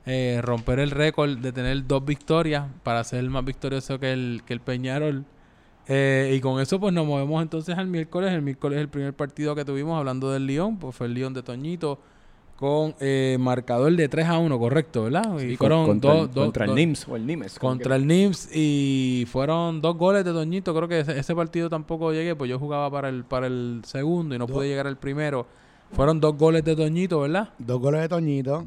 eh, 0.06 0.40
romper 0.42 0.78
el 0.78 0.92
récord 0.92 1.36
de 1.38 1.52
tener 1.52 1.86
dos 1.86 2.04
victorias 2.04 2.66
para 2.84 3.02
ser 3.02 3.28
más 3.28 3.44
victorioso 3.44 3.98
que 3.98 4.12
el, 4.12 4.42
que 4.46 4.54
el 4.54 4.60
Peñarol. 4.60 5.24
Eh, 5.88 6.34
y 6.36 6.40
con 6.40 6.60
eso 6.60 6.80
pues 6.80 6.92
nos 6.92 7.06
movemos 7.06 7.42
entonces 7.42 7.76
al 7.76 7.88
miércoles. 7.88 8.32
El 8.32 8.42
miércoles 8.42 8.78
el 8.80 8.88
primer 8.88 9.14
partido 9.14 9.54
que 9.54 9.64
tuvimos 9.64 9.98
hablando 9.98 10.30
del 10.30 10.46
Lyon, 10.46 10.78
pues 10.78 10.94
fue 10.94 11.08
el 11.08 11.14
Lyon 11.14 11.34
de 11.34 11.42
Toñito 11.42 11.98
con 12.56 12.94
eh, 13.00 13.36
marcador 13.38 13.94
de 13.94 14.08
3 14.08 14.26
a 14.28 14.38
1, 14.38 14.58
correcto, 14.58 15.04
¿verdad? 15.04 15.38
y 15.40 15.56
fueron 15.56 15.86
contra, 15.86 16.14
dos, 16.14 16.28
contra 16.30 16.64
el 16.64 16.74
NIMS 16.74 17.06
o 17.08 17.16
el 17.16 17.26
NIMES. 17.26 17.58
Contra 17.58 17.96
el 17.96 18.06
NIMS 18.06 18.48
y 18.54 19.26
fueron 19.30 19.82
dos 19.82 19.96
goles 19.96 20.24
de 20.24 20.32
Toñito. 20.32 20.74
Creo 20.74 20.88
que 20.88 21.00
ese, 21.00 21.34
partido 21.34 21.68
tampoco 21.68 22.12
llegué, 22.12 22.34
pues 22.34 22.48
yo 22.48 22.58
jugaba 22.58 22.90
para 22.90 23.08
el, 23.08 23.24
para 23.24 23.46
el 23.46 23.82
segundo 23.84 24.34
y 24.34 24.38
no 24.38 24.46
pude 24.46 24.68
llegar 24.68 24.86
al 24.86 24.96
primero. 24.96 25.46
Fueron 25.92 26.20
dos 26.20 26.36
goles 26.36 26.64
de 26.64 26.74
Toñito, 26.74 27.20
¿verdad? 27.20 27.50
Dos 27.58 27.80
goles 27.80 28.00
de 28.00 28.08
Toñito. 28.08 28.66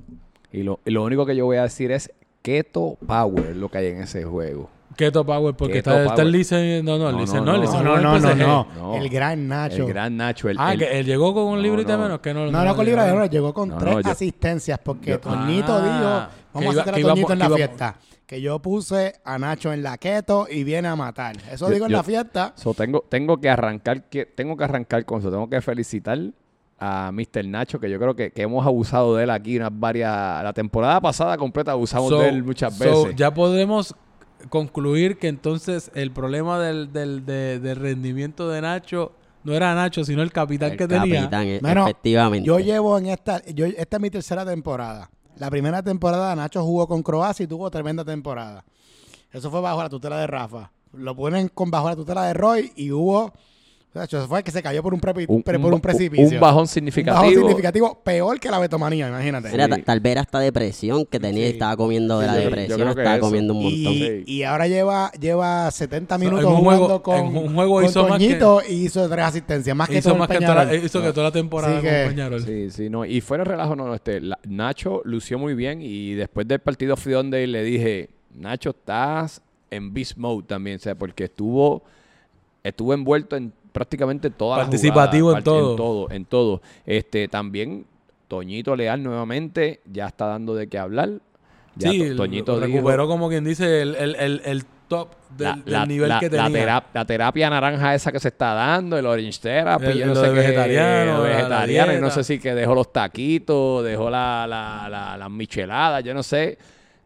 Y 0.51 0.63
lo, 0.63 0.79
y 0.85 0.91
lo 0.91 1.03
único 1.03 1.25
que 1.25 1.35
yo 1.35 1.45
voy 1.45 1.57
a 1.57 1.63
decir 1.63 1.91
es 1.91 2.11
Keto 2.41 2.97
Power, 3.05 3.55
lo 3.55 3.69
que 3.69 3.77
hay 3.77 3.87
en 3.87 4.01
ese 4.01 4.23
juego. 4.23 4.69
Keto 4.95 5.25
Power, 5.25 5.55
porque 5.55 5.77
está, 5.77 6.03
está, 6.03 6.21
el 6.23 6.31
Lice. 6.31 6.81
No, 6.83 6.97
no, 6.97 7.09
el 7.09 7.15
no, 7.15 7.25
no, 7.25 7.57
no, 7.57 8.19
no, 8.19 8.35
no, 8.35 8.67
no, 8.75 8.95
El 8.97 9.07
gran 9.07 9.47
Nacho. 9.47 9.83
El 9.83 9.87
gran 9.87 10.17
Nacho. 10.17 10.49
El, 10.49 10.57
ah, 10.59 10.75
que 10.75 10.99
él 10.99 11.05
llegó 11.05 11.33
con 11.33 11.45
un 11.45 11.61
libro 11.61 11.81
y 11.81 11.85
menos 11.85 12.19
que 12.19 12.33
no. 12.33 12.51
No, 12.51 12.65
no, 12.65 12.75
con 12.75 12.85
libro 12.85 13.03
de 13.03 13.13
menos, 13.13 13.29
llegó 13.29 13.53
con 13.53 13.77
tres 13.77 14.05
asistencias, 14.05 14.79
porque 14.83 15.17
Toñito 15.17 15.73
ah, 15.73 15.81
dijo, 15.81 16.39
vamos 16.53 16.77
a 16.77 16.81
hacer 16.81 16.95
a 16.95 17.01
Toñito 17.01 17.33
en 17.33 17.39
la 17.39 17.49
fiesta. 17.49 17.95
Que 18.25 18.41
yo 18.41 18.59
puse 18.59 19.15
a 19.23 19.39
Nacho 19.39 19.73
en 19.73 19.81
la 19.81 19.97
keto 19.97 20.47
y 20.49 20.63
viene 20.63 20.87
a 20.87 20.95
matar. 20.95 21.37
Eso 21.49 21.69
digo 21.69 21.85
en 21.85 21.93
la 21.93 22.03
fiesta. 22.03 22.53
tengo, 22.75 23.05
tengo 23.07 23.39
que 23.39 23.49
arrancar, 23.49 24.03
que, 24.09 24.25
tengo 24.25 24.57
que 24.57 24.65
arrancar 24.65 25.05
con 25.05 25.19
eso. 25.19 25.31
Tengo 25.31 25.49
que 25.49 25.61
felicitar 25.61 26.19
a 26.79 27.11
Mr. 27.11 27.45
Nacho, 27.45 27.79
que 27.79 27.89
yo 27.89 27.99
creo 27.99 28.15
que, 28.15 28.31
que, 28.31 28.43
hemos 28.43 28.65
abusado 28.65 29.15
de 29.15 29.23
él 29.23 29.29
aquí 29.29 29.57
unas 29.57 29.77
varias... 29.77 30.43
La 30.43 30.53
temporada 30.53 31.01
pasada 31.01 31.37
completa 31.37 31.71
abusamos 31.71 32.09
de 32.11 32.29
él 32.29 32.43
muchas 32.43 32.77
veces. 32.77 33.15
ya 33.15 33.33
podemos 33.33 33.95
concluir 34.47 35.17
que 35.17 35.27
entonces 35.27 35.91
el 35.95 36.11
problema 36.11 36.59
del, 36.59 36.93
del, 36.93 37.75
rendimiento 37.75 38.49
de 38.49 38.61
Nacho 38.61 39.11
no 39.43 39.53
era 39.53 39.75
Nacho, 39.75 40.03
sino 40.03 40.21
el 40.21 40.31
capitán 40.31 40.77
que 40.77 40.87
tenía. 40.87 41.29
E- 41.31 41.57
efectivamente. 41.57 42.47
Yo 42.47 42.59
llevo 42.59 42.97
en 42.97 43.07
esta, 43.07 43.43
yo, 43.45 43.65
esta 43.65 43.97
es 43.97 44.01
mi 44.01 44.09
tercera 44.09 44.45
temporada. 44.45 45.09
La 45.37 45.49
primera 45.49 45.81
temporada 45.83 46.35
Nacho 46.35 46.63
jugó 46.63 46.87
con 46.87 47.03
Croacia 47.03 47.43
y 47.43 47.47
tuvo 47.47 47.69
tremenda 47.69 48.05
temporada. 48.05 48.63
Eso 49.31 49.51
fue 49.51 49.61
bajo 49.61 49.81
la 49.81 49.89
tutela 49.89 50.19
de 50.19 50.27
Rafa. 50.27 50.71
Lo 50.93 51.15
ponen 51.15 51.49
con 51.49 51.69
bajo 51.69 51.89
la 51.89 51.95
tutela 51.95 52.23
de 52.25 52.33
Roy 52.33 52.71
y 52.75 52.91
hubo 52.91 53.33
eso 53.93 54.27
fue 54.27 54.43
que 54.43 54.51
se 54.51 54.61
cayó 54.61 54.83
por 54.83 54.93
un, 54.93 54.99
por 54.99 55.73
un 55.73 55.81
precipicio. 55.81 56.27
Un 56.27 56.39
bajón 56.39 56.67
significativo. 56.67 57.21
Un 57.21 57.27
bajón 57.27 57.41
significativo 57.41 57.99
peor 58.03 58.39
que 58.39 58.51
la 58.51 58.59
betomanía, 58.59 59.07
imagínate. 59.07 59.49
Mira, 59.49 59.67
tal 59.83 59.99
vez 59.99 60.11
era 60.11 60.21
esta 60.21 60.39
depresión 60.39 61.05
que 61.05 61.19
tenía, 61.19 61.47
estaba 61.47 61.75
comiendo 61.75 62.19
de 62.19 62.27
la 62.27 62.35
depresión, 62.35 62.87
estaba 62.87 63.19
comiendo 63.19 63.53
un 63.53 63.63
montón. 63.63 64.23
Y, 64.25 64.43
ahora 64.43 64.67
lleva, 64.67 65.11
lleva 65.19 65.71
70 65.71 66.17
minutos 66.17 66.45
jugando 66.45 67.01
con, 67.01 67.35
un 67.35 67.55
juego 67.55 67.81
hizo 67.83 68.05
Toñito 68.05 68.61
y 68.67 68.85
hizo 68.85 69.09
tres 69.09 69.25
asistencias, 69.25 69.75
más 69.75 69.89
que 69.89 69.97
hizo 69.97 70.09
todo 70.09 70.19
más 70.19 70.27
que 70.27 70.39
toda, 70.39 70.75
hizo 70.75 71.01
que 71.01 71.11
toda 71.11 71.27
la 71.27 71.31
temporada 71.31 71.81
sí, 72.39 72.45
Sí, 72.45 72.71
sí, 72.71 72.89
no. 72.89 73.05
Y 73.05 73.21
fuera 73.21 73.43
relajo, 73.43 73.75
no, 73.75 73.93
este, 73.93 74.21
Nacho 74.47 75.01
lució 75.03 75.39
muy 75.39 75.55
bien 75.55 75.81
y 75.81 76.13
después 76.13 76.47
del 76.47 76.59
partido 76.59 76.95
fui 76.95 77.13
donde 77.13 77.45
le 77.47 77.63
dije, 77.63 78.09
Nacho, 78.35 78.69
estás 78.69 79.41
en 79.71 79.93
beast 79.93 80.17
mode 80.17 80.45
también, 80.47 80.77
o 80.77 80.79
sea, 80.79 80.95
porque 80.95 81.25
estuvo, 81.25 81.83
estuvo 82.63 82.93
envuelto 82.93 83.35
en 83.35 83.53
prácticamente 83.71 84.29
toda 84.29 84.57
Participativo 84.57 85.35
en 85.35 85.43
todo. 85.43 85.71
En 85.71 85.77
todo, 85.77 86.11
en 86.11 86.25
todo. 86.25 86.61
Este, 86.85 87.27
también 87.27 87.85
Toñito 88.27 88.75
Leal 88.75 89.03
nuevamente 89.03 89.81
ya 89.91 90.07
está 90.07 90.27
dando 90.27 90.55
de 90.55 90.67
qué 90.67 90.77
hablar. 90.77 91.09
sí, 91.77 92.15
Toñito 92.15 92.59
recuperó 92.59 93.07
como 93.07 93.29
quien 93.29 93.43
dice 93.43 93.81
el, 93.81 93.95
el, 93.95 94.41
el, 94.45 94.65
top 94.87 95.09
del, 95.37 95.87
nivel 95.87 96.11
que 96.19 96.29
tenía. 96.29 96.83
La, 96.93 97.05
terapia 97.05 97.49
naranja 97.49 97.93
esa 97.93 98.11
que 98.11 98.19
se 98.19 98.29
está 98.29 98.53
dando, 98.53 98.97
el 98.97 99.05
orange 99.05 99.39
therapy, 99.39 99.85
el, 99.85 99.99
yo 99.99 100.05
no 100.07 100.15
sé 100.15 100.29
vegetariano, 100.29 101.21
vegetariano, 101.21 101.93
y 101.93 102.01
no 102.01 102.09
sé 102.09 102.23
si 102.23 102.39
que 102.39 102.55
dejó 102.55 102.73
los 102.73 102.91
taquitos, 102.91 103.83
dejó 103.83 104.09
la, 104.09 104.45
la, 104.47 105.17
las 105.17 105.29
micheladas, 105.29 106.03
yo 106.03 106.13
no 106.13 106.23
sé 106.23 106.57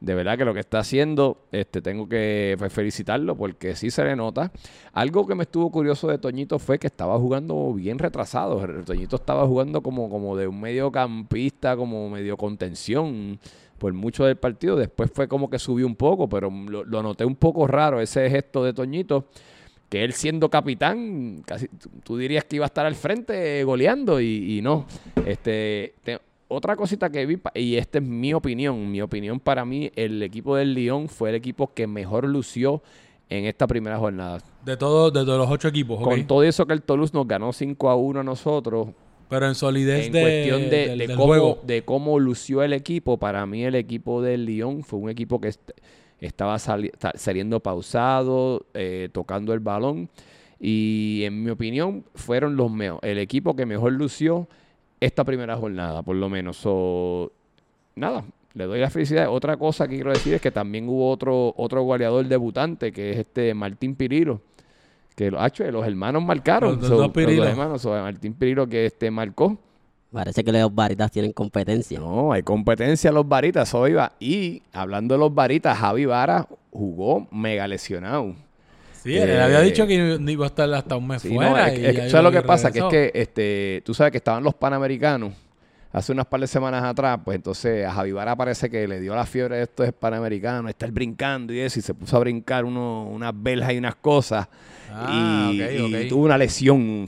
de 0.04 0.16
verdad 0.16 0.38
que 0.38 0.44
lo 0.44 0.54
que 0.54 0.60
está 0.60 0.80
haciendo, 0.80 1.46
este, 1.54 1.82
tengo 1.82 2.10
que 2.10 2.58
pues, 2.60 2.74
felicitarlo 2.74 3.38
porque 3.38 3.74
sí 3.74 3.89
se 3.89 4.04
le 4.04 4.18
nota. 4.18 4.52
Algo 4.92 5.26
que 5.26 5.34
me 5.34 5.44
estuvo 5.44 5.72
curioso 5.72 6.10
de 6.10 6.18
Toñito 6.18 6.60
fue 6.60 6.78
que 6.78 6.88
estaba 6.88 7.18
jugando 7.18 7.74
bien 7.74 7.98
retrasado. 7.98 8.60
Toñito 8.84 9.16
estaba 9.16 9.48
jugando 9.48 9.82
como, 9.82 10.10
como 10.10 10.36
de 10.36 10.46
un 10.46 10.60
mediocampista, 10.60 11.78
como 11.78 12.10
medio 12.10 12.36
contención 12.36 13.39
por 13.78 13.94
mucho 13.94 14.26
del 14.26 14.36
partido. 14.36 14.76
Después 14.76 15.10
fue 15.10 15.30
como 15.30 15.50
que 15.50 15.58
subió 15.58 15.88
un 15.88 15.96
poco, 15.96 16.28
pero 16.28 16.52
lo, 16.52 17.02
noté 17.02 17.24
un 17.24 17.38
poco 17.38 17.66
raro 17.66 18.02
ese 18.02 18.30
gesto 18.30 18.62
de 18.66 18.74
Toñito 18.74 19.28
que 19.88 20.04
él 20.04 20.12
siendo 20.12 20.50
capitán, 20.50 21.44
casi 21.46 21.70
tú 22.04 22.18
dirías 22.18 22.44
que 22.44 22.58
iba 22.58 22.66
a 22.66 22.68
estar 22.68 22.86
al 22.86 22.96
frente 22.96 23.63
goleando 23.63 24.20
y, 24.20 24.60
no. 24.62 24.86
Este, 25.26 25.94
otra 26.54 26.76
cosita 26.76 27.10
que 27.10 27.26
vi, 27.26 27.39
y 27.56 27.76
esta 27.76 27.98
es 27.98 28.04
mi 28.04 28.34
opinión, 28.34 28.92
mi 28.92 29.02
opinión 29.02 29.39
para 29.39 29.66
mí, 29.66 29.92
el 29.96 30.22
equipo 30.22 30.56
del 30.56 30.74
Lyon 30.74 31.10
fue 31.10 31.30
el 31.30 31.36
equipo 31.36 31.74
que 31.74 31.88
mejor 31.88 32.28
lució 32.28 32.82
en 33.30 33.46
esta 33.46 33.68
primera 33.68 33.98
jornada. 33.98 34.39
De, 34.63 34.78
todo, 34.78 35.10
de 35.10 35.26
todos 35.26 35.39
los 35.39 35.50
ocho 35.50 35.68
equipos, 35.68 36.00
Con 36.02 36.26
todo 36.28 36.44
eso 36.44 36.66
que 36.66 36.74
el 36.74 36.82
Toulouse 36.82 37.13
nos 37.13 37.28
ganó 37.28 37.52
5 37.52 37.89
a 37.89 37.96
1 37.96 38.20
a 38.20 38.24
nosotros. 38.24 38.89
Pero 39.30 39.48
en 39.48 39.56
solidez 39.56 40.08
en 40.08 40.12
de, 40.13 40.22
cuestión 40.22 40.70
de, 40.70 41.16
cómo, 41.16 41.58
de 41.63 41.84
cómo 41.84 42.20
lució 42.20 42.62
el 42.62 42.74
equipo, 42.74 43.18
para 43.18 43.46
mí 43.46 43.63
el 43.63 43.76
equipo 43.76 44.22
del 44.22 44.46
Lyon 44.46 44.84
fue 44.84 45.00
un 45.00 45.10
equipo 45.10 45.42
que 45.42 45.52
estaba 46.20 46.60
saliendo 46.60 47.60
pausado, 47.60 48.68
eh, 48.74 49.10
tocando 49.12 49.54
el 49.54 49.60
balón. 49.60 50.10
Y 50.60 51.24
en 51.26 51.44
mi 51.44 51.50
opinión, 51.50 52.06
fueron 52.16 52.56
los 52.56 52.72
mejores. 52.72 53.10
El 53.10 53.18
equipo 53.18 53.56
que 53.56 53.66
mejor 53.66 53.94
lució 53.94 54.48
esta 55.06 55.24
primera 55.24 55.58
jornada, 55.58 56.02
por 56.02 56.16
lo 56.16 56.30
menos. 56.30 56.58
So, 56.58 57.32
nada, 57.96 58.24
le 58.54 58.66
doy 58.66 58.80
la 58.80 58.89
felicidad. 58.89 59.30
Otra 59.30 59.58
cosa 59.58 59.88
que 59.88 59.96
quiero 59.96 60.12
decir 60.12 60.36
es 60.36 60.42
que 60.42 60.52
también 60.52 60.88
hubo 60.88 61.10
otro, 61.10 61.54
otro 61.58 61.84
goleador 61.84 62.26
debutante, 62.28 62.92
que 62.92 63.12
es 63.12 63.18
este 63.18 63.54
Martín 63.54 63.96
Pirilo. 63.96 64.42
Que 65.16 65.30
lo, 65.30 65.46
hecho, 65.46 65.70
los 65.72 65.86
hermanos 65.86 66.24
marcaron. 66.24 66.80
Los, 66.80 66.89
dos 66.89 67.12
hermanos, 67.16 67.86
Martín 67.86 68.34
Pirilo 68.34 68.68
que 68.68 68.86
este 68.86 69.12
marcó. 69.12 69.58
Parece 70.12 70.44
que 70.44 70.52
los 70.52 70.74
varitas 70.74 71.12
tienen 71.12 71.34
competencia. 71.34 72.00
No, 72.00 72.32
hay 72.32 72.44
competencia 72.44 73.12
los 73.12 73.28
varitas, 73.28 73.68
eso 73.68 73.88
iba. 73.88 74.12
Y 74.20 74.62
hablando 74.72 75.16
de 75.16 75.20
los 75.20 75.34
varitas, 75.34 75.78
Javi 75.78 76.06
Vara 76.06 76.48
jugó 76.72 77.28
mega 77.32 77.68
lesionado. 77.68 78.36
Sí, 79.04 79.18
él 79.18 79.42
había 79.42 79.62
eh, 79.62 79.66
dicho 79.66 79.86
que 79.86 80.18
iba 80.26 80.46
a 80.46 80.48
estar 80.48 80.74
hasta 80.74 80.96
un 80.96 81.08
mes 81.08 81.22
fuera. 81.22 81.70
No, 82.12 82.22
lo 82.22 82.32
que 82.32 82.42
pasa? 82.42 82.72
Que 82.72 82.80
es 82.80 82.86
que 82.86 83.12
este, 83.13 83.82
tú 83.86 83.94
sabes 83.94 84.12
que 84.12 84.18
estaban 84.18 84.44
los 84.44 84.54
panamericanos 84.54 85.34
hace 85.94 86.12
unas 86.12 86.26
par 86.26 86.42
de 86.42 86.48
semanas 86.48 86.84
atrás, 86.84 87.20
pues 87.24 87.36
entonces 87.36 87.86
a 87.86 87.92
Javi 87.92 88.12
Vara 88.12 88.36
parece 88.36 88.70
que 88.70 88.88
le 88.88 89.00
dio 89.00 89.13
la 89.13 89.26
fiebre 89.26 89.58
de 89.58 89.63
estos 89.63 89.92
panamericanos, 89.94 90.70
estar 90.70 90.92
brincando 90.92 91.54
y 91.54 91.60
eso, 91.60 91.80
y 91.80 91.82
se 91.84 91.94
puso 91.94 92.18
a 92.18 92.20
brincar 92.20 92.66
uno, 92.66 93.04
unas 93.06 93.32
velas 93.36 93.72
y 93.74 93.78
unas 93.78 93.96
cosas. 93.96 94.48
Ah, 94.92 95.52
y, 95.54 96.08
tuvo 96.08 96.26
una 96.26 96.38
lesión. 96.38 97.06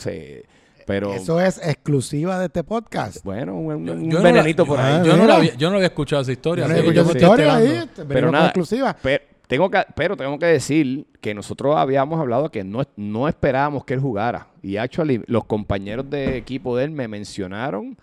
pero, 0.86 1.14
Eso 1.14 1.42
es 1.42 1.58
exclusiva 1.66 2.40
de 2.40 2.46
este 2.46 2.64
podcast. 2.64 3.24
Bueno, 3.24 3.56
un, 3.56 4.10
venenito 4.22 4.66
por 4.66 4.80
ahí. 4.80 5.06
Yo 5.06 5.18
no, 5.18 5.24
había, 5.34 5.56
yo 5.56 5.70
no, 5.70 5.78
había, 5.78 5.88
escuchado 5.88 6.22
esa 6.22 6.32
historia. 6.32 6.66
Yo 6.66 6.74
no 6.74 6.78
había 6.78 7.02
escuchado 7.02 7.10
esa 7.10 7.18
historia 7.18 7.56
ahí, 7.56 7.90
pero 8.08 8.32
nada, 8.32 8.48
exclusiva. 8.48 8.96
Pero, 9.02 9.24
tengo 9.48 9.70
que, 9.70 9.84
pero 9.96 10.18
tengo 10.18 10.40
que 10.40 10.48
decir 10.48 11.06
que 11.22 11.34
nosotros 11.34 11.76
habíamos 11.78 12.20
hablado 12.20 12.50
que 12.50 12.64
no, 12.64 12.84
no 12.96 13.28
esperábamos 13.28 13.86
que 13.86 13.94
él 13.94 14.00
jugara. 14.00 14.48
Y 14.62 14.78
actually, 14.78 15.22
los 15.28 15.46
compañeros 15.46 16.10
de 16.10 16.38
equipo 16.38 16.76
de 16.76 16.86
él 16.86 16.92
me 16.92 17.08
mencionaron 17.08 17.98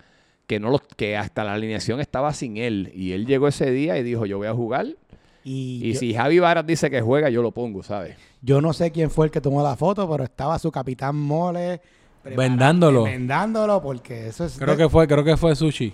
que, 0.47 0.59
no 0.59 0.69
los, 0.69 0.81
que 0.81 1.17
hasta 1.17 1.43
la 1.43 1.53
alineación 1.53 1.99
estaba 1.99 2.33
sin 2.33 2.57
él. 2.57 2.91
Y 2.95 3.11
él 3.11 3.25
llegó 3.25 3.47
ese 3.47 3.71
día 3.71 3.97
y 3.97 4.03
dijo, 4.03 4.25
yo 4.25 4.37
voy 4.37 4.47
a 4.47 4.53
jugar. 4.53 4.87
Y, 5.43 5.95
si 5.95 6.13
Javi 6.13 6.39
Varas 6.39 6.65
dice 6.65 6.89
que 6.89 7.01
juega, 7.01 7.29
yo 7.29 7.41
lo 7.41 7.51
pongo, 7.51 7.83
¿sabes? 7.83 8.15
Yo 8.41 8.61
no 8.61 8.71
sé 8.71 8.91
quién 8.91 9.11
fue 9.11 9.25
el 9.25 9.31
que 9.31 9.41
tomó 9.41 9.61
la 9.61 9.75
foto, 9.75 10.09
pero 10.09 10.23
estaba 10.23 10.57
su 10.57 10.71
capitán 10.71 11.17
Mole. 11.17 11.81
Vendándolo. 12.23 13.03
Vendándolo 13.03 13.81
porque 13.81 14.27
eso 14.27 14.45
es... 14.45 14.57
Creo 14.57 14.77
que 14.77 14.87
fue, 14.87 15.05
creo 15.07 15.25
que 15.25 15.35
fue 15.35 15.53
Sushi. 15.53 15.93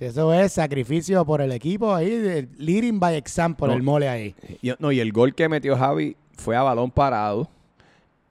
Si 0.00 0.06
eso 0.06 0.32
es 0.32 0.54
sacrificio 0.54 1.26
por 1.26 1.42
el 1.42 1.52
equipo 1.52 1.94
ahí, 1.94 2.48
leading 2.56 2.98
by 2.98 3.16
example, 3.16 3.70
el 3.70 3.82
mole 3.82 4.08
ahí. 4.08 4.34
no, 4.78 4.92
y 4.92 4.98
el 4.98 5.12
gol 5.12 5.34
que 5.34 5.46
metió 5.46 5.76
Javi 5.76 6.16
fue 6.38 6.56
a 6.56 6.62
balón 6.62 6.90
parado 6.90 7.50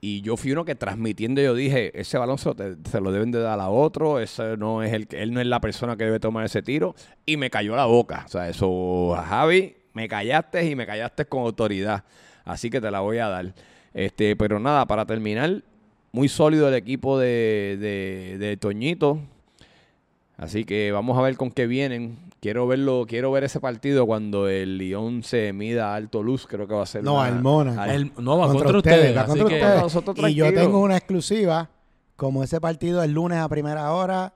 y 0.01 0.21
yo 0.21 0.35
fui 0.35 0.51
uno 0.51 0.65
que 0.65 0.73
transmitiendo, 0.73 1.43
yo 1.43 1.53
dije, 1.53 1.91
ese 1.93 2.17
balón 2.17 2.39
se 2.39 2.99
lo, 2.99 3.11
deben 3.11 3.29
de 3.29 3.39
dar 3.39 3.59
a 3.59 3.69
otro, 3.69 4.19
ese 4.19 4.57
no 4.57 4.81
es 4.81 4.93
el 4.93 5.07
él 5.11 5.31
no 5.31 5.41
es 5.41 5.45
la 5.45 5.61
persona 5.61 5.95
que 5.95 6.05
debe 6.05 6.19
tomar 6.19 6.43
ese 6.43 6.63
tiro. 6.63 6.95
Y 7.27 7.37
me 7.37 7.51
cayó 7.51 7.75
la 7.75 7.85
boca. 7.85 8.23
O 8.25 8.29
sea, 8.29 8.49
eso, 8.49 9.15
Javi, 9.27 9.75
me 9.93 10.07
callaste 10.07 10.65
y 10.65 10.75
me 10.75 10.87
callaste 10.87 11.25
con 11.25 11.41
autoridad. 11.41 12.03
Así 12.45 12.71
que 12.71 12.81
te 12.81 12.89
la 12.89 13.01
voy 13.01 13.19
a 13.19 13.27
dar. 13.27 13.53
Este, 13.93 14.35
pero 14.35 14.59
nada, 14.59 14.87
para 14.87 15.05
terminar, 15.05 15.61
muy 16.13 16.29
sólido 16.29 16.67
el 16.67 16.73
equipo 16.73 17.19
de, 17.19 17.77
de, 17.79 18.37
de 18.39 18.57
Toñito. 18.57 19.19
Así 20.39 20.63
que 20.63 20.91
vamos 20.93 21.17
a 21.17 21.21
ver 21.21 21.35
con 21.35 21.51
qué 21.51 21.67
vienen. 21.67 22.17
Quiero 22.39 22.65
verlo, 22.65 23.05
quiero 23.07 23.29
ver 23.31 23.43
ese 23.43 23.59
partido 23.59 24.05
cuando 24.05 24.47
el 24.47 24.77
Lyon 24.77 25.21
se 25.23 25.51
mida 25.51 25.91
a 25.91 25.95
Alto 25.95 26.23
Luz, 26.23 26.47
creo 26.47 26.65
que 26.65 26.73
va 26.73 26.83
a 26.83 26.85
ser. 26.85 27.03
No, 27.03 27.21
al 27.21 27.41
Mona. 27.41 27.85
no, 28.17 28.37
va 28.37 28.47
contra, 28.47 28.77
ustedes. 28.77 29.17
y 30.29 30.33
yo 30.35 30.53
tengo 30.53 30.79
una 30.79 30.95
exclusiva. 30.95 31.69
Como 32.15 32.43
ese 32.43 32.59
partido 32.59 33.01
es 33.01 33.09
lunes 33.09 33.39
a 33.39 33.47
primera 33.47 33.93
hora, 33.93 34.33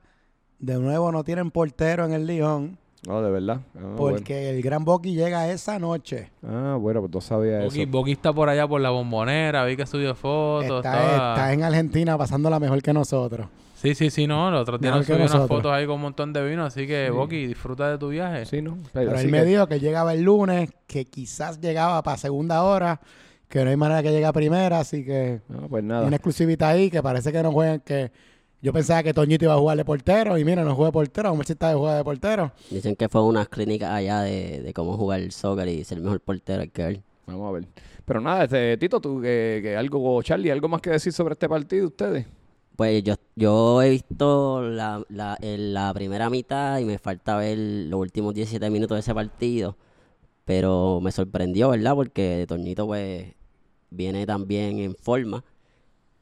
de 0.60 0.78
nuevo 0.78 1.12
no 1.12 1.24
tienen 1.24 1.52
portero 1.52 2.06
en 2.06 2.13
el 2.13 2.28
Lyon. 2.28 2.78
No, 3.06 3.22
de 3.22 3.32
verdad. 3.32 3.60
Ah, 3.78 3.96
porque 3.98 4.50
el 4.50 4.62
gran 4.62 4.86
Boqui 4.86 5.13
llega 5.13 5.50
esa 5.52 5.80
noche. 5.80 6.32
Ah, 6.46 6.78
bueno, 6.80 7.02
pues 7.02 7.12
tú 7.12 7.20
sabías 7.20 7.66
eso. 7.66 7.88
Boqui 7.89 8.13
está 8.13 8.32
por 8.32 8.48
allá 8.48 8.66
por 8.66 8.80
la 8.80 8.89
bombonera, 8.89 9.66
vi 9.66 9.76
que 9.76 9.86
subió 9.86 10.16
fotos. 10.16 10.84
está 10.86 11.52
en 11.52 11.63
Argentina 11.63 12.18
pasándola 12.18 12.60
mejor 12.60 12.82
que 12.82 12.94
nosotros. 12.94 13.48
Sí, 13.84 13.96
sí, 13.96 14.10
sí, 14.10 14.28
no. 14.28 14.48
El 14.48 14.56
otro 14.56 14.78
día 14.78 14.91
nos 14.91 15.06
subió 15.06 15.26
unas 15.26 15.46
fotos 15.46 15.69
ahí 15.74 15.86
con 15.86 15.96
un 15.96 16.04
montón 16.04 16.32
de 16.32 16.48
vino. 16.48 16.63
Así 16.63 16.88
que, 16.88 17.10
Boqui, 17.10 17.48
disfruta 17.48 17.91
de 17.91 17.98
tu 17.98 18.08
viaje. 18.08 18.46
Sí, 18.46 18.62
¿no? 18.62 18.78
Pero, 18.93 19.13
él 19.19 19.28
me 19.28 19.43
dijo 19.43 19.67
que 19.67 19.82
llegaba 19.82 20.13
el 20.13 20.22
lunes, 20.22 20.69
que 20.88 21.04
quizás 21.04 21.60
llegaba 21.60 22.02
para 22.02 22.15
segunda 22.15 22.63
hora, 22.63 23.02
que 23.50 23.62
no 23.62 23.69
hay 23.69 23.76
manera 23.76 24.02
que 24.02 24.12
llegue 24.12 24.26
a 24.26 24.32
primera. 24.32 24.80
Así 24.80 25.04
que, 25.04 25.41
no, 25.50 25.67
pues 25.67 25.84
nada. 25.84 26.08
Una 26.08 26.15
exclusivita 26.15 26.69
ahí 26.69 26.89
que 26.89 27.04
parece 27.04 27.34
que 27.34 27.43
no 27.43 27.52
juegan, 27.52 27.82
que 27.82 28.10
yo 28.62 28.72
pensaba 28.72 29.04
que 29.04 29.13
Toñito 29.13 29.43
iba 29.43 29.54
a 29.54 29.58
jugar 29.58 29.76
de 29.76 29.84
portero 29.84 30.38
y 30.38 30.46
mira, 30.46 30.63
no 30.63 30.76
juega 30.76 30.88
de 30.88 30.93
portero, 30.93 31.28
vamos 31.28 31.39
a 31.39 31.41
ver 31.41 31.48
si 31.48 31.52
está 31.52 31.67
de 31.67 31.76
jugar 31.76 31.98
de 31.98 32.04
portero. 32.06 32.54
Dicen 32.69 32.96
que 32.96 33.10
fue 33.10 33.22
unas 33.22 33.50
clínicas 33.50 33.91
allá 33.91 34.22
de, 34.22 34.72
cómo 34.74 34.96
jugar 34.96 35.19
el 35.19 35.34
soccer 35.34 35.67
y 35.67 35.84
ser 35.84 35.98
el 35.98 36.06
mejor 36.06 36.22
portero 36.22 36.63
que 36.72 36.88
él. 36.88 37.04
Vamos 37.28 37.50
a 37.50 37.52
ver. 37.52 37.67
Pero 38.06 38.22
nada, 38.22 38.46
este, 38.46 38.78
Tito, 38.78 39.02
tú 39.02 39.19
que, 39.19 39.60
que 39.62 39.76
algo, 39.76 40.24
Charlie, 40.24 40.52
¿algo 40.52 40.69
más 40.69 40.80
que 40.80 40.91
decir 40.91 41.12
sobre 41.12 41.34
este 41.34 41.50
partido 41.50 41.88
ustedes? 41.88 42.26
Pues 42.75 43.03
yo, 43.03 43.15
yo 43.36 43.81
he 43.83 43.89
visto 43.91 44.62
la, 44.63 45.03
la, 45.09 45.38
la 45.41 45.93
primera 45.93 46.29
mitad 46.29 46.79
y 46.79 46.86
me 46.86 46.97
falta 46.97 47.38
ver 47.38 47.57
los 47.57 47.99
últimos 47.99 48.33
17 48.33 48.69
minutos 48.71 48.95
de 48.95 48.99
ese 49.01 49.13
partido. 49.13 49.77
Pero 50.45 51.01
me 51.01 51.12
sorprendió, 51.12 51.69
¿verdad? 51.69 51.95
Porque 51.95 52.45
Tornito 52.47 52.88
pues 52.88 53.36
viene 53.91 54.25
también 54.25 54.79
en 54.79 54.95
forma. 54.95 55.43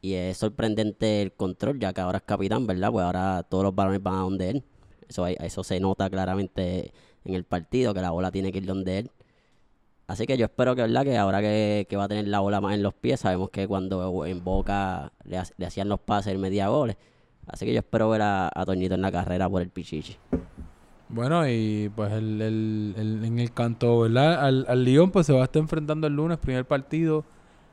Y 0.01 0.15
es 0.15 0.37
sorprendente 0.37 1.21
el 1.21 1.33
control, 1.33 1.79
ya 1.79 1.93
que 1.93 2.01
ahora 2.01 2.19
es 2.19 2.23
capitán, 2.25 2.67
¿verdad? 2.67 2.91
Pues 2.91 3.05
ahora 3.05 3.43
todos 3.49 3.63
los 3.65 3.75
balones 3.75 4.03
van 4.03 4.15
a 4.15 4.19
donde 4.21 4.49
él. 4.51 4.63
Eso, 5.09 5.27
eso 5.27 5.63
se 5.63 5.79
nota 5.79 6.09
claramente 6.09 6.93
en 7.25 7.35
el 7.35 7.43
partido, 7.45 7.93
que 7.93 8.01
la 8.01 8.11
bola 8.11 8.31
tiene 8.31 8.51
que 8.51 8.59
ir 8.59 8.65
donde 8.65 8.99
él. 8.99 9.11
Así 10.11 10.27
que 10.27 10.37
yo 10.37 10.43
espero 10.43 10.75
que, 10.75 10.81
¿verdad? 10.81 11.05
Que 11.05 11.17
ahora 11.17 11.39
que, 11.39 11.87
va 11.97 12.03
a 12.03 12.07
tener 12.09 12.27
la 12.27 12.41
bola 12.41 12.59
más 12.59 12.73
en 12.73 12.83
los 12.83 12.93
pies, 12.93 13.21
sabemos 13.21 13.49
que 13.49 13.65
cuando 13.65 14.25
en 14.25 14.43
Boca 14.43 15.13
le, 15.23 15.37
hacían 15.65 15.87
los 15.87 16.01
pases, 16.01 16.33
el 16.33 16.37
media 16.37 16.67
goles. 16.67 16.97
Así 17.47 17.65
que 17.65 17.71
yo 17.71 17.79
espero 17.79 18.09
ver 18.09 18.21
a, 18.21 18.51
Toñito 18.65 18.95
en 18.95 19.01
la 19.01 19.09
carrera 19.09 19.49
por 19.49 19.61
el 19.61 19.69
Pichichi. 19.69 20.17
Bueno, 21.07 21.47
y 21.47 21.89
pues 21.95 22.11
el, 22.11 22.41
en 22.97 23.39
el 23.39 23.53
canto, 23.53 24.01
¿verdad? 24.01 24.45
Al, 24.45 24.65
al 24.67 24.83
Lyon 24.83 25.11
pues 25.11 25.27
se 25.27 25.31
va 25.31 25.39
a 25.39 25.43
estar 25.45 25.61
enfrentando 25.61 26.07
el 26.07 26.13
lunes, 26.13 26.39
primer 26.39 26.65
partido. 26.65 27.23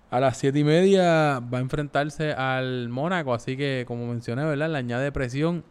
A 0.09 0.21
las 0.21 0.37
siete 0.37 0.61
y 0.61 0.65
media 0.65 1.41
va 1.41 1.59
a 1.59 1.61
enfrentarse 1.61 2.35
al 2.35 2.89
Mónaco, 2.89 3.35
así 3.35 3.57
que 3.57 3.83
como 3.85 4.07
mencioné, 4.07 4.45
¿verdad? 4.45 4.71
Le 4.71 4.79
añade 4.79 5.11
presión 5.11 5.65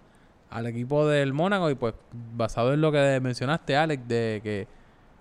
al 0.50 0.68
equipo 0.68 1.08
del 1.08 1.32
Mónaco 1.32 1.70
y 1.70 1.76
pues 1.76 1.94
basado 2.36 2.74
en 2.74 2.82
lo 2.82 2.92
que 2.92 3.22
mencionaste, 3.22 3.78
Alex, 3.78 4.06
de 4.06 4.42
que 4.44 4.77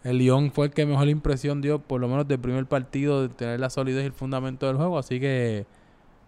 el 0.06 0.18
Lyon 0.18 0.52
fue 0.52 0.66
el 0.66 0.72
que 0.72 0.86
mejor 0.86 1.08
impresión 1.08 1.60
dio, 1.60 1.80
por 1.80 2.00
lo 2.00 2.06
menos 2.06 2.28
del 2.28 2.38
primer 2.38 2.64
partido, 2.66 3.22
de 3.22 3.28
tener 3.28 3.58
la 3.58 3.70
solidez 3.70 4.04
y 4.04 4.06
el 4.06 4.12
fundamento 4.12 4.68
del 4.68 4.76
juego. 4.76 4.98
Así 4.98 5.18
que 5.18 5.66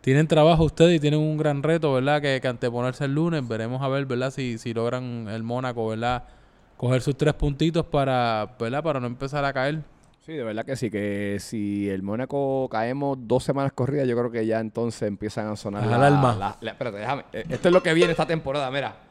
tienen 0.01 0.27
trabajo 0.27 0.65
ustedes 0.65 0.97
y 0.97 1.01
tienen 1.01 1.21
un 1.21 1.37
gran 1.37 1.63
reto, 1.63 1.93
¿verdad? 1.93 2.21
Que, 2.21 2.41
que 2.41 2.49
anteponerse 2.49 3.05
el 3.05 3.15
lunes. 3.15 3.47
Veremos 3.47 3.81
a 3.81 3.87
ver, 3.87 4.05
¿verdad? 4.07 4.33
Si, 4.33 4.59
si 4.59 4.75
logran 4.75 5.29
el 5.29 5.45
Mónaco, 5.45 5.87
¿verdad? 5.87 6.25
Coger 6.77 7.03
sus 7.03 7.17
tres 7.17 7.35
puntitos 7.35 7.87
para, 7.87 8.57
¿verdad? 8.59 8.83
Para 8.83 8.99
no 8.99 9.07
empezar 9.07 9.45
a 9.45 9.53
caer. 9.53 9.83
Sí, 10.27 10.33
de 10.33 10.43
verdad 10.43 10.65
que 10.65 10.75
sí, 10.75 10.91
que 10.91 11.37
si 11.39 11.89
el 11.89 12.03
Mónaco 12.03 12.69
caemos 12.69 13.17
dos 13.23 13.45
semanas 13.45 13.73
corridas, 13.73 14.09
yo 14.09 14.19
creo 14.19 14.33
que 14.33 14.45
ya 14.45 14.59
entonces 14.59 15.03
empiezan 15.03 15.47
a 15.47 15.57
sonar 15.57 15.87
la, 15.87 15.97
alarma. 15.97 16.57
espérate, 16.61 16.99
déjame. 16.99 17.25
Eh, 17.33 17.45
esto 17.49 17.69
es 17.69 17.73
lo 17.73 17.83
que 17.83 17.95
viene 17.95 18.11
esta 18.11 18.27
temporada, 18.27 18.71
mira 18.73 19.08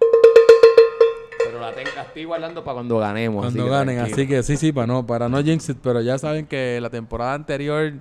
la, 1.54 1.74
tengo, 1.74 1.90
estoy 1.90 2.26
guardando 2.26 2.64
para 2.64 2.76
cuando 2.76 2.98
ganemos. 3.00 3.46
Cuando 3.46 3.68
ganen, 3.68 4.00
así 4.00 4.28
que 4.28 4.44
sí, 4.44 4.58
sí, 4.58 4.72
para 4.72 4.88
no, 4.88 5.06
para 5.06 5.30
no 5.30 5.42
jinx 5.44 5.74
pero 5.82 6.02
ya 6.02 6.18
saben 6.18 6.46
que 6.46 6.80
la 6.82 6.90
temporada 6.90 7.34
anterior 7.34 7.94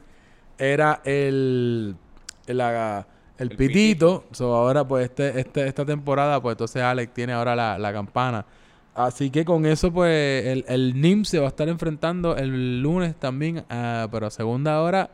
era 0.58 1.00
el, 1.04 1.96
el, 2.46 2.60
el, 3.38 3.50
pitito, 3.56 4.24
ahora 4.40 4.86
pues 4.86 5.04
este, 5.06 5.40
este, 5.40 5.66
esta 5.66 5.84
temporada, 5.84 6.40
pues 6.40 6.54
entonces 6.54 6.82
Alex 6.82 7.12
tiene 7.12 7.32
ahora 7.32 7.78
la, 7.78 7.92
campana. 7.92 8.46
Así 8.94 9.30
que 9.30 9.44
con 9.44 9.66
eso, 9.66 9.92
pues, 9.92 10.46
el, 10.46 10.64
el 10.68 11.00
NIM 11.00 11.24
se 11.24 11.38
va 11.38 11.44
a 11.44 11.48
estar 11.48 11.68
enfrentando 11.68 12.36
el 12.36 12.80
lunes 12.80 13.14
también, 13.14 13.58
uh, 13.58 14.08
pero 14.10 14.26
a 14.26 14.30
segunda 14.30 14.80
hora, 14.80 15.10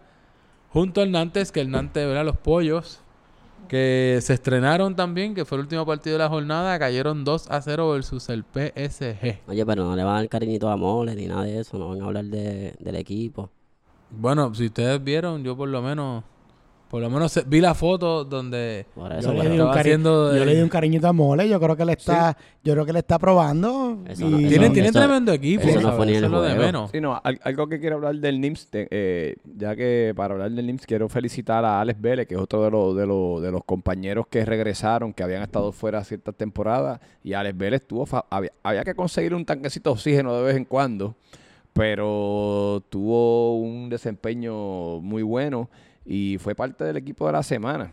junto 0.68 1.00
al 1.00 1.10
Nantes, 1.10 1.50
que 1.50 1.60
el 1.60 1.70
Nantes, 1.70 2.06
¿verdad? 2.06 2.24
Los 2.24 2.36
pollos 2.36 3.01
que 3.72 4.18
se 4.20 4.34
estrenaron 4.34 4.94
también, 4.94 5.34
que 5.34 5.46
fue 5.46 5.56
el 5.56 5.62
último 5.62 5.86
partido 5.86 6.18
de 6.18 6.24
la 6.24 6.28
jornada, 6.28 6.78
cayeron 6.78 7.24
2 7.24 7.50
a 7.50 7.62
0 7.62 7.92
versus 7.92 8.28
el 8.28 8.44
PSG. 8.44 9.40
Oye, 9.48 9.64
pero 9.64 9.84
no 9.84 9.96
le 9.96 10.04
van 10.04 10.12
a 10.12 10.18
dar 10.18 10.28
cariñito 10.28 10.68
a 10.68 10.76
Mole 10.76 11.14
ni 11.14 11.26
nada 11.26 11.44
de 11.44 11.60
eso, 11.60 11.78
no 11.78 11.88
van 11.88 12.02
a 12.02 12.04
hablar 12.04 12.26
de, 12.26 12.74
del 12.78 12.96
equipo. 12.96 13.48
Bueno, 14.10 14.54
si 14.54 14.66
ustedes 14.66 15.02
vieron, 15.02 15.42
yo 15.42 15.56
por 15.56 15.70
lo 15.70 15.80
menos 15.80 16.22
por 16.92 17.00
lo 17.00 17.08
menos 17.08 17.40
vi 17.46 17.62
la 17.62 17.72
foto 17.72 18.22
donde 18.22 18.84
yo, 18.94 19.32
le 19.32 19.48
di 19.48 19.58
un 19.58 19.66
haciendo 19.66 20.36
yo 20.36 20.44
le 20.44 20.54
di 20.54 20.60
un 20.60 20.68
cariñito 20.68 21.08
a 21.08 21.14
Mole, 21.14 21.48
yo 21.48 21.58
creo 21.58 21.74
que 21.74 21.86
le 21.86 21.94
está, 21.94 22.36
yo 22.62 22.74
creo 22.74 22.84
que 22.84 22.92
le 22.92 22.98
está 22.98 23.18
probando. 23.18 24.00
tiene, 24.14 24.68
tiene 24.68 24.92
tremendo 24.92 25.32
equipo. 25.32 25.66
Eso, 25.66 25.80
no 25.80 25.96
fue 25.96 26.04
ni 26.04 26.16
el 26.16 26.30
lo 26.30 26.42
de 26.42 26.54
menos. 26.54 26.90
Sí, 26.90 27.00
no, 27.00 27.18
algo 27.24 27.66
que 27.66 27.80
quiero 27.80 27.96
hablar 27.96 28.16
del 28.16 28.38
NIMS, 28.42 28.68
eh, 28.72 29.36
ya 29.56 29.74
que 29.74 30.12
para 30.14 30.34
hablar 30.34 30.50
del 30.50 30.66
NIMS 30.66 30.84
quiero 30.84 31.08
felicitar 31.08 31.64
a 31.64 31.80
Alex 31.80 31.98
Vélez, 31.98 32.28
que 32.28 32.34
es 32.34 32.40
otro 32.42 32.62
de 32.62 32.70
los, 32.70 32.94
de 32.94 33.06
los, 33.06 33.40
de 33.40 33.50
los 33.50 33.64
compañeros 33.64 34.26
que 34.26 34.44
regresaron, 34.44 35.14
que 35.14 35.22
habían 35.22 35.40
estado 35.40 35.72
fuera 35.72 36.04
ciertas 36.04 36.34
temporadas, 36.34 37.00
y 37.24 37.32
Alex 37.32 37.56
Vélez 37.56 37.86
tuvo, 37.86 38.06
había, 38.28 38.52
había 38.62 38.84
que 38.84 38.94
conseguir 38.94 39.34
un 39.34 39.46
tanquecito 39.46 39.88
de 39.88 39.94
oxígeno 39.94 40.36
de 40.36 40.42
vez 40.42 40.56
en 40.58 40.66
cuando, 40.66 41.14
pero 41.72 42.82
tuvo 42.90 43.56
un 43.56 43.88
desempeño 43.88 45.00
muy 45.00 45.22
bueno 45.22 45.70
y 46.04 46.38
fue 46.38 46.54
parte 46.54 46.84
del 46.84 46.96
equipo 46.96 47.26
de 47.26 47.32
la 47.32 47.42
semana. 47.42 47.92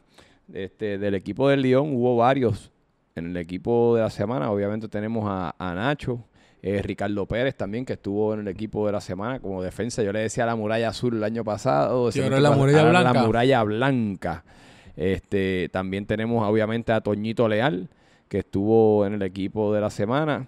Este, 0.53 0.97
del 0.97 1.13
equipo 1.13 1.47
del 1.47 1.61
León 1.61 1.91
hubo 1.93 2.15
varios 2.17 2.71
en 3.15 3.27
el 3.27 3.37
equipo 3.37 3.95
de 3.95 4.01
la 4.01 4.09
semana. 4.09 4.51
Obviamente 4.51 4.87
tenemos 4.87 5.25
a, 5.27 5.53
Nacho, 5.75 6.23
eh, 6.61 6.81
Ricardo 6.81 7.25
Pérez 7.25 7.55
también, 7.55 7.85
que 7.85 7.93
estuvo 7.93 8.33
en 8.33 8.41
el 8.41 8.47
equipo 8.47 8.85
de 8.85 8.93
la 8.93 9.01
semana 9.01 9.39
como 9.39 9.61
defensa. 9.61 10.01
Yo 10.01 10.11
le 10.11 10.19
decía 10.19 10.45
la 10.45 10.55
muralla 10.55 10.89
azul 10.89 11.15
el 11.15 11.23
año 11.23 11.43
pasado. 11.43 12.09
Yo 12.09 12.29
la 12.29 12.51
muralla 12.51 12.89
blanca. 12.89 13.13
La 13.13 13.23
muralla 13.25 13.63
blanca. 13.63 14.43
Este, 14.95 15.69
también 15.71 16.05
tenemos 16.05 16.45
obviamente 16.47 16.91
a 16.91 17.01
Toñito 17.01 17.47
Leal, 17.47 17.89
que 18.27 18.39
estuvo 18.39 19.05
en 19.05 19.13
el 19.13 19.21
equipo 19.21 19.73
de 19.73 19.81
la 19.81 19.89
semana. 19.89 20.47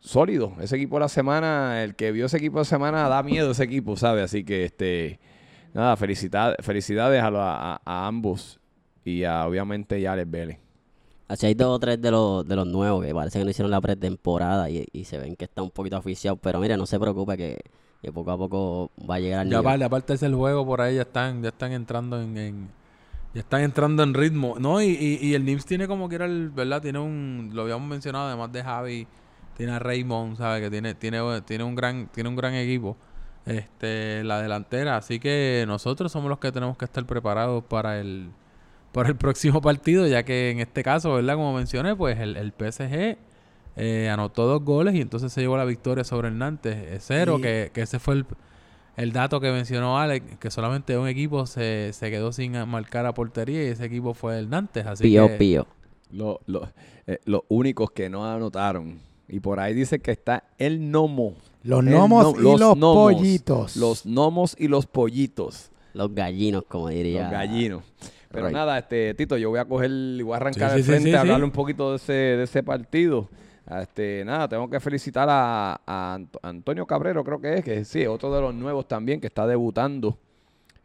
Sólido, 0.00 0.52
ese 0.60 0.76
equipo 0.76 0.96
de 0.96 1.00
la 1.00 1.08
semana, 1.08 1.82
el 1.82 1.94
que 1.94 2.12
vio 2.12 2.26
ese 2.26 2.36
equipo 2.36 2.58
de 2.58 2.60
la 2.60 2.64
semana 2.66 3.08
da 3.08 3.22
miedo 3.22 3.52
ese 3.52 3.64
equipo, 3.64 3.96
¿sabe? 3.96 4.20
Así 4.20 4.44
que 4.44 4.64
este 4.64 5.18
nada, 5.74 5.96
felicidades, 5.96 6.56
felicidades 6.64 7.22
a, 7.22 8.06
ambos 8.06 8.58
y 9.04 9.24
a, 9.24 9.46
obviamente 9.46 10.06
a 10.06 10.12
Alex 10.12 10.30
Vélez. 10.30 10.58
Así 11.26 11.46
hay 11.46 11.54
dos 11.54 11.76
o 11.76 11.78
tres 11.78 12.00
de 12.00 12.10
los, 12.10 12.46
de 12.46 12.54
los 12.54 12.66
nuevos 12.66 13.04
que 13.04 13.12
parece 13.14 13.38
que 13.38 13.44
no 13.44 13.50
hicieron 13.50 13.70
la 13.70 13.80
pretemporada 13.80 14.70
y, 14.70 14.86
y 14.92 15.04
se 15.04 15.18
ven 15.18 15.36
que 15.36 15.46
está 15.46 15.62
un 15.62 15.70
poquito 15.70 15.98
oficial. 15.98 16.38
Pero 16.40 16.60
mire, 16.60 16.76
no 16.76 16.86
se 16.86 17.00
preocupe 17.00 17.36
que, 17.36 17.60
poco 18.12 18.30
a 18.30 18.38
poco 18.38 18.90
va 19.08 19.16
a 19.16 19.20
llegar 19.20 19.40
al 19.40 19.50
ya 19.50 19.60
Vale, 19.62 19.84
aparte 19.84 20.14
el 20.20 20.34
juego 20.34 20.64
por 20.66 20.80
ahí 20.80 20.96
ya 20.96 21.02
están, 21.02 21.42
ya 21.42 21.48
están 21.48 21.72
entrando 21.72 22.20
en, 22.20 22.68
ya 23.32 23.40
están 23.40 23.62
entrando 23.62 24.02
en 24.02 24.14
ritmo. 24.14 24.56
No, 24.60 24.82
y, 24.82 25.18
y, 25.20 25.34
el 25.34 25.44
NIMS 25.44 25.64
tiene 25.64 25.88
como 25.88 26.08
que 26.08 26.16
era 26.16 26.26
el, 26.26 26.50
¿verdad? 26.50 26.82
Tiene 26.82 26.98
un, 26.98 27.50
lo 27.54 27.62
habíamos 27.62 27.88
mencionado, 27.88 28.28
además 28.28 28.52
de 28.52 28.62
Javi, 28.62 29.06
tiene 29.56 29.72
a 29.72 29.78
Raymond, 29.78 30.36
¿sabes? 30.36 30.62
Que 30.62 30.70
tiene, 30.70 30.94
tiene, 30.94 31.40
tiene 31.40 31.64
un 31.64 31.74
gran, 31.74 32.08
tiene 32.08 32.28
un 32.28 32.36
gran 32.36 32.54
equipo 32.54 32.96
este, 33.46 34.24
la 34.24 34.40
delantera. 34.40 34.96
Así 34.96 35.18
que 35.20 35.64
nosotros 35.66 36.12
somos 36.12 36.28
los 36.28 36.38
que 36.38 36.52
tenemos 36.52 36.76
que 36.76 36.84
estar 36.84 37.04
preparados 37.06 37.64
para 37.64 38.00
el, 38.00 38.30
para 38.92 39.08
el 39.08 39.16
próximo 39.16 39.60
partido, 39.60 40.06
ya 40.06 40.22
que 40.22 40.50
en 40.50 40.60
este 40.60 40.82
caso, 40.82 41.14
¿verdad? 41.14 41.34
Como 41.34 41.52
mencioné, 41.54 41.94
pues 41.94 42.18
el, 42.18 42.36
el 42.36 42.52
PSG 42.52 43.16
eh, 43.76 44.08
anotó 44.08 44.46
dos 44.46 44.62
goles 44.62 44.94
y 44.94 45.00
entonces 45.00 45.32
se 45.32 45.40
llevó 45.40 45.56
la 45.56 45.64
victoria 45.64 46.04
sobre 46.04 46.28
el 46.28 46.38
Nantes. 46.38 47.02
cero, 47.04 47.38
que, 47.40 47.70
que, 47.72 47.82
ese 47.82 47.98
fue 47.98 48.14
el, 48.14 48.26
el, 48.96 49.12
dato 49.12 49.40
que 49.40 49.50
mencionó 49.50 49.98
Alex, 49.98 50.38
que 50.38 50.50
solamente 50.50 50.96
un 50.96 51.08
equipo 51.08 51.46
se, 51.46 51.92
se 51.92 52.10
quedó 52.10 52.32
sin 52.32 52.52
marcar 52.68 53.06
a 53.06 53.14
portería 53.14 53.64
y 53.64 53.66
ese 53.68 53.84
equipo 53.84 54.14
fue 54.14 54.38
el 54.38 54.48
Nantes. 54.48 54.86
Así 54.86 55.04
pío, 55.04 55.28
que, 55.28 55.34
pío. 55.34 55.66
Lo, 56.12 56.40
lo, 56.46 56.68
eh, 57.06 57.18
los 57.24 57.42
únicos 57.48 57.90
que 57.90 58.08
no 58.08 58.24
anotaron. 58.24 59.00
Y 59.26 59.40
por 59.40 59.58
ahí 59.58 59.74
dice 59.74 59.98
que 59.98 60.12
está 60.12 60.44
el 60.58 60.90
Nomo. 60.90 61.34
Los 61.64 61.82
gnomos 61.82 62.36
y 62.38 62.42
los, 62.42 62.76
pollitos. 62.76 63.76
Los 63.76 64.04
gnomos 64.04 64.54
y 64.58 64.68
los 64.68 64.86
pollitos. 64.86 65.70
Los 65.94 66.14
gallinos, 66.14 66.64
como 66.68 66.90
diría. 66.90 67.22
Los 67.22 67.32
gallinos. 67.32 67.84
Pero 68.30 68.50
nada, 68.50 68.78
este 68.78 69.14
Tito, 69.14 69.36
yo 69.38 69.48
voy 69.48 69.58
a 69.58 69.64
coger, 69.64 69.90
voy 70.22 70.34
a 70.34 70.36
arrancar 70.36 70.76
el 70.76 70.84
frente 70.84 71.16
a 71.16 71.20
hablarle 71.20 71.44
un 71.44 71.52
poquito 71.52 71.90
de 71.90 71.96
ese, 71.96 72.12
de 72.12 72.42
ese 72.42 72.62
partido. 72.62 73.30
Este, 73.80 74.24
nada, 74.26 74.46
tengo 74.46 74.68
que 74.68 74.78
felicitar 74.78 75.26
a, 75.30 76.20
Antonio 76.42 76.86
Cabrero, 76.86 77.24
creo 77.24 77.40
que 77.40 77.54
es, 77.54 77.64
que 77.64 77.84
sí, 77.84 78.06
otro 78.06 78.34
de 78.34 78.42
los 78.42 78.54
nuevos 78.54 78.86
también 78.86 79.20
que 79.20 79.28
está 79.28 79.46
debutando. 79.46 80.18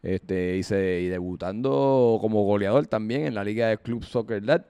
Este, 0.02 0.56
y, 0.56 0.74
y 0.74 1.08
debutando 1.08 2.16
como 2.22 2.44
goleador 2.44 2.86
también 2.86 3.26
en 3.26 3.34
la 3.34 3.44
Liga 3.44 3.66
de 3.66 3.76
Club 3.76 4.02
Soccer 4.02 4.42
Led. 4.42 4.62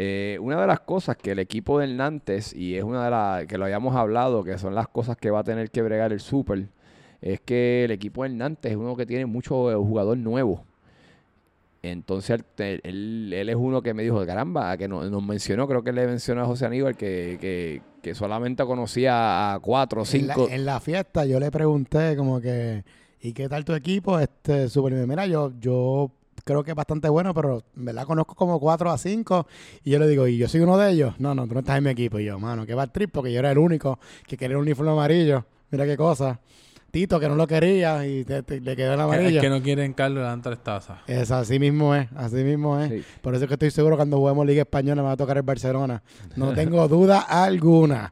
Eh, 0.00 0.38
una 0.40 0.60
de 0.60 0.66
las 0.68 0.78
cosas 0.78 1.16
que 1.16 1.32
el 1.32 1.40
equipo 1.40 1.80
del 1.80 1.96
Nantes, 1.96 2.54
y 2.54 2.76
es 2.76 2.84
una 2.84 3.04
de 3.06 3.10
las 3.10 3.46
que 3.46 3.58
lo 3.58 3.64
habíamos 3.64 3.96
hablado, 3.96 4.44
que 4.44 4.56
son 4.56 4.72
las 4.72 4.86
cosas 4.86 5.16
que 5.16 5.28
va 5.28 5.40
a 5.40 5.42
tener 5.42 5.72
que 5.72 5.82
bregar 5.82 6.12
el 6.12 6.20
Super, 6.20 6.68
es 7.20 7.40
que 7.40 7.82
el 7.82 7.90
equipo 7.90 8.22
del 8.22 8.38
Nantes 8.38 8.70
es 8.70 8.78
uno 8.78 8.94
que 8.94 9.06
tiene 9.06 9.26
mucho 9.26 9.76
jugador 9.76 10.16
nuevo. 10.16 10.64
Entonces 11.82 12.44
él, 12.58 13.32
es 13.32 13.56
uno 13.56 13.82
que 13.82 13.92
me 13.92 14.04
dijo, 14.04 14.24
caramba, 14.24 14.76
que 14.76 14.86
nos, 14.86 15.10
mencionó, 15.20 15.66
creo 15.66 15.82
que 15.82 15.90
le 15.90 16.06
mencionó 16.06 16.42
a 16.42 16.46
José 16.46 16.66
Aníbal 16.66 16.96
que, 16.96 17.82
solamente 18.14 18.64
conocía 18.64 19.52
a 19.52 19.58
cuatro 19.58 20.02
o 20.02 20.04
cinco. 20.04 20.46
En 20.48 20.64
la, 20.64 20.78
fiesta 20.78 21.26
yo 21.26 21.40
le 21.40 21.50
pregunté 21.50 22.14
como 22.14 22.40
que, 22.40 22.84
¿y 23.20 23.32
qué 23.32 23.48
tal 23.48 23.64
tu 23.64 23.74
equipo? 23.74 24.16
Este, 24.20 24.68
super, 24.68 24.92
mira, 25.08 25.26
yo, 25.26 25.52
yo 25.58 26.12
creo 26.48 26.64
que 26.64 26.70
es 26.70 26.76
bastante 26.76 27.10
bueno, 27.10 27.34
pero 27.34 27.62
en 27.76 27.84
verdad 27.84 28.06
conozco 28.06 28.34
como 28.34 28.58
cuatro 28.58 28.90
a 28.90 28.96
cinco. 28.96 29.46
Y 29.84 29.90
yo 29.90 29.98
le 29.98 30.08
digo, 30.08 30.26
¿y 30.26 30.38
yo 30.38 30.48
soy 30.48 30.62
uno 30.62 30.78
de 30.78 30.92
ellos? 30.92 31.14
No, 31.18 31.34
no, 31.34 31.46
tú 31.46 31.52
no 31.52 31.60
estás 31.60 31.76
en 31.76 31.84
mi 31.84 31.90
equipo. 31.90 32.18
Y 32.18 32.24
yo, 32.24 32.38
mano, 32.38 32.64
que 32.64 32.74
va 32.74 32.84
el 32.84 32.90
trip, 32.90 33.10
porque 33.12 33.30
yo 33.30 33.40
era 33.40 33.50
el 33.50 33.58
único 33.58 33.98
que 34.26 34.38
quería 34.38 34.56
un 34.56 34.62
uniforme 34.62 34.92
amarillo. 34.92 35.44
Mira 35.70 35.84
qué 35.84 35.96
cosa. 35.96 36.40
Tito, 36.90 37.20
que 37.20 37.28
no 37.28 37.36
lo 37.36 37.46
quería 37.46 38.06
y 38.06 38.24
le 38.24 38.76
quedó 38.76 38.94
el 38.94 39.00
amarillo. 39.00 39.36
Es 39.36 39.42
que 39.42 39.50
no 39.50 39.62
quieren 39.62 39.92
Carlos 39.92 40.26
de 40.26 40.42
tres 40.42 40.64
tazas. 40.64 41.00
Es 41.06 41.30
así 41.30 41.58
mismo 41.58 41.94
es, 41.94 42.08
así 42.16 42.36
mismo 42.36 42.80
es. 42.80 43.04
Por 43.20 43.34
eso 43.34 43.44
es 43.44 43.48
que 43.48 43.54
estoy 43.54 43.70
seguro 43.70 43.96
que 43.96 43.98
cuando 43.98 44.16
juguemos 44.16 44.46
Liga 44.46 44.62
Española 44.62 45.02
me 45.02 45.08
va 45.08 45.12
a 45.12 45.16
tocar 45.18 45.36
el 45.36 45.42
Barcelona. 45.42 46.02
No 46.34 46.54
tengo 46.54 46.88
duda 46.88 47.20
alguna. 47.20 48.10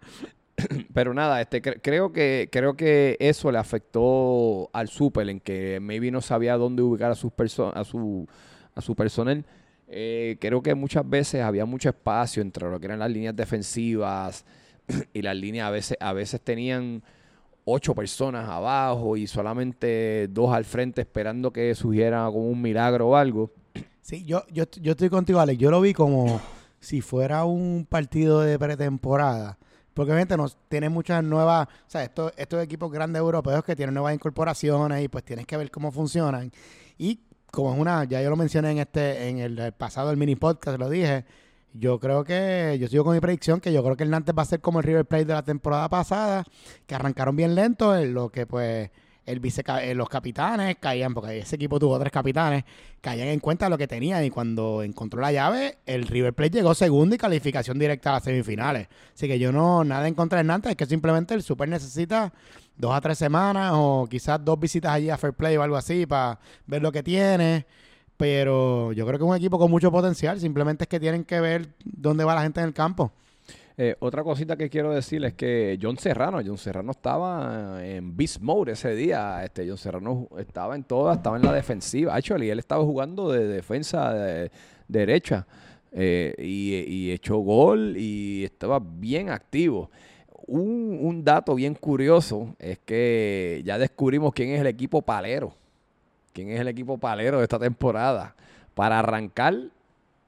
Pero 0.94 1.12
nada, 1.12 1.40
este 1.40 1.60
creo 1.60 2.12
que 2.12 2.48
creo 2.50 2.76
que 2.76 3.16
eso 3.20 3.52
le 3.52 3.58
afectó 3.58 4.70
al 4.72 4.88
Super 4.88 5.28
en 5.28 5.40
que 5.40 5.78
maybe 5.80 6.10
no 6.10 6.20
sabía 6.20 6.56
dónde 6.56 6.82
ubicar 6.82 7.10
a 7.10 7.14
sus 7.14 7.32
a 7.74 7.84
su 7.84 8.26
a 8.74 8.80
su 8.80 8.94
personal. 8.94 9.44
Eh, 9.88 10.36
creo 10.40 10.62
que 10.62 10.74
muchas 10.74 11.08
veces 11.08 11.42
había 11.42 11.64
mucho 11.64 11.88
espacio 11.88 12.42
entre 12.42 12.68
lo 12.68 12.80
que 12.80 12.86
eran 12.86 12.98
las 12.98 13.10
líneas 13.10 13.36
defensivas 13.36 14.44
y 15.12 15.22
las 15.22 15.36
líneas 15.36 15.68
a 15.68 15.70
veces 15.70 15.98
a 16.00 16.12
veces 16.12 16.40
tenían 16.40 17.02
ocho 17.64 17.94
personas 17.94 18.48
abajo 18.48 19.16
y 19.16 19.26
solamente 19.26 20.28
dos 20.28 20.54
al 20.54 20.64
frente 20.64 21.02
esperando 21.02 21.52
que 21.52 21.74
surgiera 21.74 22.24
como 22.26 22.48
un 22.48 22.62
milagro 22.62 23.08
o 23.08 23.16
algo. 23.16 23.52
Sí, 24.00 24.24
yo, 24.24 24.44
yo, 24.52 24.64
yo 24.80 24.92
estoy 24.92 25.10
contigo, 25.10 25.40
Alex. 25.40 25.58
Yo 25.58 25.70
lo 25.70 25.80
vi 25.80 25.92
como 25.92 26.40
si 26.78 27.00
fuera 27.00 27.44
un 27.44 27.86
partido 27.88 28.40
de 28.40 28.58
pretemporada 28.58 29.58
porque 29.96 30.12
obviamente 30.12 30.36
nos 30.36 30.58
tiene 30.68 30.90
muchas 30.90 31.24
nuevas, 31.24 31.66
o 31.66 31.90
sea, 31.90 32.04
estos, 32.04 32.30
estos 32.36 32.62
equipos 32.62 32.92
grandes 32.92 33.18
europeos 33.18 33.64
que 33.64 33.74
tienen 33.74 33.94
nuevas 33.94 34.12
incorporaciones 34.12 35.02
y 35.02 35.08
pues 35.08 35.24
tienes 35.24 35.46
que 35.46 35.56
ver 35.56 35.70
cómo 35.70 35.90
funcionan. 35.90 36.52
Y 36.98 37.20
como 37.50 37.72
es 37.72 37.80
una, 37.80 38.04
ya 38.04 38.20
yo 38.20 38.28
lo 38.28 38.36
mencioné 38.36 38.72
en 38.72 38.78
este, 38.78 39.30
en 39.30 39.38
el, 39.38 39.72
pasado 39.72 40.10
del 40.10 40.18
mini 40.18 40.36
podcast, 40.36 40.78
lo 40.78 40.90
dije, 40.90 41.24
yo 41.72 41.98
creo 41.98 42.24
que, 42.24 42.76
yo 42.78 42.88
sigo 42.88 43.04
con 43.04 43.14
mi 43.14 43.20
predicción 43.20 43.58
que 43.58 43.72
yo 43.72 43.82
creo 43.82 43.96
que 43.96 44.04
el 44.04 44.10
Nantes 44.10 44.34
va 44.36 44.42
a 44.42 44.44
ser 44.44 44.60
como 44.60 44.80
el 44.80 44.84
River 44.84 45.06
Plate 45.06 45.24
de 45.24 45.32
la 45.32 45.42
temporada 45.42 45.88
pasada, 45.88 46.44
que 46.86 46.94
arrancaron 46.94 47.34
bien 47.34 47.54
lento, 47.54 47.96
en 47.96 48.12
lo 48.12 48.28
que 48.28 48.46
pues 48.46 48.90
el 49.26 49.40
vice, 49.40 49.62
eh, 49.82 49.94
los 49.94 50.08
capitanes 50.08 50.76
caían, 50.78 51.12
porque 51.12 51.38
ese 51.38 51.56
equipo 51.56 51.78
tuvo 51.78 51.98
tres 51.98 52.12
capitanes, 52.12 52.64
caían 53.00 53.28
en 53.28 53.40
cuenta 53.40 53.68
lo 53.68 53.76
que 53.76 53.88
tenían 53.88 54.24
y 54.24 54.30
cuando 54.30 54.82
encontró 54.84 55.20
la 55.20 55.32
llave, 55.32 55.78
el 55.84 56.06
River 56.06 56.32
Plate 56.32 56.58
llegó 56.58 56.74
segundo 56.74 57.14
y 57.16 57.18
calificación 57.18 57.78
directa 57.78 58.10
a 58.10 58.12
las 58.14 58.22
semifinales. 58.22 58.88
Así 59.12 59.26
que 59.26 59.38
yo 59.38 59.50
no, 59.50 59.82
nada 59.84 60.06
en 60.06 60.14
contra 60.14 60.38
de 60.38 60.44
Nantes, 60.44 60.70
es 60.70 60.76
que 60.76 60.86
simplemente 60.86 61.34
el 61.34 61.42
Super 61.42 61.68
necesita 61.68 62.32
dos 62.76 62.94
a 62.94 63.00
tres 63.00 63.18
semanas 63.18 63.72
o 63.74 64.06
quizás 64.08 64.42
dos 64.44 64.58
visitas 64.60 64.92
allí 64.92 65.10
a 65.10 65.18
Fair 65.18 65.34
Play 65.34 65.56
o 65.56 65.62
algo 65.62 65.76
así 65.76 66.06
para 66.06 66.38
ver 66.66 66.80
lo 66.82 66.92
que 66.92 67.02
tiene. 67.02 67.66
Pero 68.16 68.92
yo 68.92 69.06
creo 69.06 69.18
que 69.18 69.24
es 69.24 69.30
un 69.30 69.36
equipo 69.36 69.58
con 69.58 69.70
mucho 69.70 69.90
potencial, 69.90 70.40
simplemente 70.40 70.84
es 70.84 70.88
que 70.88 71.00
tienen 71.00 71.24
que 71.24 71.40
ver 71.40 71.74
dónde 71.84 72.24
va 72.24 72.34
la 72.34 72.42
gente 72.42 72.60
en 72.60 72.68
el 72.68 72.72
campo. 72.72 73.12
Eh, 73.78 73.94
otra 73.98 74.24
cosita 74.24 74.56
que 74.56 74.70
quiero 74.70 74.90
decir 74.94 75.22
es 75.26 75.34
que 75.34 75.78
John 75.80 75.98
Serrano, 75.98 76.40
John 76.44 76.56
Serrano 76.56 76.92
estaba 76.92 77.86
en 77.86 78.16
beast 78.16 78.40
mode 78.40 78.72
ese 78.72 78.94
día. 78.94 79.44
Este, 79.44 79.68
John 79.68 79.76
Serrano 79.76 80.28
estaba 80.38 80.74
en 80.74 80.84
toda, 80.84 81.14
estaba 81.14 81.36
en 81.36 81.42
la 81.42 81.52
defensiva. 81.52 82.14
Actually, 82.14 82.48
él 82.48 82.58
estaba 82.58 82.82
jugando 82.84 83.30
de 83.30 83.46
defensa 83.46 84.14
de, 84.14 84.50
derecha 84.88 85.46
eh, 85.92 86.34
y, 86.38 87.10
echó 87.10 87.36
gol 87.38 87.96
y 87.98 88.44
estaba 88.44 88.80
bien 88.80 89.28
activo. 89.28 89.90
Un, 90.46 90.98
un, 91.02 91.22
dato 91.22 91.54
bien 91.54 91.74
curioso 91.74 92.54
es 92.58 92.78
que 92.78 93.60
ya 93.64 93.78
descubrimos 93.78 94.32
quién 94.32 94.50
es 94.50 94.60
el 94.60 94.68
equipo 94.68 95.02
palero. 95.02 95.52
¿Quién 96.32 96.50
es 96.50 96.60
el 96.60 96.68
equipo 96.68 96.96
palero 96.96 97.38
de 97.38 97.44
esta 97.44 97.58
temporada? 97.58 98.34
Para 98.74 99.00
arrancar, 99.00 99.54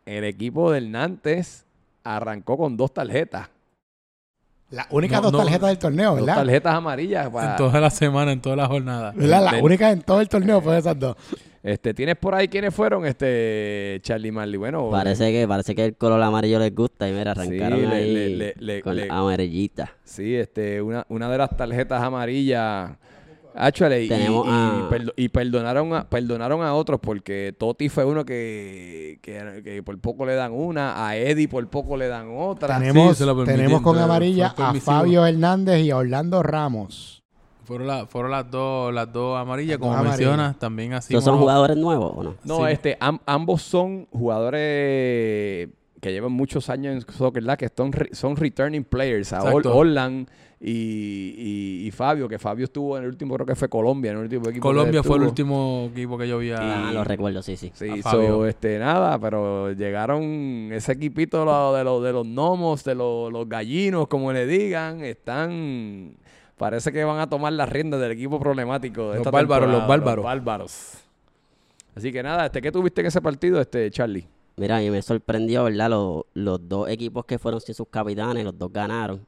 el 0.05 0.25
equipo 0.25 0.73
del 0.73 0.91
Nantes 0.91 1.67
arrancó 2.17 2.57
con 2.57 2.77
dos 2.77 2.93
tarjetas. 2.93 3.49
Las 4.71 4.87
únicas 4.91 5.23
dos 5.23 5.33
tarjetas 5.33 5.69
del 5.69 5.79
torneo, 5.79 6.15
¿verdad? 6.15 6.35
Dos 6.35 6.45
tarjetas 6.45 6.75
amarillas. 6.75 7.27
En 7.27 7.57
toda 7.57 7.81
la 7.81 7.91
semana, 7.91 8.33
en 8.33 8.41
toda 8.41 8.57
la 8.57 8.67
jornada. 8.67 9.13
¿Verdad? 9.17 9.45
Las 9.45 9.63
únicas 9.63 9.93
en 9.95 10.03
todo 10.03 10.21
el 10.21 10.29
torneo 10.29 10.61
fueron 10.61 10.79
esas 10.79 10.99
dos. 10.99 11.17
Este, 11.63 11.93
¿Tienes 11.93 12.17
por 12.17 12.35
ahí 12.35 12.49
quiénes 12.49 12.75
fueron, 12.75 13.05
este 13.05 13.99
Charlie 14.03 14.31
Marley? 14.31 14.59
Bueno, 14.59 14.91
parece 14.91 15.33
que 15.33 15.49
parece 15.49 15.75
que 15.75 15.85
el 15.85 15.97
color 15.97 16.23
amarillo 16.23 16.59
les 16.59 16.75
gusta 16.75 17.09
y 17.09 17.13
mira, 17.13 17.33
arrancaron 17.33 17.91
ahí 17.91 18.53
con 18.83 18.97
la 18.97 19.07
amarillita. 19.09 19.93
Sí, 20.05 20.37
este, 20.37 20.81
una, 20.81 21.05
una 21.09 21.31
de 21.31 21.39
las 21.39 21.57
tarjetas 21.57 22.03
amarillas 22.03 22.91
y, 25.17 25.29
perdonaron, 25.29 25.95
a, 25.95 26.09
perdonaron 26.09 26.63
a 26.63 26.75
otros 26.75 27.01
porque 27.01 27.55
Toti 27.59 27.89
fue 27.89 28.05
uno 28.05 28.25
que, 28.25 29.19
por 29.85 29.99
poco 29.99 30.25
le 30.25 30.35
dan 30.35 30.53
una, 30.53 31.07
a 31.07 31.17
Eddie 31.17 31.49
por 31.49 31.67
poco 31.69 31.97
le 31.97 32.09
dan 32.09 32.29
otra. 32.31 32.79
Tenemos, 32.79 33.19
tenemos 33.45 33.83
con 33.83 33.99
amarilla 33.99 34.55
a 34.57 34.75
Fabio 34.75 35.27
Hernández 35.27 35.81
y 35.81 35.91
a 35.91 35.97
Orlando 35.97 36.43
Ramos. 36.43 37.23
Fueron, 37.65 38.09
fueron 38.09 38.31
las 38.31 38.51
dos 38.51 38.95
las 38.95 39.13
dos 39.13 39.39
amarillas, 39.39 39.77
como 39.77 40.03
mencionas, 40.03 40.59
también 40.59 40.95
así. 40.95 41.21
¿Son 41.21 41.39
jugadores 41.39 41.77
nuevos 41.77 42.13
o 42.17 42.23
no? 42.23 42.35
No, 42.45 42.67
este, 42.67 42.97
ambos 43.27 43.63
son 43.63 44.07
jugadores 44.07 45.69
que 46.01 46.13
llevan 46.13 46.33
muchos 46.33 46.71
años 46.71 46.95
en 46.95 47.13
soccer, 47.13 47.43
¿verdad? 47.43 47.59
Que 47.59 47.69
son, 47.75 47.93
son 48.13 48.37
returning 48.37 48.85
players. 48.85 49.33
A 49.33 49.43
Orland 49.43 50.29
y, 50.61 51.91
Fabio, 51.93 52.29
que 52.29 52.39
Fabio 52.39 52.65
estuvo 52.65 52.97
en 52.97 53.05
el 53.05 53.11
último, 53.11 53.35
creo 53.35 53.47
que 53.47 53.55
fue 53.55 53.69
Colombia, 53.69 54.11
en 54.11 54.19
el 54.19 54.23
último 54.25 54.49
equipo. 54.49 54.63
Colombia 54.63 55.03
fue 55.03 55.17
el 55.17 55.25
último 55.25 55.89
equipo 55.93 56.19
que 56.19 56.29
yo 56.29 56.39
vi 56.39 56.51
a... 56.51 56.89
Ah, 56.89 56.93
lo 56.93 57.05
recuerdo, 57.05 57.43
sí, 57.43 57.57
sí. 57.57 57.71
Sí, 57.75 57.89
este, 58.47 58.79
nada, 58.79 59.19
pero 59.19 59.73
llegaron 59.73 60.71
ese 60.73 60.93
equipito 60.93 61.39
de 61.75 61.85
los, 61.85 62.03
de 62.03 62.13
los 62.13 62.27
gnomos, 62.27 62.85
de 62.85 62.95
los, 62.95 63.49
gallinos, 63.49 64.09
como 64.09 64.33
le 64.33 64.47
digan, 64.47 65.05
están... 65.05 66.17
Parece 66.57 66.91
que 66.91 67.05
van 67.05 67.21
a 67.21 67.29
tomar 67.29 67.53
las 67.53 67.69
riendas 67.69 68.01
del 68.01 68.11
equipo 68.11 68.41
problemático. 68.41 69.13
De 69.13 69.19
los 69.19 69.31
bárbaros, 69.31 69.71
los 69.71 69.87
bárbaros. 69.87 70.25
bárbaros. 70.25 70.93
Así 71.95 72.11
que 72.11 72.21
nada, 72.21 72.47
este, 72.47 72.61
¿qué 72.61 72.73
tuviste 72.73 73.01
en 73.01 73.07
ese 73.07 73.21
partido, 73.21 73.61
este 73.61 73.89
Charlie? 73.93 74.27
Mira, 74.57 74.79
a 74.79 74.81
mí 74.81 74.91
me 74.91 75.01
sorprendió, 75.03 75.65
¿verdad? 75.65 75.91
Los, 75.91 76.25
los 76.35 76.69
dos 76.69 76.89
equipos 76.89 77.25
que 77.25 77.39
fueron 77.39 77.61
sin 77.61 77.77
sus 77.77 77.87
capitanes, 77.89 78.45
los 78.45 78.59
dos 78.59 78.73
ganaron. 78.73 79.25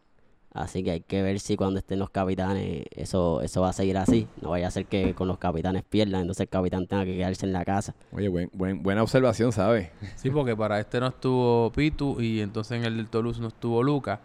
Así 0.53 0.83
que 0.83 0.91
hay 0.91 1.01
que 1.01 1.23
ver 1.23 1.39
si 1.39 1.57
cuando 1.57 1.79
estén 1.79 2.01
los 2.01 2.11
capitanes 2.11 2.85
eso, 2.91 3.41
eso 3.41 3.61
va 3.61 3.69
a 3.69 3.73
seguir 3.73 3.97
así. 3.97 4.27
No 4.43 4.51
vaya 4.51 4.67
a 4.67 4.71
ser 4.71 4.87
que 4.87 5.15
con 5.15 5.29
los 5.29 5.39
capitanes 5.39 5.85
pierdan, 5.89 6.23
entonces 6.23 6.43
el 6.43 6.49
capitán 6.49 6.87
tenga 6.89 7.05
que 7.05 7.17
quedarse 7.17 7.47
en 7.47 7.53
la 7.53 7.65
casa. 7.65 7.95
Oye, 8.13 8.29
buen, 8.29 8.51
buen, 8.53 8.83
buena 8.83 9.03
observación, 9.03 9.53
¿sabes? 9.53 9.91
Sí, 10.17 10.31
porque 10.31 10.57
para 10.57 10.81
este 10.81 10.99
no 10.99 11.07
estuvo 11.09 11.71
Pitu 11.71 12.21
y 12.21 12.41
entonces 12.41 12.79
en 12.79 12.85
el 12.85 12.97
del 12.97 13.09
Toulouse 13.09 13.41
no 13.41 13.49
estuvo 13.49 13.83
Luca. 13.83 14.21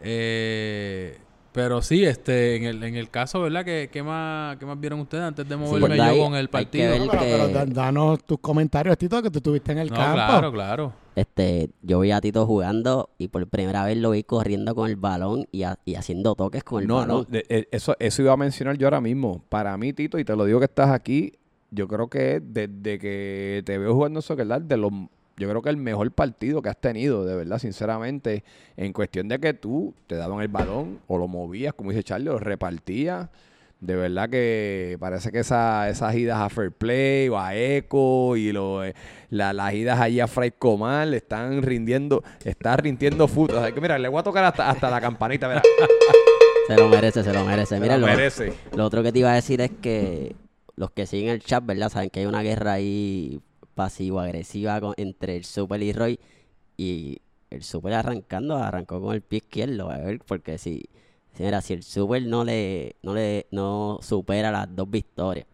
Eh, 0.00 1.18
pero 1.52 1.82
sí, 1.82 2.04
este, 2.04 2.56
en 2.56 2.64
el, 2.64 2.82
en 2.82 2.96
el 2.96 3.10
caso, 3.10 3.40
¿verdad? 3.40 3.64
¿Qué, 3.64 3.88
qué, 3.92 4.02
más, 4.02 4.56
¿Qué 4.56 4.66
más 4.66 4.78
vieron 4.80 5.00
ustedes 5.00 5.24
antes 5.24 5.48
de 5.48 5.56
moverme 5.56 5.96
yo 5.96 6.24
con 6.24 6.34
el 6.34 6.48
partido? 6.48 6.94
pero, 7.10 7.48
danos 7.66 8.24
tus 8.24 8.38
comentarios, 8.40 8.96
Tito, 8.96 9.22
que 9.22 9.30
tú 9.30 9.38
estuviste 9.38 9.72
en 9.72 9.78
el 9.78 9.90
campo. 9.90 10.14
Claro, 10.14 10.52
claro. 10.52 11.05
Este, 11.16 11.70
yo 11.80 12.00
vi 12.00 12.10
a 12.10 12.20
Tito 12.20 12.46
jugando 12.46 13.08
y 13.16 13.28
por 13.28 13.46
primera 13.48 13.84
vez 13.84 13.96
lo 13.96 14.10
vi 14.10 14.22
corriendo 14.22 14.74
con 14.74 14.90
el 14.90 14.96
balón 14.96 15.48
y, 15.50 15.62
haciendo 15.62 16.34
toques 16.34 16.62
con 16.62 16.82
el 16.82 16.88
balón. 16.88 17.26
No, 17.30 17.38
eh, 17.38 17.66
eso, 17.70 17.96
eso 17.98 18.22
iba 18.22 18.34
a 18.34 18.36
mencionar 18.36 18.76
yo 18.76 18.86
ahora 18.86 19.00
mismo. 19.00 19.42
Para 19.48 19.76
mí, 19.78 19.94
Tito, 19.94 20.18
y 20.18 20.24
te 20.26 20.36
lo 20.36 20.44
digo 20.44 20.58
que 20.58 20.66
estás 20.66 20.90
aquí, 20.90 21.32
yo 21.70 21.88
creo 21.88 22.08
que 22.08 22.40
desde 22.40 22.98
que 22.98 23.62
te 23.64 23.78
veo 23.78 23.94
jugando 23.94 24.20
soccer, 24.20 24.46
de 24.46 24.76
los 24.76 24.92
yo 25.38 25.48
creo 25.48 25.62
que 25.62 25.70
el 25.70 25.76
mejor 25.76 26.10
partido 26.12 26.62
que 26.62 26.68
has 26.68 26.80
tenido, 26.80 27.24
de 27.24 27.36
verdad, 27.36 27.58
sinceramente, 27.58 28.44
en 28.76 28.92
cuestión 28.92 29.28
de 29.28 29.38
que 29.38 29.52
tú 29.54 29.94
te 30.06 30.16
daban 30.16 30.40
el 30.40 30.48
balón 30.48 31.00
o 31.06 31.18
lo 31.18 31.28
movías, 31.28 31.74
como 31.74 31.90
dice 31.90 32.02
Charlie, 32.02 32.26
lo 32.26 32.38
repartías. 32.38 33.28
De 33.80 33.94
verdad 33.94 34.30
que 34.30 34.96
parece 34.98 35.30
que 35.30 35.40
esa, 35.40 35.88
esas 35.90 36.14
idas 36.14 36.40
a 36.40 36.48
Fair 36.48 36.72
Play 36.72 37.28
o 37.28 37.38
a 37.38 37.54
Eco 37.54 38.36
y 38.36 38.50
lo, 38.50 38.82
eh, 38.82 38.94
las 39.28 39.74
idas 39.74 40.00
allí 40.00 40.18
a 40.20 40.26
Fray 40.26 40.52
Comal 40.52 41.12
están 41.12 41.62
rindiendo, 41.62 42.24
está 42.44 42.76
rindiendo 42.76 43.28
fútbol. 43.28 43.72
O 43.76 43.80
mira, 43.80 43.98
le 43.98 44.08
voy 44.08 44.20
a 44.20 44.22
tocar 44.22 44.44
hasta, 44.44 44.70
hasta 44.70 44.90
la 44.90 45.00
campanita, 45.00 45.48
mira. 45.48 45.62
Se 46.66 46.74
lo 46.74 46.88
merece, 46.88 47.22
se 47.22 47.32
lo 47.32 47.44
merece. 47.44 47.78
Mira, 47.78 47.96
lo, 47.98 48.06
merece. 48.06 48.52
lo 48.74 48.86
otro 48.86 49.02
que 49.02 49.12
te 49.12 49.20
iba 49.20 49.30
a 49.30 49.34
decir 49.34 49.60
es 49.60 49.70
que 49.70 50.34
los 50.74 50.90
que 50.90 51.06
siguen 51.06 51.28
el 51.28 51.40
chat, 51.40 51.64
¿verdad? 51.64 51.90
Saben 51.90 52.10
que 52.10 52.20
hay 52.20 52.26
una 52.26 52.42
guerra 52.42 52.72
ahí 52.72 53.40
pasivo-agresiva 53.74 54.80
entre 54.96 55.36
el 55.36 55.44
Super 55.44 55.82
y 55.82 55.92
Roy. 55.92 56.18
Y 56.76 57.20
el 57.50 57.62
Super 57.62 57.94
arrancando, 57.94 58.56
arrancó 58.56 59.00
con 59.00 59.14
el 59.14 59.22
pie 59.22 59.38
izquierdo, 59.38 59.90
a 59.90 59.98
ver, 59.98 60.20
porque 60.26 60.58
si, 60.58 60.88
señora, 61.36 61.60
si 61.60 61.74
el 61.74 61.82
Super 61.82 62.22
no 62.22 62.44
le, 62.44 62.96
no 63.02 63.14
le, 63.14 63.46
no 63.50 63.98
supera 64.02 64.50
las 64.50 64.74
dos 64.74 64.90
victorias. 64.90 65.46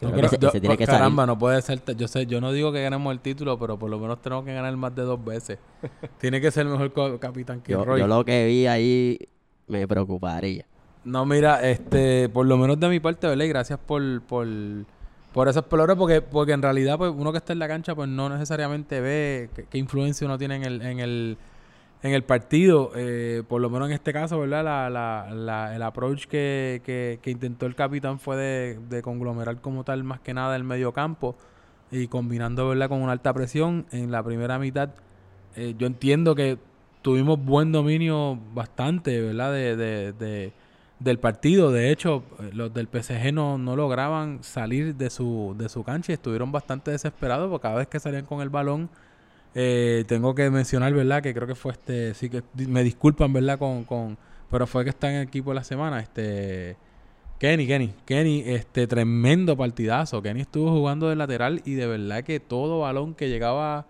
tiene 0.00 0.76
que 0.76 0.86
caramba, 0.86 1.26
no 1.26 1.38
puede 1.38 1.60
ser. 1.62 1.82
Yo 1.96 2.08
sé, 2.08 2.26
yo 2.26 2.40
no 2.40 2.52
digo 2.52 2.72
que 2.72 2.82
ganemos 2.82 3.12
el 3.12 3.20
título, 3.20 3.58
pero 3.58 3.78
por 3.78 3.90
lo 3.90 3.98
menos 3.98 4.20
tenemos 4.22 4.44
que 4.44 4.54
ganar 4.54 4.76
más 4.76 4.94
de 4.94 5.02
dos 5.02 5.22
veces. 5.24 5.58
tiene 6.18 6.40
que 6.40 6.50
ser 6.50 6.66
mejor 6.66 7.18
capitán 7.18 7.60
que 7.60 7.72
yo, 7.72 7.84
Roy. 7.84 8.00
Yo 8.00 8.06
lo 8.06 8.24
que 8.24 8.46
vi 8.46 8.66
ahí 8.66 9.18
me 9.66 9.86
preocuparía. 9.86 10.66
No, 11.04 11.26
mira, 11.26 11.68
este, 11.68 12.30
por 12.30 12.46
lo 12.46 12.56
menos 12.56 12.80
de 12.80 12.88
mi 12.88 12.98
parte, 12.98 13.26
¿verdad? 13.26 13.44
Y 13.44 13.48
gracias 13.48 13.78
por, 13.78 14.22
por 14.22 14.46
por 15.34 15.48
esos 15.48 15.66
colores, 15.66 15.96
porque, 15.96 16.22
porque 16.22 16.52
en 16.52 16.62
realidad, 16.62 16.96
pues, 16.96 17.12
uno 17.14 17.32
que 17.32 17.38
está 17.38 17.52
en 17.52 17.58
la 17.58 17.66
cancha, 17.66 17.92
pues 17.96 18.08
no 18.08 18.28
necesariamente 18.28 19.00
ve 19.00 19.50
qué, 19.68 19.78
influencia 19.78 20.24
uno 20.26 20.38
tiene 20.38 20.54
en 20.54 20.62
el, 20.62 20.80
en 20.80 21.00
el, 21.00 21.36
en 22.04 22.12
el 22.12 22.22
partido. 22.22 22.92
Eh, 22.94 23.42
por 23.48 23.60
lo 23.60 23.68
menos 23.68 23.88
en 23.88 23.94
este 23.94 24.12
caso, 24.12 24.38
¿verdad? 24.38 24.62
La, 24.62 24.88
la, 24.90 25.34
la, 25.34 25.74
el 25.74 25.82
approach 25.82 26.26
que, 26.26 26.80
que, 26.84 27.18
que, 27.20 27.30
intentó 27.32 27.66
el 27.66 27.74
capitán 27.74 28.20
fue 28.20 28.36
de, 28.36 28.78
de, 28.88 29.02
conglomerar 29.02 29.60
como 29.60 29.82
tal 29.82 30.04
más 30.04 30.20
que 30.20 30.32
nada 30.32 30.54
el 30.54 30.62
medio 30.62 30.92
campo 30.92 31.34
y 31.90 32.06
combinando, 32.06 32.68
¿verdad? 32.68 32.88
Con 32.88 33.02
una 33.02 33.10
alta 33.10 33.32
presión 33.32 33.86
en 33.90 34.12
la 34.12 34.22
primera 34.22 34.60
mitad. 34.60 34.90
Eh, 35.56 35.74
yo 35.76 35.88
entiendo 35.88 36.36
que 36.36 36.58
tuvimos 37.02 37.42
buen 37.44 37.72
dominio 37.72 38.38
bastante, 38.54 39.20
¿verdad? 39.20 39.52
de, 39.52 39.76
de 39.76 40.52
del 40.98 41.18
partido. 41.18 41.70
De 41.70 41.90
hecho, 41.90 42.24
los 42.52 42.72
del 42.72 42.88
PSG 42.88 43.32
no, 43.32 43.58
no 43.58 43.76
lograban 43.76 44.42
salir 44.42 44.96
de 44.96 45.10
su, 45.10 45.54
de 45.56 45.68
su 45.68 45.84
cancha 45.84 46.12
y 46.12 46.14
estuvieron 46.14 46.52
bastante 46.52 46.90
desesperados 46.90 47.50
porque 47.50 47.62
cada 47.62 47.76
vez 47.76 47.88
que 47.88 48.00
salían 48.00 48.24
con 48.24 48.40
el 48.40 48.50
balón, 48.50 48.90
eh, 49.54 50.04
tengo 50.06 50.34
que 50.34 50.50
mencionar, 50.50 50.92
¿verdad? 50.92 51.22
Que 51.22 51.32
creo 51.32 51.46
que 51.46 51.54
fue 51.54 51.72
este, 51.72 52.14
sí 52.14 52.28
que 52.28 52.42
me 52.66 52.82
disculpan, 52.82 53.32
¿verdad? 53.32 53.58
Con, 53.58 53.84
con, 53.84 54.18
pero 54.50 54.66
fue 54.66 54.84
que 54.84 54.90
está 54.90 55.10
en 55.10 55.16
el 55.16 55.22
equipo 55.28 55.50
de 55.50 55.56
la 55.56 55.64
semana, 55.64 56.00
este, 56.00 56.76
Kenny, 57.38 57.66
Kenny, 57.66 57.90
Kenny, 58.04 58.42
este, 58.46 58.86
tremendo 58.86 59.56
partidazo. 59.56 60.22
Kenny 60.22 60.40
estuvo 60.40 60.70
jugando 60.70 61.08
de 61.08 61.16
lateral 61.16 61.62
y 61.64 61.74
de 61.74 61.86
verdad 61.86 62.24
que 62.24 62.40
todo 62.40 62.80
balón 62.80 63.14
que 63.14 63.28
llegaba 63.28 63.86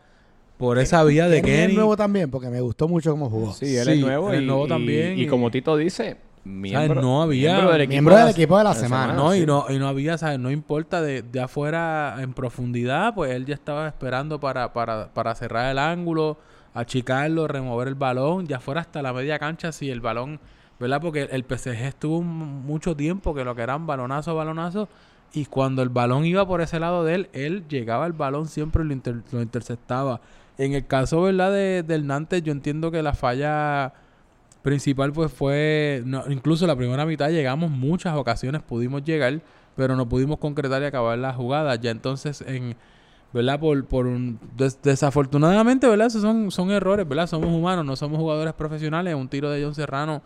por 0.59 0.79
esa 0.79 1.05
vía 1.05 1.29
de 1.29 1.43
Kenny. 1.43 1.73
es 1.73 1.75
nuevo 1.75 1.97
también, 1.97 2.31
porque 2.31 2.49
me 2.49 2.61
gustó 2.61 2.89
mucho 2.89 3.11
cómo 3.11 3.31
jugó. 3.31 3.53
Sí, 3.53 3.77
él 3.77 3.89
es 3.89 4.01
nuevo. 4.01 4.35
y, 4.35 4.45
nuevo 4.45 4.67
también. 4.67 5.19
y, 5.19 5.27
como 5.27 5.51
Tito 5.51 5.77
dice, 5.77 6.17
miembro, 6.45 7.01
no 7.01 7.23
había 7.23 7.53
miembro 7.53 7.73
del 7.73 7.81
equipo, 7.83 8.11
del, 8.11 8.29
equipo 8.29 8.59
de 8.59 8.65
la, 8.65 8.75
semana. 8.75 9.15
No, 9.15 9.35
y 9.35 9.47
no, 9.47 9.67
y 9.69 9.79
no 9.79 9.89
había, 9.89 10.19
¿sabes? 10.19 10.39
No 10.39 10.51
importa 10.51 11.01
de, 11.01 11.23
de, 11.23 11.41
afuera 11.41 12.17
en 12.21 12.35
profundidad, 12.35 13.15
pues 13.15 13.33
él 13.33 13.47
ya 13.47 13.55
estaba 13.55 13.89
esperando 13.89 14.39
para, 14.39 14.73
para, 14.73 15.13
para 15.13 15.35
cerrar 15.35 15.71
el 15.71 15.79
ángulo, 15.79 16.39
achicarlo, 16.75 17.49
remover 17.49 17.89
el 17.89 17.95
balón, 17.95 18.47
ya 18.47 18.61
fuera 18.61 18.83
hasta 18.83 19.01
la 19.03 19.13
media 19.13 19.39
cancha 19.39 19.73
si 19.73 19.91
el 19.91 20.01
balón, 20.01 20.39
¿verdad? 20.79 21.01
Porque 21.01 21.29
el 21.31 21.45
PSG 21.45 21.87
estuvo 21.87 22.23
mucho 22.23 22.95
tiempo 22.95 23.35
que 23.35 23.45
lo 23.45 23.55
que 23.55 23.63
eran 23.63 23.87
balonazo, 23.87 24.35
balonazo, 24.35 24.89
y 25.33 25.47
cuando 25.47 25.83
el 25.83 25.89
balón 25.89 26.25
iba 26.27 26.47
por 26.47 26.61
ese 26.61 26.79
lado 26.79 27.05
de 27.05 27.15
él, 27.15 27.31
él 27.33 27.65
llegaba 27.69 28.05
al 28.05 28.13
balón 28.13 28.47
siempre 28.47 28.85
y 28.85 28.87
lo, 28.87 29.23
lo 29.33 29.43
interceptaba. 29.43 30.21
En 30.59 30.75
el 30.75 30.87
caso, 30.87 31.23
¿verdad? 31.23 31.53
De, 31.53 31.83
del 31.83 32.07
Nantes, 32.07 32.43
yo 32.43 32.53
entiendo 32.53 32.93
que 32.93 33.03
la 33.03 33.15
falla 33.15 33.93
principal 34.65 35.13
pues 35.13 35.31
fue, 35.31 36.03
incluso 36.31 36.67
la 36.67 36.75
primera 36.75 37.05
mitad 37.05 37.29
llegamos 37.29 37.71
muchas 37.71 38.17
ocasiones, 38.17 38.63
pudimos 38.63 39.05
llegar, 39.05 39.43
pero 39.77 39.95
no 39.95 40.09
pudimos 40.09 40.39
concretar 40.39 40.81
y 40.83 40.87
acabar 40.87 41.19
la 41.19 41.35
jugada. 41.35 41.77
Ya 41.77 41.91
entonces 41.91 42.41
en, 42.41 42.75
¿verdad? 43.35 43.61
Por, 43.61 43.85
por 43.85 44.07
un, 44.07 44.41
desafortunadamente, 44.83 45.87
¿verdad? 45.87 46.07
Esos 46.07 46.23
son, 46.23 46.51
son 46.51 46.71
errores, 46.71 47.07
¿verdad? 47.07 47.27
Somos 47.27 47.51
humanos, 47.51 47.85
no 47.85 47.95
somos 47.95 48.19
jugadores 48.19 48.55
profesionales. 48.55 49.15
Un 49.15 49.29
tiro 49.29 49.51
de 49.51 49.63
John 49.63 49.75
Serrano 49.75 50.23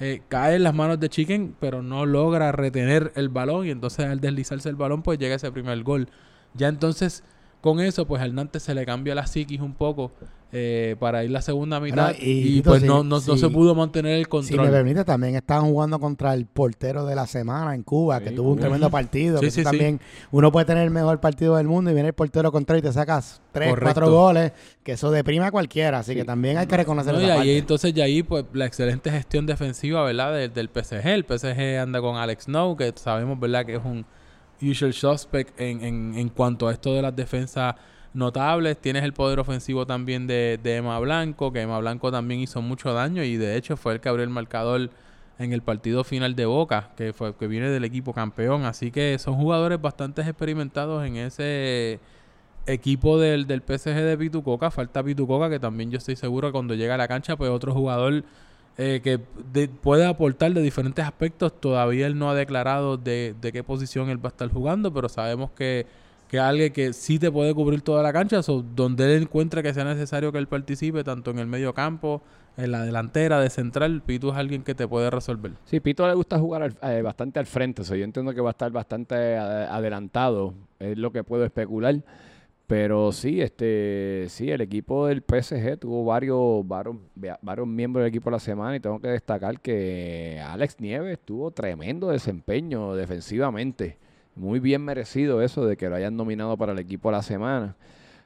eh, 0.00 0.22
cae 0.26 0.56
en 0.56 0.62
las 0.62 0.74
manos 0.74 0.98
de 0.98 1.10
Chicken, 1.10 1.54
pero 1.60 1.82
no 1.82 2.06
logra 2.06 2.50
retener 2.50 3.12
el 3.14 3.28
balón 3.28 3.66
y 3.66 3.70
entonces 3.70 4.06
al 4.06 4.20
deslizarse 4.20 4.70
el 4.70 4.76
balón 4.76 5.02
pues 5.02 5.18
llega 5.18 5.34
ese 5.34 5.52
primer 5.52 5.82
gol. 5.82 6.08
Ya 6.54 6.68
entonces 6.68 7.24
con 7.60 7.78
eso 7.78 8.06
pues 8.06 8.22
al 8.22 8.34
Nantes 8.34 8.62
se 8.62 8.74
le 8.74 8.86
cambia 8.86 9.14
la 9.14 9.26
psiquis 9.26 9.60
un 9.60 9.74
poco 9.74 10.12
eh, 10.54 10.96
para 10.98 11.24
ir 11.24 11.30
la 11.30 11.40
segunda 11.40 11.80
mitad 11.80 12.14
y, 12.18 12.60
pues 12.60 12.82
no, 12.82 13.02
no, 13.02 13.20
se 13.20 13.48
pudo 13.48 13.74
mantener 13.74 14.18
el 14.18 14.28
control. 14.28 14.60
Si 14.60 14.62
me 14.62 14.70
permite, 14.70 15.02
también 15.02 15.34
estaban 15.34 15.64
jugando 15.64 15.98
contra 15.98 16.34
el 16.34 16.44
portero 16.44 17.06
de 17.06 17.14
la 17.14 17.26
semana 17.26 17.74
en 17.74 17.82
Cuba, 17.82 18.20
que 18.20 18.32
tuvo 18.32 18.52
un 18.52 18.58
tremendo 18.58 18.90
partido. 18.90 19.40
también 19.64 19.98
uno 20.30 20.52
puede 20.52 20.66
tener 20.66 20.84
el 20.84 20.90
mejor 20.90 21.20
partido 21.20 21.56
del 21.56 21.68
mundo 21.68 21.90
y 21.90 21.94
viene 21.94 22.10
el 22.10 22.14
portero 22.14 22.52
contrario 22.52 22.80
y 22.80 22.82
te 22.82 22.92
sacas 22.92 23.40
tres, 23.50 23.74
cuatro 23.80 24.10
goles, 24.10 24.52
que 24.82 24.92
eso 24.92 25.10
deprime 25.10 25.46
a 25.46 25.50
cualquiera. 25.50 26.00
Así 26.00 26.14
que 26.14 26.24
también 26.24 26.58
hay 26.58 26.66
que 26.66 26.76
reconocer 26.76 27.14
y 27.14 27.30
ahí, 27.30 27.56
Entonces, 27.56 27.94
ya 27.94 28.04
ahí, 28.04 28.22
pues 28.22 28.44
la 28.52 28.66
excelente 28.66 29.10
gestión 29.10 29.46
defensiva, 29.46 30.04
¿verdad? 30.04 30.34
Del, 30.34 30.52
del 30.52 30.68
PSG. 30.68 31.06
El 31.06 31.24
PSG 31.24 31.78
anda 31.80 32.02
con 32.02 32.16
Alex 32.16 32.44
Snow, 32.44 32.76
que 32.76 32.92
sabemos, 32.94 33.40
¿verdad? 33.40 33.64
Que 33.64 33.76
es 33.76 33.82
un 33.82 34.04
usual 34.60 34.92
suspect 34.92 35.58
en, 35.58 35.82
en, 35.82 36.14
en 36.14 36.28
cuanto 36.28 36.68
a 36.68 36.72
esto 36.72 36.92
de 36.94 37.00
las 37.00 37.16
defensas 37.16 37.74
notables. 38.14 38.78
Tienes 38.78 39.04
el 39.04 39.12
poder 39.12 39.40
ofensivo 39.40 39.86
también 39.86 40.26
de, 40.26 40.58
de 40.62 40.76
Emma 40.76 40.98
Blanco, 40.98 41.52
que 41.52 41.62
Emma 41.62 41.78
Blanco 41.78 42.10
también 42.10 42.40
hizo 42.40 42.62
mucho 42.62 42.92
daño 42.92 43.22
y 43.22 43.36
de 43.36 43.56
hecho 43.56 43.76
fue 43.76 43.94
el 43.94 44.00
que 44.00 44.08
abrió 44.08 44.24
el 44.24 44.30
marcador 44.30 44.90
en 45.38 45.52
el 45.52 45.62
partido 45.62 46.04
final 46.04 46.34
de 46.34 46.46
Boca, 46.46 46.90
que 46.96 47.12
fue 47.12 47.34
que 47.34 47.46
viene 47.46 47.68
del 47.68 47.84
equipo 47.84 48.12
campeón. 48.12 48.64
Así 48.64 48.90
que 48.90 49.18
son 49.18 49.34
jugadores 49.34 49.80
bastante 49.80 50.22
experimentados 50.22 51.04
en 51.04 51.16
ese 51.16 52.00
equipo 52.66 53.18
del, 53.18 53.46
del 53.46 53.60
PSG 53.60 53.94
de 53.94 54.16
Pitucoca. 54.16 54.70
Falta 54.70 55.02
Pitucoca, 55.02 55.50
que 55.50 55.58
también 55.58 55.90
yo 55.90 55.98
estoy 55.98 56.16
seguro 56.16 56.48
que 56.48 56.52
cuando 56.52 56.74
llega 56.74 56.94
a 56.94 56.98
la 56.98 57.08
cancha, 57.08 57.36
pues 57.36 57.50
otro 57.50 57.72
jugador 57.74 58.24
eh, 58.78 59.00
que 59.02 59.18
puede 59.68 60.06
aportar 60.06 60.52
de 60.52 60.62
diferentes 60.62 61.04
aspectos. 61.04 61.60
Todavía 61.60 62.06
él 62.06 62.18
no 62.18 62.30
ha 62.30 62.34
declarado 62.34 62.96
de, 62.96 63.34
de 63.40 63.52
qué 63.52 63.64
posición 63.64 64.10
él 64.10 64.24
va 64.24 64.28
a 64.28 64.32
estar 64.32 64.50
jugando, 64.50 64.92
pero 64.92 65.08
sabemos 65.08 65.50
que 65.50 65.86
que 66.32 66.40
alguien 66.40 66.72
que 66.72 66.94
sí 66.94 67.18
te 67.18 67.30
puede 67.30 67.54
cubrir 67.54 67.82
toda 67.82 68.02
la 68.02 68.10
cancha, 68.10 68.40
o 68.40 68.62
donde 68.62 69.04
él 69.04 69.24
encuentre 69.24 69.62
que 69.62 69.74
sea 69.74 69.84
necesario 69.84 70.32
que 70.32 70.38
él 70.38 70.48
participe, 70.48 71.04
tanto 71.04 71.30
en 71.30 71.38
el 71.38 71.46
medio 71.46 71.74
campo, 71.74 72.22
en 72.56 72.72
la 72.72 72.86
delantera, 72.86 73.38
de 73.38 73.50
central, 73.50 74.00
Pito 74.00 74.30
es 74.30 74.36
alguien 74.36 74.62
que 74.62 74.74
te 74.74 74.88
puede 74.88 75.10
resolver. 75.10 75.52
Sí, 75.66 75.80
Pito 75.80 76.08
le 76.08 76.14
gusta 76.14 76.38
jugar 76.38 76.72
eh, 76.84 77.02
bastante 77.02 77.38
al 77.38 77.44
frente, 77.44 77.82
yo 77.82 77.96
entiendo 77.96 78.32
que 78.32 78.40
va 78.40 78.48
a 78.48 78.52
estar 78.52 78.72
bastante 78.72 79.36
adelantado, 79.36 80.54
es 80.78 80.96
lo 80.96 81.12
que 81.12 81.22
puedo 81.22 81.44
especular. 81.44 81.96
Pero 82.66 83.12
sí, 83.12 83.42
este, 83.42 84.24
sí, 84.30 84.50
el 84.50 84.62
equipo 84.62 85.08
del 85.08 85.18
PSG 85.18 85.80
tuvo 85.80 86.06
varios, 86.06 86.66
varios, 86.66 86.96
varios 87.42 87.66
miembros 87.66 88.04
del 88.04 88.08
equipo 88.08 88.30
la 88.30 88.38
semana 88.38 88.74
y 88.74 88.80
tengo 88.80 88.98
que 89.00 89.08
destacar 89.08 89.60
que 89.60 90.42
Alex 90.42 90.80
Nieves 90.80 91.18
tuvo 91.22 91.50
tremendo 91.50 92.08
desempeño 92.08 92.94
defensivamente 92.94 93.98
muy 94.34 94.60
bien 94.60 94.84
merecido 94.84 95.42
eso 95.42 95.66
de 95.66 95.76
que 95.76 95.88
lo 95.88 95.96
hayan 95.96 96.16
nominado 96.16 96.56
para 96.56 96.72
el 96.72 96.78
equipo 96.78 97.10
de 97.10 97.16
la 97.16 97.22
semana. 97.22 97.76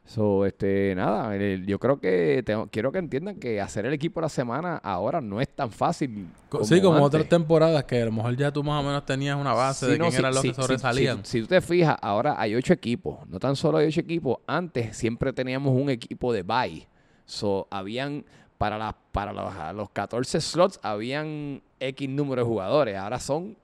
So, 0.06 0.46
este, 0.46 0.94
nada, 0.94 1.36
yo 1.66 1.80
creo 1.80 1.98
que 1.98 2.44
quiero 2.70 2.92
que 2.92 2.98
entiendan 2.98 3.40
que 3.40 3.60
hacer 3.60 3.86
el 3.86 3.92
equipo 3.92 4.20
de 4.20 4.26
la 4.26 4.28
semana 4.28 4.76
ahora 4.76 5.20
no 5.20 5.40
es 5.40 5.48
tan 5.48 5.72
fácil. 5.72 6.28
sí, 6.62 6.80
como 6.80 7.02
otras 7.02 7.28
temporadas 7.28 7.82
que 7.84 8.02
a 8.02 8.04
lo 8.04 8.12
mejor 8.12 8.36
ya 8.36 8.52
tú 8.52 8.62
más 8.62 8.84
o 8.84 8.86
menos 8.86 9.04
tenías 9.04 9.36
una 9.36 9.52
base 9.52 9.86
de 9.86 9.98
quién 9.98 10.14
eran 10.14 10.32
los 10.32 10.42
que 10.42 10.54
sobresalían. 10.54 11.24
Si, 11.24 11.40
tú 11.40 11.48
te 11.48 11.60
fijas, 11.60 11.96
ahora 12.00 12.36
hay 12.38 12.54
ocho 12.54 12.72
equipos. 12.72 13.18
No 13.28 13.40
tan 13.40 13.56
solo 13.56 13.78
hay 13.78 13.88
ocho 13.88 14.00
equipos. 14.00 14.38
Antes 14.46 14.96
siempre 14.96 15.32
teníamos 15.32 15.74
un 15.74 15.90
equipo 15.90 16.32
de 16.32 16.44
bye. 16.44 16.86
So, 17.24 17.66
habían 17.68 18.24
para, 18.58 18.78
las 18.78 18.94
para 19.10 19.32
los, 19.32 19.52
los 19.74 19.90
14 19.90 20.40
slots 20.40 20.78
habían 20.84 21.62
X 21.80 22.08
número 22.08 22.42
de 22.42 22.46
jugadores. 22.46 22.96
Ahora 22.96 23.18
son 23.18 23.56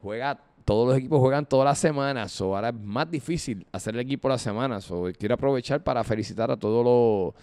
juega 0.00 0.40
todos 0.66 0.88
los 0.88 0.98
equipos 0.98 1.20
juegan 1.20 1.46
todas 1.46 1.64
las 1.64 1.78
semanas, 1.78 2.40
o 2.40 2.56
ahora 2.56 2.70
es 2.70 2.74
más 2.74 3.08
difícil 3.08 3.64
hacer 3.70 3.94
el 3.94 4.00
equipo 4.00 4.28
las 4.28 4.42
semanas. 4.42 4.90
o 4.90 5.08
quiero 5.16 5.36
aprovechar 5.36 5.84
para 5.84 6.02
felicitar 6.02 6.50
a 6.50 6.56
todos 6.56 6.84
los, 6.84 7.34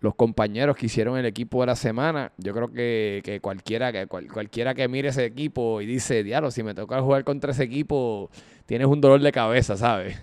los 0.00 0.14
compañeros 0.14 0.76
que 0.76 0.86
hicieron 0.86 1.18
el 1.18 1.26
equipo 1.26 1.60
de 1.62 1.66
la 1.66 1.74
semana. 1.74 2.30
Yo 2.38 2.54
creo 2.54 2.70
que, 2.70 3.40
cualquiera 3.42 3.90
que 3.90 4.06
cualquiera 4.06 4.72
que 4.72 4.86
mire 4.86 5.08
ese 5.08 5.24
equipo 5.24 5.80
y 5.80 5.86
dice, 5.86 6.22
diablo, 6.22 6.52
si 6.52 6.62
me 6.62 6.74
toca 6.74 7.02
jugar 7.02 7.24
contra 7.24 7.50
ese 7.50 7.64
equipo, 7.64 8.30
tienes 8.66 8.86
un 8.86 9.00
dolor 9.00 9.20
de 9.20 9.32
cabeza, 9.32 9.76
¿sabes? 9.76 10.16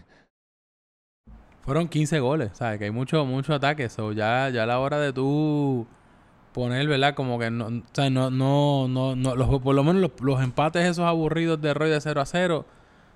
Fueron 1.66 1.90
15 1.90 2.20
goles, 2.22 2.52
¿sabes? 2.54 2.80
Que 2.80 2.86
hay 2.86 2.92
mucho, 2.92 3.26
mucho 3.26 3.54
ataque. 3.54 3.90
So 3.90 4.14
ya, 4.14 4.50
ya 4.50 4.64
a 4.64 4.66
la 4.66 4.80
hora 4.80 5.00
de 5.02 5.12
tú 5.12 5.86
poner, 6.56 6.88
¿verdad? 6.88 7.16
Como 7.16 7.38
que 7.38 7.52
no, 7.52 7.68
o 7.68 7.82
sea, 7.92 8.10
no, 8.10 8.32
no, 8.32 8.88
no, 8.88 9.14
no 9.14 9.36
los, 9.36 9.62
por 9.62 9.76
lo 9.76 9.84
menos 9.84 10.10
los, 10.22 10.42
empates 10.42 10.86
esos 10.86 11.06
aburridos 11.06 11.62
de 11.62 11.74
Roy 11.74 11.90
de 11.90 12.00
0 12.00 12.22
a 12.22 12.26
0, 12.26 12.66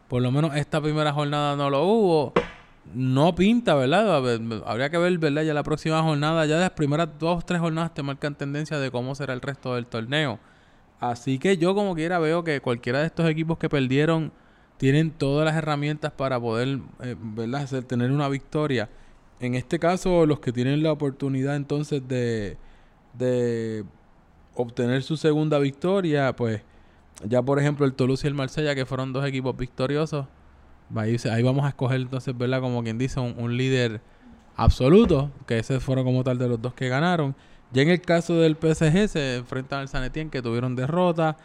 por 0.09 0.21
lo 0.21 0.29
menos 0.29 0.57
esta 0.57 0.81
primera 0.81 1.13
jornada 1.13 1.55
no 1.55 1.69
lo 1.69 1.85
hubo. 1.85 2.33
No 2.93 3.35
pinta, 3.35 3.75
¿verdad? 3.75 4.17
Habría 4.65 4.89
que 4.89 4.97
ver, 4.97 5.17
¿verdad? 5.19 5.43
Ya 5.43 5.53
la 5.53 5.63
próxima 5.63 6.01
jornada, 6.01 6.45
ya 6.47 6.57
las 6.57 6.71
primeras 6.71 7.07
dos 7.19 7.45
tres 7.45 7.61
jornadas 7.61 7.93
te 7.93 8.03
marcan 8.03 8.35
tendencia 8.35 8.77
de 8.79 8.91
cómo 8.91 9.15
será 9.15 9.33
el 9.33 9.41
resto 9.41 9.75
del 9.75 9.85
torneo. 9.85 10.39
Así 10.99 11.39
que 11.39 11.57
yo 11.57 11.75
como 11.75 11.95
quiera 11.95 12.19
veo 12.19 12.43
que 12.43 12.59
cualquiera 12.59 12.99
de 12.99 13.05
estos 13.05 13.29
equipos 13.29 13.57
que 13.57 13.69
perdieron 13.69 14.33
tienen 14.77 15.11
todas 15.11 15.45
las 15.45 15.55
herramientas 15.55 16.11
para 16.11 16.39
poder, 16.39 16.79
eh, 17.01 17.15
¿verdad? 17.17 17.67
tener 17.83 18.11
una 18.11 18.27
victoria. 18.27 18.89
En 19.39 19.55
este 19.55 19.79
caso, 19.79 20.25
los 20.25 20.39
que 20.39 20.51
tienen 20.51 20.83
la 20.83 20.91
oportunidad 20.91 21.55
entonces 21.55 22.05
de, 22.07 22.57
de 23.13 23.83
obtener 24.55 25.03
su 25.03 25.17
segunda 25.17 25.59
victoria, 25.59 26.35
pues 26.35 26.61
ya 27.25 27.41
por 27.41 27.59
ejemplo 27.59 27.85
el 27.85 27.93
Toulouse 27.93 28.25
y 28.25 28.27
el 28.27 28.33
Marsella, 28.33 28.75
que 28.75 28.85
fueron 28.85 29.13
dos 29.13 29.25
equipos 29.25 29.55
victoriosos, 29.55 30.25
ahí, 30.95 31.43
vamos 31.43 31.65
a 31.65 31.69
escoger 31.69 32.01
entonces, 32.01 32.37
¿verdad? 32.37 32.61
Como 32.61 32.83
quien 32.83 32.97
dice, 32.97 33.19
un, 33.19 33.57
líder 33.57 34.01
absoluto, 34.55 35.31
que 35.45 35.59
ese 35.59 35.79
fueron 35.79 36.05
como 36.05 36.23
tal 36.23 36.37
de 36.37 36.47
los 36.47 36.61
dos 36.61 36.73
que 36.73 36.89
ganaron. 36.89 37.35
Ya 37.71 37.83
en 37.83 37.89
el 37.89 38.01
caso 38.01 38.35
del 38.35 38.55
PSG 38.55 39.07
se 39.07 39.35
enfrentan 39.37 39.81
al 39.81 39.87
San 39.87 40.09
que 40.11 40.41
tuvieron 40.41 40.75
derrota. 40.75 41.37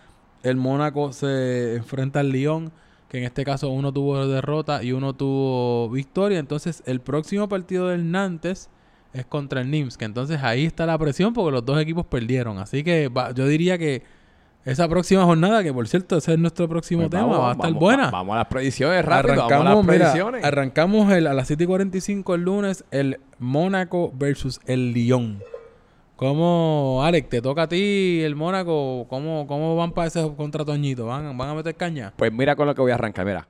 El 0.43 0.57
Mónaco 0.57 1.13
se 1.13 1.77
enfrenta 1.77 2.21
al 2.21 2.31
Lyon, 2.31 2.73
que 3.09 3.19
en 3.19 3.25
este 3.25 3.45
caso 3.45 3.69
uno 3.69 3.93
tuvo 3.93 4.27
derrota 4.27 4.83
y 4.83 4.93
uno 4.93 5.15
tuvo 5.15 5.91
victoria. 5.91 6.39
Entonces 6.39 6.83
el 6.87 7.01
próximo 7.01 7.49
partido 7.49 7.89
del 7.89 8.11
Nantes 8.11 8.71
es 9.15 9.25
contra 9.25 9.61
el 9.61 9.71
NIMS, 9.71 9.97
que 9.97 10.05
entonces 10.05 10.43
ahí 10.43 10.67
está 10.67 10.85
la 10.87 10.99
presión 10.99 11.33
porque 11.33 11.53
los 11.53 11.65
dos 11.65 11.81
equipos 11.81 12.05
perdieron. 12.05 12.59
Así 12.59 12.83
que 12.83 13.11
yo 13.35 13.47
diría 13.47 13.79
que 13.79 14.03
esa 14.65 14.89
próxima 14.89 15.25
jornada, 15.25 15.63
que 15.63 15.73
por 15.73 15.87
cierto 15.87 16.17
ese 16.17 16.33
es 16.33 16.39
nuestro 16.39 16.69
próximo 16.69 17.03
pues 17.03 17.11
tema, 17.11 17.39
va 17.39 17.51
a 17.51 17.53
estar 17.53 17.73
buena. 17.73 18.11
Vamos 18.11 18.35
a 18.35 18.39
las 18.39 18.47
predicciones 18.49 19.05
rápido, 19.05 19.35
arrancamos, 19.45 19.65
vamos 19.65 19.67
a 19.67 19.93
las 19.93 19.97
predicciones. 19.97 20.45
arrancamos 20.45 21.13
el, 21.13 21.27
a 21.27 21.35
las 21.35 21.47
7 21.47 21.65
y 21.65 21.67
45 21.67 22.35
el 22.35 22.41
lunes 22.43 22.85
el 22.91 23.21
Mónaco 23.39 24.13
versus 24.15 24.61
el 24.67 24.93
Lyon. 24.93 25.41
¿Cómo, 26.17 27.03
Alex, 27.05 27.29
te 27.29 27.43
toca 27.43 27.63
a 27.63 27.69
ti 27.69 28.21
el 28.23 28.37
Mónaco? 28.37 29.07
¿Cómo, 29.09 29.47
cómo 29.47 29.77
van 29.77 29.93
para 29.93 30.09
ese 30.09 30.33
contra 30.37 30.65
Toñito? 30.65 31.07
¿Van, 31.07 31.37
¿Van 31.37 31.49
a 31.51 31.55
meter 31.55 31.75
caña? 31.75 32.13
Pues 32.17 32.33
mira 32.33 32.55
con 32.57 32.67
lo 32.67 32.75
que 32.75 32.81
voy 32.81 32.93
a 32.93 32.95
arrancar, 32.95 33.27
mira. 33.27 33.49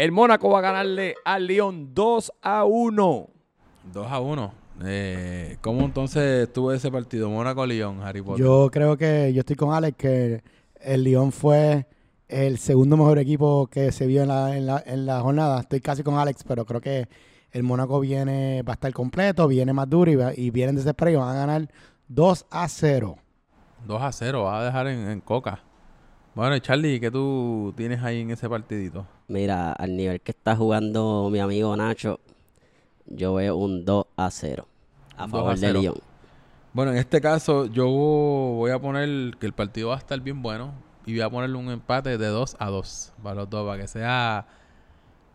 El 0.00 0.12
Mónaco 0.12 0.48
va 0.48 0.60
a 0.60 0.62
ganarle 0.62 1.14
al 1.26 1.46
Lyon 1.46 1.92
2 1.92 2.32
a 2.40 2.64
1. 2.64 3.28
2 3.92 4.06
a 4.10 4.18
1. 4.18 4.52
Eh, 4.84 5.58
¿Cómo 5.60 5.82
entonces 5.82 6.44
estuvo 6.44 6.72
ese 6.72 6.90
partido? 6.90 7.28
Mónaco-Lyon, 7.28 8.00
Harry 8.00 8.22
Potter. 8.22 8.42
Yo 8.42 8.70
creo 8.72 8.96
que, 8.96 9.30
yo 9.34 9.40
estoy 9.40 9.56
con 9.56 9.74
Alex, 9.74 9.98
que 9.98 10.42
el 10.80 11.04
Lyon 11.04 11.32
fue 11.32 11.86
el 12.28 12.56
segundo 12.56 12.96
mejor 12.96 13.18
equipo 13.18 13.66
que 13.66 13.92
se 13.92 14.06
vio 14.06 14.22
en 14.22 14.28
la, 14.28 14.56
en 14.56 14.64
la, 14.64 14.82
en 14.86 15.04
la 15.04 15.20
jornada. 15.20 15.60
Estoy 15.60 15.80
casi 15.80 16.02
con 16.02 16.14
Alex, 16.14 16.44
pero 16.44 16.64
creo 16.64 16.80
que 16.80 17.06
el 17.50 17.62
Mónaco 17.62 18.00
viene, 18.00 18.62
va 18.62 18.72
a 18.72 18.76
estar 18.76 18.94
completo, 18.94 19.48
viene 19.48 19.74
más 19.74 19.90
duro 19.90 20.10
y, 20.10 20.46
y 20.46 20.50
vienen 20.50 20.76
desesperados 20.76 21.18
y 21.18 21.20
van 21.20 21.36
a 21.36 21.40
ganar 21.40 21.68
2 22.08 22.46
a 22.50 22.68
0. 22.70 23.18
2 23.86 24.02
a 24.02 24.12
0, 24.12 24.44
va 24.44 24.60
a 24.60 24.64
dejar 24.64 24.86
en, 24.86 25.10
en 25.10 25.20
coca. 25.20 25.62
Bueno, 26.40 26.58
Charlie, 26.58 26.98
¿qué 27.00 27.10
tú 27.10 27.74
tienes 27.76 28.02
ahí 28.02 28.22
en 28.22 28.30
ese 28.30 28.48
partidito? 28.48 29.06
Mira, 29.28 29.72
al 29.72 29.94
nivel 29.94 30.22
que 30.22 30.30
está 30.30 30.56
jugando 30.56 31.28
mi 31.30 31.38
amigo 31.38 31.76
Nacho, 31.76 32.18
yo 33.04 33.34
veo 33.34 33.56
un 33.56 33.84
2 33.84 34.06
a 34.16 34.30
0 34.30 34.66
a 35.18 35.28
favor 35.28 35.58
de 35.58 35.70
Lyon. 35.74 35.96
Bueno, 36.72 36.92
en 36.92 36.96
este 36.96 37.20
caso 37.20 37.66
yo 37.66 37.86
voy 37.88 38.70
a 38.70 38.78
poner 38.78 39.36
que 39.36 39.44
el 39.44 39.52
partido 39.52 39.90
va 39.90 39.96
a 39.96 39.98
estar 39.98 40.18
bien 40.18 40.40
bueno 40.40 40.72
y 41.04 41.12
voy 41.12 41.20
a 41.20 41.28
ponerle 41.28 41.58
un 41.58 41.70
empate 41.70 42.16
de 42.16 42.26
2 42.28 42.56
a 42.58 42.70
2 42.70 43.12
para 43.22 43.34
los 43.34 43.50
dos, 43.50 43.68
para 43.68 43.82
que 43.82 43.86
sea 43.86 44.46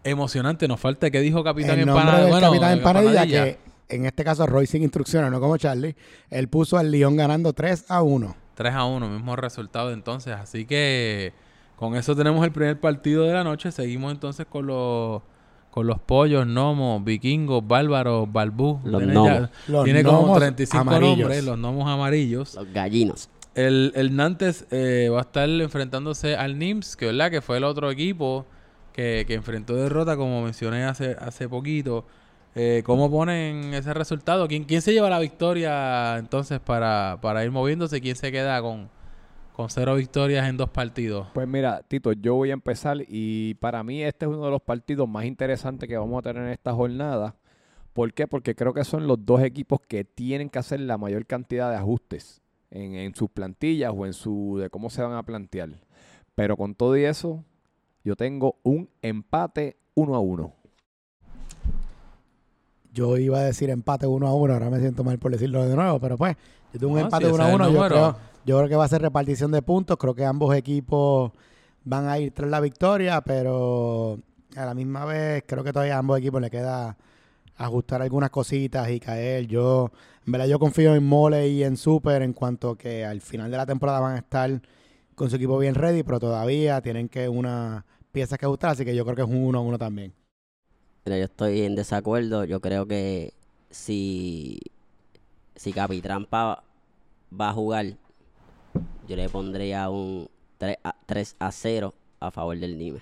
emocionante. 0.03 0.67
Nos 0.67 0.79
falta 0.79 1.11
que 1.11 1.21
dijo 1.21 1.43
Capitán 1.43 1.77
Empanadilla. 1.81 2.29
Bueno, 2.29 2.47
Capitán 2.47 2.71
Empanadilla, 2.79 3.27
que 3.27 3.59
en 3.89 4.07
este 4.07 4.23
caso 4.23 4.47
Roy 4.47 4.65
sin 4.65 4.81
instrucciones, 4.81 5.29
no 5.29 5.39
como 5.39 5.55
Charlie, 5.57 5.95
él 6.31 6.47
puso 6.47 6.79
al 6.79 6.89
Lyon 6.89 7.15
ganando 7.15 7.53
3 7.53 7.91
a 7.91 8.01
1. 8.01 8.44
3 8.55 8.73
a 8.73 8.85
1, 8.85 9.07
mismo 9.09 9.35
resultado 9.35 9.91
entonces. 9.91 10.33
Así 10.33 10.65
que 10.65 11.33
con 11.75 11.95
eso 11.95 12.15
tenemos 12.15 12.43
el 12.45 12.51
primer 12.51 12.79
partido 12.79 13.23
de 13.23 13.33
la 13.33 13.43
noche. 13.43 13.71
Seguimos 13.71 14.11
entonces 14.11 14.45
con 14.47 14.67
los 14.67 15.21
con 15.75 15.87
los 15.87 15.99
pollos, 15.99 16.45
gnomos, 16.45 17.03
vikingos, 17.03 17.67
bárbaros, 17.67 18.31
balbú. 18.31 18.79
Los 18.85 19.03
gnomos. 19.03 19.49
tiene 19.83 20.05
como 20.05 20.33
35 20.33 20.99
nombres, 21.01 21.43
los 21.43 21.57
gnomos 21.57 21.89
amarillos. 21.89 22.55
Los 22.55 22.71
gallinos. 22.71 23.29
El, 23.55 23.91
el 23.95 24.15
Nantes 24.15 24.67
eh, 24.71 25.09
va 25.11 25.19
a 25.19 25.21
estar 25.23 25.49
enfrentándose 25.49 26.37
al 26.37 26.57
NIMS, 26.57 26.95
que, 26.95 27.07
¿verdad? 27.07 27.29
que 27.29 27.41
fue 27.41 27.57
el 27.57 27.65
otro 27.65 27.91
equipo 27.91 28.45
que, 28.93 29.25
que 29.27 29.33
enfrentó 29.33 29.75
derrota, 29.75 30.15
como 30.15 30.41
mencioné 30.43 30.85
hace, 30.85 31.17
hace 31.19 31.49
poquito. 31.49 32.05
Eh, 32.57 32.83
¿Cómo 32.85 33.11
ponen 33.11 33.73
ese 33.73 33.93
resultado? 33.93 34.47
¿Quién, 34.47 34.63
¿Quién 34.63 34.81
se 34.81 34.93
lleva 34.93 35.09
la 35.09 35.19
victoria 35.19 36.17
entonces 36.17 36.61
para, 36.61 37.19
para 37.21 37.43
ir 37.43 37.51
moviéndose? 37.51 37.99
¿Quién 37.99 38.15
se 38.15 38.31
queda 38.31 38.61
con, 38.61 38.89
con 39.51 39.69
cero 39.69 39.95
victorias 39.95 40.47
en 40.47 40.55
dos 40.55 40.69
partidos? 40.69 41.27
Pues 41.33 41.49
mira, 41.49 41.81
Tito, 41.85 42.13
yo 42.13 42.35
voy 42.35 42.51
a 42.51 42.53
empezar 42.53 42.99
y 43.09 43.55
para 43.55 43.83
mí 43.83 44.01
este 44.01 44.23
es 44.23 44.31
uno 44.31 44.45
de 44.45 44.51
los 44.51 44.61
partidos 44.61 45.09
más 45.09 45.25
interesantes 45.25 45.89
que 45.89 45.97
vamos 45.97 46.19
a 46.19 46.21
tener 46.29 46.43
en 46.43 46.51
esta 46.51 46.73
jornada. 46.73 47.35
¿Por 47.91 48.13
qué? 48.13 48.25
Porque 48.25 48.55
creo 48.55 48.73
que 48.73 48.85
son 48.85 49.05
los 49.05 49.25
dos 49.25 49.41
equipos 49.41 49.81
que 49.81 50.05
tienen 50.05 50.49
que 50.49 50.59
hacer 50.59 50.79
la 50.79 50.97
mayor 50.97 51.25
cantidad 51.25 51.69
de 51.69 51.75
ajustes 51.75 52.41
en, 52.71 52.95
en 52.95 53.13
sus 53.15 53.29
plantillas 53.29 53.91
o 53.93 54.05
en 54.05 54.13
su 54.13 54.59
de 54.61 54.69
cómo 54.69 54.89
se 54.89 55.01
van 55.01 55.13
a 55.13 55.23
plantear. 55.23 55.71
Pero 56.35 56.55
con 56.55 56.73
todo 56.73 56.95
y 56.95 57.03
eso, 57.03 57.43
yo 58.05 58.15
tengo 58.15 58.59
un 58.63 58.89
empate 59.01 59.75
uno 59.93 60.15
a 60.15 60.19
uno. 60.19 60.53
Yo 62.95 63.17
iba 63.17 63.39
a 63.39 63.43
decir 63.43 63.69
empate 63.69 64.07
1 64.07 64.25
a 64.25 64.33
1, 64.33 64.53
ahora 64.53 64.69
me 64.69 64.79
siento 64.79 65.03
mal 65.03 65.19
por 65.19 65.29
decirlo 65.29 65.65
de 65.65 65.75
nuevo, 65.75 65.99
pero 65.99 66.17
pues, 66.17 66.37
yo 66.71 66.79
tengo 66.79 66.93
un 66.93 66.99
empate 66.99 67.29
1 67.29 67.43
a 67.43 67.53
1. 67.53 67.69
Yo 67.69 67.87
creo, 67.87 68.15
yo 68.45 68.57
creo 68.57 68.69
que 68.69 68.75
va 68.77 68.85
a 68.85 68.87
ser 68.87 69.01
repartición 69.01 69.51
de 69.51 69.61
puntos. 69.61 69.97
Creo 69.97 70.15
que 70.15 70.23
ambos 70.23 70.55
equipos 70.55 71.33
van 71.83 72.07
a 72.07 72.17
ir 72.19 72.31
tras 72.31 72.49
la 72.49 72.61
victoria, 72.61 73.19
pero 73.19 74.17
a 74.55 74.65
la 74.65 74.73
misma 74.73 75.03
vez 75.03 75.43
creo 75.45 75.61
que 75.61 75.73
todavía 75.73 75.97
a 75.97 75.99
ambos 75.99 76.17
equipos 76.19 76.41
le 76.41 76.49
queda 76.49 76.95
ajustar 77.57 78.01
algunas 78.01 78.29
cositas 78.29 78.89
y 78.89 79.01
caer. 79.01 79.45
Yo, 79.45 79.91
en 80.25 80.31
verdad, 80.31 80.47
yo 80.47 80.57
confío 80.57 80.95
en 80.95 81.05
Mole 81.05 81.49
y 81.49 81.63
en 81.63 81.75
Super 81.75 82.21
en 82.21 82.31
cuanto 82.31 82.75
que 82.75 83.03
al 83.03 83.19
final 83.19 83.51
de 83.51 83.57
la 83.57 83.65
temporada 83.65 83.99
van 83.99 84.15
a 84.15 84.19
estar 84.19 84.61
con 85.15 85.29
su 85.29 85.35
equipo 85.35 85.57
bien 85.57 85.75
ready, 85.75 86.03
pero 86.03 86.21
todavía 86.21 86.81
tienen 86.81 87.09
que 87.09 87.27
una 87.27 87.85
piezas 88.13 88.39
que 88.39 88.45
ajustar, 88.45 88.71
así 88.71 88.85
que 88.85 88.95
yo 88.95 89.03
creo 89.03 89.17
que 89.17 89.21
es 89.23 89.27
un 89.27 89.43
1 89.43 89.57
a 89.57 89.61
1 89.61 89.77
también. 89.77 90.13
Mira, 91.05 91.19
yo 91.19 91.25
estoy 91.25 91.61
en 91.61 91.75
desacuerdo. 91.75 92.45
Yo 92.45 92.59
creo 92.61 92.87
que 92.87 93.33
si, 93.69 94.59
si 95.55 95.71
Capitrampa 95.71 96.63
va 97.39 97.49
a 97.49 97.53
jugar, 97.53 97.85
yo 99.07 99.15
le 99.15 99.29
pondría 99.29 99.87
un 99.91 100.27
3 100.57 100.77
a, 100.83 100.95
3 101.05 101.35
a 101.37 101.51
0 101.51 101.93
a 102.19 102.31
favor 102.31 102.57
del 102.57 102.79
Nime. 102.79 103.01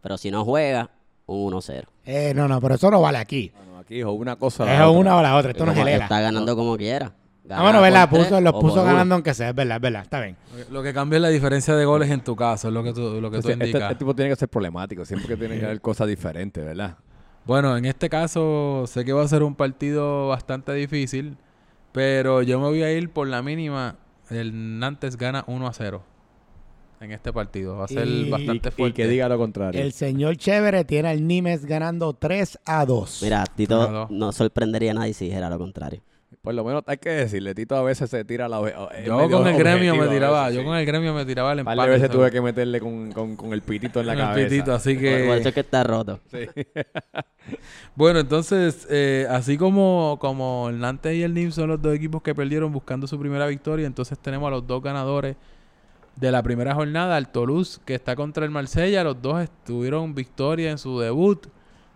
Pero 0.00 0.16
si 0.16 0.30
no 0.30 0.46
juega, 0.46 0.88
un 1.26 1.52
1-0. 1.52 1.84
Eh, 2.06 2.32
no, 2.34 2.48
no, 2.48 2.58
pero 2.58 2.76
eso 2.76 2.90
no 2.90 3.02
vale 3.02 3.18
aquí. 3.18 3.52
aquí 3.78 4.00
es 4.00 4.06
una 4.06 4.36
cosa. 4.36 4.64
Es 4.74 4.90
una 4.90 5.18
o 5.18 5.22
la 5.22 5.36
otra. 5.36 5.50
Esto 5.50 5.66
no 5.66 5.72
es 5.72 6.00
Está 6.00 6.22
ganando 6.22 6.56
como 6.56 6.78
quiera. 6.78 7.12
Ah, 7.50 7.62
bueno, 7.62 7.82
¿verdad? 7.82 8.08
Puso, 8.08 8.40
los 8.40 8.52
puso 8.54 8.82
ganando 8.82 9.16
aunque 9.16 9.34
sea, 9.34 9.50
es 9.50 9.54
verdad, 9.54 9.76
es 9.76 9.82
verdad, 9.82 10.02
está 10.02 10.20
bien. 10.20 10.36
Lo 10.70 10.82
que 10.82 10.94
cambia 10.94 11.16
es 11.16 11.22
la 11.22 11.28
diferencia 11.28 11.74
de 11.74 11.84
goles 11.84 12.08
en 12.08 12.22
tu 12.22 12.36
caso, 12.36 12.68
es 12.68 12.74
lo 12.74 12.84
que 12.84 12.92
tú, 12.92 13.20
lo 13.20 13.28
que 13.30 13.40
tú 13.40 13.50
este, 13.50 13.64
indicas. 13.64 13.82
Este, 13.90 13.96
tipo 13.96 14.14
tiene 14.14 14.30
que 14.30 14.36
ser 14.36 14.48
problemático, 14.48 15.04
siempre 15.04 15.28
que 15.28 15.36
tiene 15.36 15.58
que 15.58 15.64
haber 15.64 15.80
cosas 15.80 16.06
diferentes, 16.06 16.64
¿verdad? 16.64 16.96
Bueno, 17.44 17.76
en 17.76 17.84
este 17.84 18.08
caso 18.08 18.84
sé 18.86 19.04
que 19.04 19.12
va 19.12 19.22
a 19.22 19.28
ser 19.28 19.42
un 19.42 19.54
partido 19.54 20.28
bastante 20.28 20.72
difícil, 20.74 21.36
pero 21.92 22.42
yo 22.42 22.60
me 22.60 22.66
voy 22.68 22.82
a 22.82 22.92
ir 22.92 23.10
por 23.10 23.26
la 23.28 23.42
mínima. 23.42 23.96
El 24.28 24.78
Nantes 24.78 25.16
gana 25.16 25.44
1 25.48 25.66
a 25.66 25.72
0 25.72 26.02
en 27.00 27.12
este 27.12 27.32
partido. 27.32 27.76
Va 27.78 27.86
a 27.86 27.88
ser 27.88 28.06
bastante 28.28 28.70
fuerte. 28.70 29.02
Y 29.02 29.04
que 29.04 29.10
diga 29.10 29.28
lo 29.28 29.38
contrario. 29.38 29.80
El 29.80 29.92
señor 29.92 30.36
Chévere 30.36 30.84
tiene 30.84 31.08
al 31.08 31.26
Nimes 31.26 31.64
ganando 31.64 32.12
3 32.12 32.58
a 32.64 32.84
2. 32.84 33.20
Mira, 33.22 33.44
Tito 33.46 34.06
no 34.10 34.32
sorprendería 34.32 34.92
a 34.92 34.94
nadie 34.94 35.14
si 35.14 35.24
dijera 35.24 35.50
lo 35.50 35.58
contrario. 35.58 36.02
Por 36.42 36.54
lo 36.54 36.64
menos 36.64 36.82
hay 36.86 36.96
que 36.96 37.10
decirle, 37.10 37.54
Tito 37.54 37.76
a 37.76 37.82
veces 37.82 38.08
se 38.08 38.24
tira 38.24 38.48
la 38.48 38.62
Yo 39.04 39.28
con 39.28 39.46
el 39.46 39.58
gremio 39.58 39.94
me 39.94 40.08
tiraba, 40.08 40.50
yo 40.50 40.64
con 40.64 40.74
el 40.74 40.86
gremio 40.86 41.12
me 41.12 41.26
tiraba 41.26 41.52
el 41.52 41.58
empate. 41.58 41.80
A 41.80 41.84
veces 41.84 42.08
tuve 42.08 42.30
que 42.30 42.40
meterle 42.40 42.80
con, 42.80 43.12
con, 43.12 43.52
el 43.52 43.60
pitito 43.60 44.00
en 44.00 44.06
la 44.06 44.16
cabeza. 44.16 44.40
El 44.40 44.48
pitito, 44.48 44.72
así 44.72 44.96
que... 44.96 45.26
Por, 45.26 45.36
eso 45.36 45.48
es 45.48 45.54
que 45.54 45.60
está 45.60 45.84
roto. 45.84 46.20
Sí. 46.30 46.46
bueno, 47.94 48.20
entonces, 48.20 48.86
eh, 48.88 49.26
así 49.28 49.58
como, 49.58 50.16
como 50.18 50.70
el 50.70 50.78
Nantes 50.78 51.14
y 51.14 51.22
el 51.22 51.34
NIM 51.34 51.52
son 51.52 51.68
los 51.68 51.82
dos 51.82 51.94
equipos 51.94 52.22
que 52.22 52.34
perdieron 52.34 52.72
buscando 52.72 53.06
su 53.06 53.18
primera 53.18 53.46
victoria, 53.46 53.86
entonces 53.86 54.18
tenemos 54.18 54.48
a 54.48 54.50
los 54.52 54.66
dos 54.66 54.82
ganadores 54.82 55.36
de 56.16 56.30
la 56.30 56.42
primera 56.42 56.74
jornada, 56.74 57.18
el 57.18 57.28
Toulouse, 57.28 57.80
que 57.84 57.94
está 57.94 58.16
contra 58.16 58.46
el 58.46 58.50
Marsella. 58.50 59.04
Los 59.04 59.20
dos 59.20 59.46
tuvieron 59.64 60.14
victoria 60.14 60.70
en 60.70 60.78
su 60.78 60.98
debut. 60.98 61.46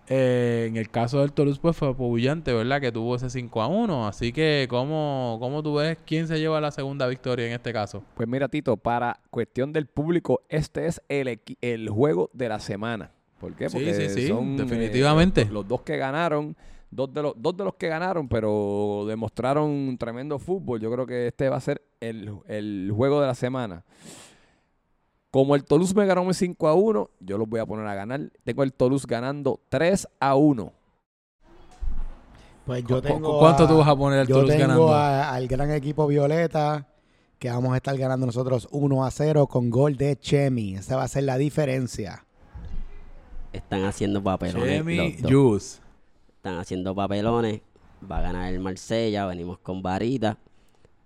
Eh, 0.09 0.67
en 0.69 0.77
el 0.77 0.91
caso 0.91 1.21
del 1.21 1.33
Toulouse, 1.33 1.59
pues 1.61 1.77
fue 1.77 1.89
apabullante, 1.89 2.53
¿verdad? 2.53 2.81
Que 2.81 2.93
tuvo 2.93 3.17
ese 3.17 3.31
5 3.31 3.63
a 3.63 3.69
1. 3.69 4.07
Así 4.07 4.33
que, 4.33 4.67
¿cómo, 4.69 5.39
¿cómo 5.41 5.63
tú 5.63 5.75
ves 5.77 5.97
quién 6.05 6.29
se 6.29 6.39
lleva 6.39 6.61
la 6.61 6.71
segunda 6.71 7.07
victoria 7.07 7.47
en 7.47 7.53
este 7.53 7.73
caso? 7.73 8.05
Pues 8.15 8.29
mira, 8.29 8.49
Tito, 8.49 8.77
para 8.77 9.21
cuestión 9.31 9.73
del 9.73 9.87
público, 9.87 10.43
este 10.49 10.87
es 10.87 11.01
el, 11.09 11.41
el 11.61 11.89
juego 11.89 12.31
de 12.35 12.49
la 12.49 12.61
semana. 12.61 13.13
¿Por 13.39 13.55
qué? 13.55 13.69
Porque 13.71 13.95
sí, 13.95 14.09
sí, 14.09 14.21
sí, 14.21 14.29
son, 14.29 14.57
definitivamente. 14.57 15.43
Eh, 15.43 15.49
los, 15.51 15.67
dos 15.67 15.83
que 15.83 15.97
ganaron, 15.97 16.55
dos 16.91 17.13
de, 17.13 17.23
los, 17.23 17.35
dos 17.37 17.57
de 17.57 17.65
los 17.65 17.75
que 17.75 17.89
ganaron, 17.89 18.29
pero 18.29 19.05
demostraron 19.09 19.97
tremendo 19.99 20.39
fútbol. 20.39 20.81
Yo 20.81 20.91
creo 20.93 21.07
que 21.07 21.29
este 21.29 21.49
va 21.49 21.57
a 21.57 21.61
ser 21.61 21.83
el, 22.01 22.31
el 22.47 22.93
juego 22.95 23.21
de 23.21 23.27
la 23.27 23.35
semana. 23.35 23.85
Como 25.35 25.57
el 25.57 25.65
Toulouse 25.65 25.97
me 25.97 26.07
ganó 26.07 26.33
5 26.33 26.69
a 26.69 26.75
1, 26.75 27.11
yo 27.19 27.39
los 27.39 27.49
voy 27.49 27.59
a 27.59 27.67
poner 27.67 27.85
a 27.89 27.97
ganar. 27.97 28.31
Tengo 28.45 28.63
el 28.63 28.73
Toulouse 28.73 29.05
ganando 29.05 29.59
3 29.69 30.07
a 30.21 30.37
1. 30.37 30.73
Pues 32.65 32.85
yo 32.85 33.03
tengo. 33.03 33.41
¿Cuánto 33.41 33.67
tú 33.67 33.79
vas 33.79 33.89
a 33.89 33.97
poner 33.97 34.21
al 34.21 34.29
Toulouse 34.29 34.57
ganando? 34.57 34.83
Yo 34.83 34.87
tengo 34.87 34.95
al 34.95 35.49
gran 35.49 35.73
equipo 35.73 36.07
Violeta, 36.07 36.87
que 37.41 37.51
vamos 37.51 37.73
a 37.73 37.79
estar 37.79 37.99
ganando 37.99 38.27
nosotros 38.27 38.69
1 38.71 39.05
a 39.05 39.11
0 39.11 39.49
con 39.49 39.71
gol 39.71 39.97
de 39.97 40.17
Chemi. 40.17 40.77
Esa 40.77 40.95
va 40.95 41.03
a 41.03 41.09
ser 41.09 41.25
la 41.25 41.37
diferencia. 41.37 42.25
Están 43.53 43.87
haciendo 43.87 44.23
papelones. 44.23 44.69
Chemi, 44.69 45.17
Juice. 45.21 45.81
Están 46.29 46.59
haciendo 46.59 46.95
papelones. 46.95 47.61
Va 48.09 48.19
a 48.19 48.23
ganar 48.23 48.53
el 48.53 48.61
Marsella. 48.61 49.27
Venimos 49.27 49.59
con 49.59 49.83
varita. 49.83 50.39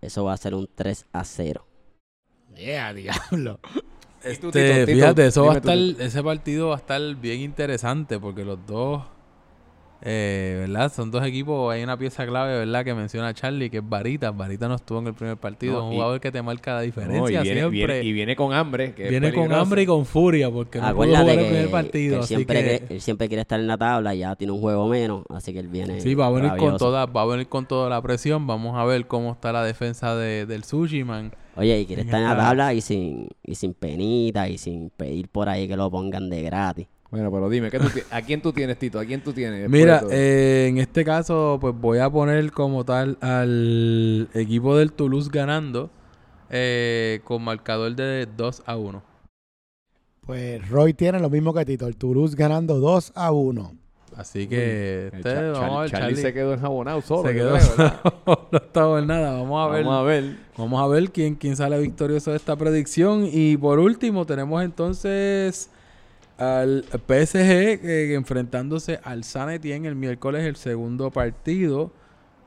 Eso 0.03 0.25
va 0.25 0.35
a 0.35 0.37
ser 0.37 0.55
un 0.55 0.69
3 0.75 1.07
a 1.15 1.25
0. 1.25 1.65
Yeah, 2.55 2.93
diablo. 2.93 3.59
Este, 4.23 4.87
fíjate, 4.87 5.27
eso 5.27 5.45
va 5.45 5.55
a 5.55 5.57
estar, 5.57 5.77
ese 5.77 6.23
partido 6.23 6.69
va 6.69 6.75
a 6.75 6.79
estar 6.79 7.01
bien 7.17 7.41
interesante 7.41 8.19
porque 8.19 8.45
los 8.45 8.59
dos, 8.67 9.03
eh, 10.03 10.65
¿verdad? 10.67 10.93
Son 10.93 11.11
dos 11.11 11.25
equipos, 11.25 11.73
hay 11.73 11.85
una 11.85 11.97
pieza 11.97 12.27
clave, 12.27 12.59
¿verdad? 12.59 12.85
Que 12.85 12.95
menciona 12.95 13.33
Charlie, 13.33 13.71
que 13.71 13.79
es 13.79 13.89
Varita. 13.89 14.33
Varita 14.33 14.67
no 14.67 14.75
estuvo 14.75 14.99
en 14.99 15.09
el 15.09 15.15
primer 15.15 15.37
partido, 15.37 15.85
un 15.85 15.93
jugador 15.93 16.21
que 16.21 16.33
te 16.33 16.43
marca 16.43 16.75
la 16.75 16.81
diferencia 16.81 17.41
y 17.41 17.43
viene, 17.45 17.71
siempre. 17.71 18.03
y 18.03 18.13
viene 18.13 18.35
con 18.35 18.53
hambre. 18.53 18.93
viene 18.97 19.33
con 19.33 19.53
hambre 19.53 19.83
y 19.83 19.87
con 19.87 20.05
furia 20.05 20.51
porque 20.51 20.81
no 20.81 20.95
pudo 20.95 21.17
jugar 21.17 21.29
el 21.39 21.47
primer 21.47 21.71
partido. 21.71 22.19
él, 22.19 22.25
siempre, 22.25 22.83
él 22.89 23.01
siempre 23.01 23.29
quiere 23.29 23.43
estar 23.43 23.61
en 23.61 23.69
la 23.69 23.79
tabla, 23.79 24.15
ya 24.15 24.35
tiene 24.35 24.53
un 24.53 24.61
juego 24.61 24.89
menos, 24.89 25.23
así 25.31 25.53
que 25.53 25.61
él 25.61 25.69
viene. 25.69 26.01
Sí, 26.01 26.17
va 26.17 26.27
a 26.27 26.31
venir 26.31 26.57
con 26.57 26.77
toda, 26.77 27.07
va 27.07 27.23
a 27.23 27.27
venir 27.27 27.47
con 27.47 27.67
toda 27.67 27.89
la 27.89 28.03
presión. 28.03 28.49
Vamos 28.49 28.77
a 28.77 28.85
ver 28.85 29.07
cómo 29.07 29.33
está 29.33 29.53
la 29.53 29.63
defensa 29.63 30.17
de, 30.17 30.45
del 30.45 30.65
Sushi 30.65 31.05
Man. 31.05 31.33
Oye, 31.59 31.81
y 31.81 31.87
quiere 31.87 32.03
estar 32.03 32.21
en 32.21 32.29
la 32.29 32.37
tabla 32.37 32.73
y 32.73 32.81
sin, 32.81 33.29
y 33.43 33.57
sin 33.57 33.75
penita 33.75 34.49
y 34.49 34.59
sin 34.59 34.91
pedir 34.91 35.29
por 35.29 35.49
ahí 35.49 35.67
que 35.67 35.77
lo 35.77 35.91
pongan 35.91 36.31
de 36.31 36.43
gratis. 36.43 36.87
Bueno, 37.11 37.33
pero 37.33 37.49
dime, 37.49 37.69
¿a 38.11 38.23
quién 38.23 38.41
tú 38.41 38.53
tienes, 38.53 38.79
Tito? 38.79 39.01
¿A 39.01 39.05
quién 39.05 39.23
tú 39.23 39.33
tienes? 39.33 39.69
Mira, 39.69 40.05
eh, 40.11 40.67
en 40.69 40.79
este 40.79 41.05
caso, 41.05 41.59
pues 41.61 41.75
voy 41.75 41.99
a 41.99 42.11
poner 42.11 42.53
como 42.53 42.85
tal 42.85 43.19
al 43.21 44.29
equipo 44.35 44.77
del 44.77 44.93
Toulouse 44.93 45.31
ganando 45.33 45.91
eh, 46.49 47.21
con 47.25 47.43
marcador 47.43 47.97
de 47.97 48.29
2 48.37 48.63
a 48.65 48.77
1. 48.77 49.03
Pues 50.21 50.69
Roy 50.69 50.95
tiene 50.95 51.19
lo 51.19 51.29
mismo 51.29 51.53
que 51.55 51.65
Tito, 51.65 51.89
el 51.89 51.97
Toulouse 51.97 52.37
ganando 52.37 52.79
2 52.79 53.13
a 53.17 53.33
1. 53.33 53.78
Así 54.19 54.49
que 54.49 55.13
este, 55.13 55.51
vamos 55.51 55.79
a 55.79 55.81
ver, 55.83 55.91
Charlie, 55.93 56.17
se 56.17 56.35
quedó 56.35 56.53
enjabonado 56.53 57.01
solo. 57.03 57.29
Se 57.29 57.37
quedó 57.37 57.53
no 58.27 58.59
estaba 58.59 58.99
en 58.99 59.07
nada. 59.07 59.31
Vamos 59.31 59.65
a 59.65 59.73
ver. 59.73 59.85
Vamos 59.85 60.01
a 60.01 60.03
ver. 60.03 60.37
Vamos 60.57 60.83
a 60.83 60.87
ver 60.89 61.13
quién, 61.13 61.37
quién 61.37 61.55
sale 61.55 61.79
victorioso 61.79 62.33
de 62.33 62.37
esta 62.37 62.57
predicción. 62.57 63.29
Y 63.31 63.57
por 63.57 63.79
último, 63.79 64.27
tenemos 64.27 64.61
entonces 64.65 65.71
al 66.37 66.85
PSG 66.91 68.15
enfrentándose 68.15 68.99
al 69.05 69.23
San 69.23 69.51
Etienne 69.51 69.87
el 69.87 69.95
miércoles, 69.95 70.45
el 70.45 70.57
segundo 70.57 71.13
partido. 71.13 71.93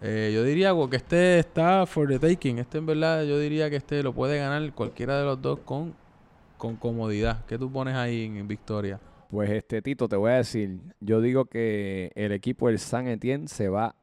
Eh, 0.01 0.31
yo 0.35 0.43
diría 0.43 0.73
que 0.89 0.97
este 0.97 1.39
está 1.39 1.85
for 1.85 2.05
the 2.05 2.19
taking. 2.19 2.59
Este 2.59 2.79
en 2.79 2.85
verdad 2.85 3.23
yo 3.23 3.39
diría 3.39 3.69
que 3.69 3.77
este 3.77 4.03
lo 4.03 4.11
puede 4.11 4.39
ganar 4.39 4.73
cualquiera 4.73 5.17
de 5.19 5.23
los 5.23 5.41
dos 5.41 5.59
con, 5.63 5.93
con 6.57 6.75
comodidad. 6.75 7.45
¿Qué 7.45 7.57
tú 7.57 7.71
pones 7.71 7.95
ahí 7.95 8.25
en 8.25 8.45
victoria? 8.45 8.99
Pues 9.31 9.49
este 9.49 9.81
Tito, 9.81 10.09
te 10.09 10.17
voy 10.17 10.31
a 10.31 10.35
decir, 10.35 10.81
yo 10.99 11.21
digo 11.21 11.45
que 11.45 12.11
el 12.15 12.33
equipo 12.33 12.67
del 12.67 12.79
San 12.79 13.07
Etienne 13.07 13.47
se 13.47 13.69
va 13.69 13.95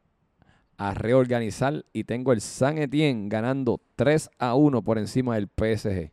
a 0.79 0.95
reorganizar 0.95 1.85
y 1.93 2.05
tengo 2.05 2.33
el 2.33 2.41
San 2.41 2.79
Etienne 2.79 3.29
ganando 3.29 3.79
3 3.97 4.31
a 4.39 4.55
1 4.55 4.81
por 4.81 4.97
encima 4.97 5.35
del 5.35 5.49
PSG. 5.49 6.11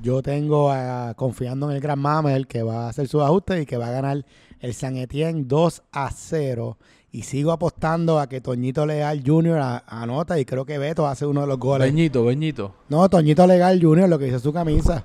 Yo 0.00 0.22
tengo 0.22 0.72
confiando 1.16 1.70
en 1.70 1.76
el 1.76 1.82
Gran 1.82 1.98
Mamel 1.98 2.46
que 2.46 2.62
va 2.62 2.86
a 2.86 2.88
hacer 2.90 3.08
su 3.08 3.20
ajuste 3.20 3.62
y 3.62 3.66
que 3.66 3.76
va 3.76 3.88
a 3.88 3.92
ganar 3.92 4.24
el 4.60 4.74
San 4.74 4.96
Etienne 4.96 5.42
2 5.44 5.82
a 5.90 6.08
0. 6.12 6.78
Y 7.10 7.22
sigo 7.22 7.50
apostando 7.50 8.20
a 8.20 8.28
que 8.28 8.40
Toñito 8.40 8.86
Legal 8.86 9.24
Jr. 9.26 9.82
anota 9.86 10.38
y 10.38 10.44
creo 10.44 10.64
que 10.64 10.78
Beto 10.78 11.08
hace 11.08 11.26
uno 11.26 11.40
de 11.40 11.48
los 11.48 11.58
goles. 11.58 11.92
Beñito, 11.92 12.24
Beñito. 12.24 12.76
No, 12.88 13.08
Toñito 13.08 13.44
Legal 13.44 13.80
Jr., 13.82 14.08
lo 14.08 14.20
que 14.20 14.26
dice 14.26 14.38
su 14.38 14.52
camisa. 14.52 15.04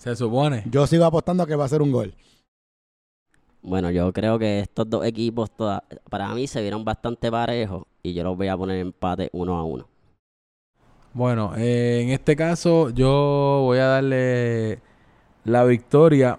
Se 0.00 0.16
supone. 0.16 0.62
Yo 0.64 0.86
sigo 0.86 1.04
apostando 1.04 1.46
que 1.46 1.54
va 1.54 1.66
a 1.66 1.68
ser 1.68 1.82
un 1.82 1.92
gol. 1.92 2.14
Bueno, 3.60 3.90
yo 3.90 4.10
creo 4.14 4.38
que 4.38 4.60
estos 4.60 4.88
dos 4.88 5.04
equipos 5.04 5.50
para 6.08 6.34
mí 6.34 6.46
se 6.46 6.62
vieron 6.62 6.86
bastante 6.86 7.30
parejos 7.30 7.84
y 8.02 8.14
yo 8.14 8.24
los 8.24 8.34
voy 8.34 8.48
a 8.48 8.56
poner 8.56 8.76
en 8.76 8.86
empate 8.86 9.28
uno 9.34 9.58
a 9.58 9.64
uno. 9.64 9.86
Bueno, 11.12 11.52
eh, 11.58 12.00
en 12.02 12.08
este 12.12 12.34
caso 12.34 12.88
yo 12.88 13.60
voy 13.66 13.76
a 13.76 13.88
darle 13.88 14.78
la 15.44 15.64
victoria 15.64 16.38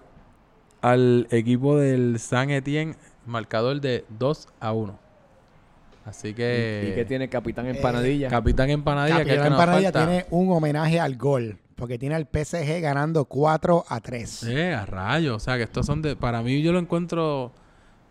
al 0.82 1.28
equipo 1.30 1.78
del 1.78 2.18
San 2.18 2.49
Etienne, 2.49 2.95
marcador 3.28 3.80
de 3.80 4.05
2 4.18 4.47
a 4.59 4.74
1. 4.74 4.99
Así 6.05 6.34
que. 6.34 6.89
¿Y, 6.89 6.95
qué 6.95 7.05
tiene 7.05 7.30
Capitán 7.30 7.68
Empanadilla? 7.68 8.28
Capitán 8.28 8.72
Empanadilla, 8.72 9.20
Capitán 9.20 9.45
Empanadilla 9.45 9.91
tiene 9.91 10.26
un 10.32 10.51
homenaje 10.51 10.99
al 10.99 11.16
gol. 11.16 11.59
Porque 11.82 11.98
tiene 11.98 12.14
al 12.14 12.28
PSG 12.32 12.80
ganando 12.80 13.26
4 13.26 13.86
a 13.90 14.00
3. 14.00 14.44
Eh, 14.44 14.72
a 14.72 14.86
rayos. 14.86 15.38
O 15.38 15.40
sea, 15.40 15.58
que 15.58 15.64
estos 15.64 15.84
son 15.84 16.04
de. 16.04 16.16
Para 16.16 16.44
mí, 16.44 16.62
yo 16.62 16.72
lo 16.72 16.78
encuentro 16.78 17.52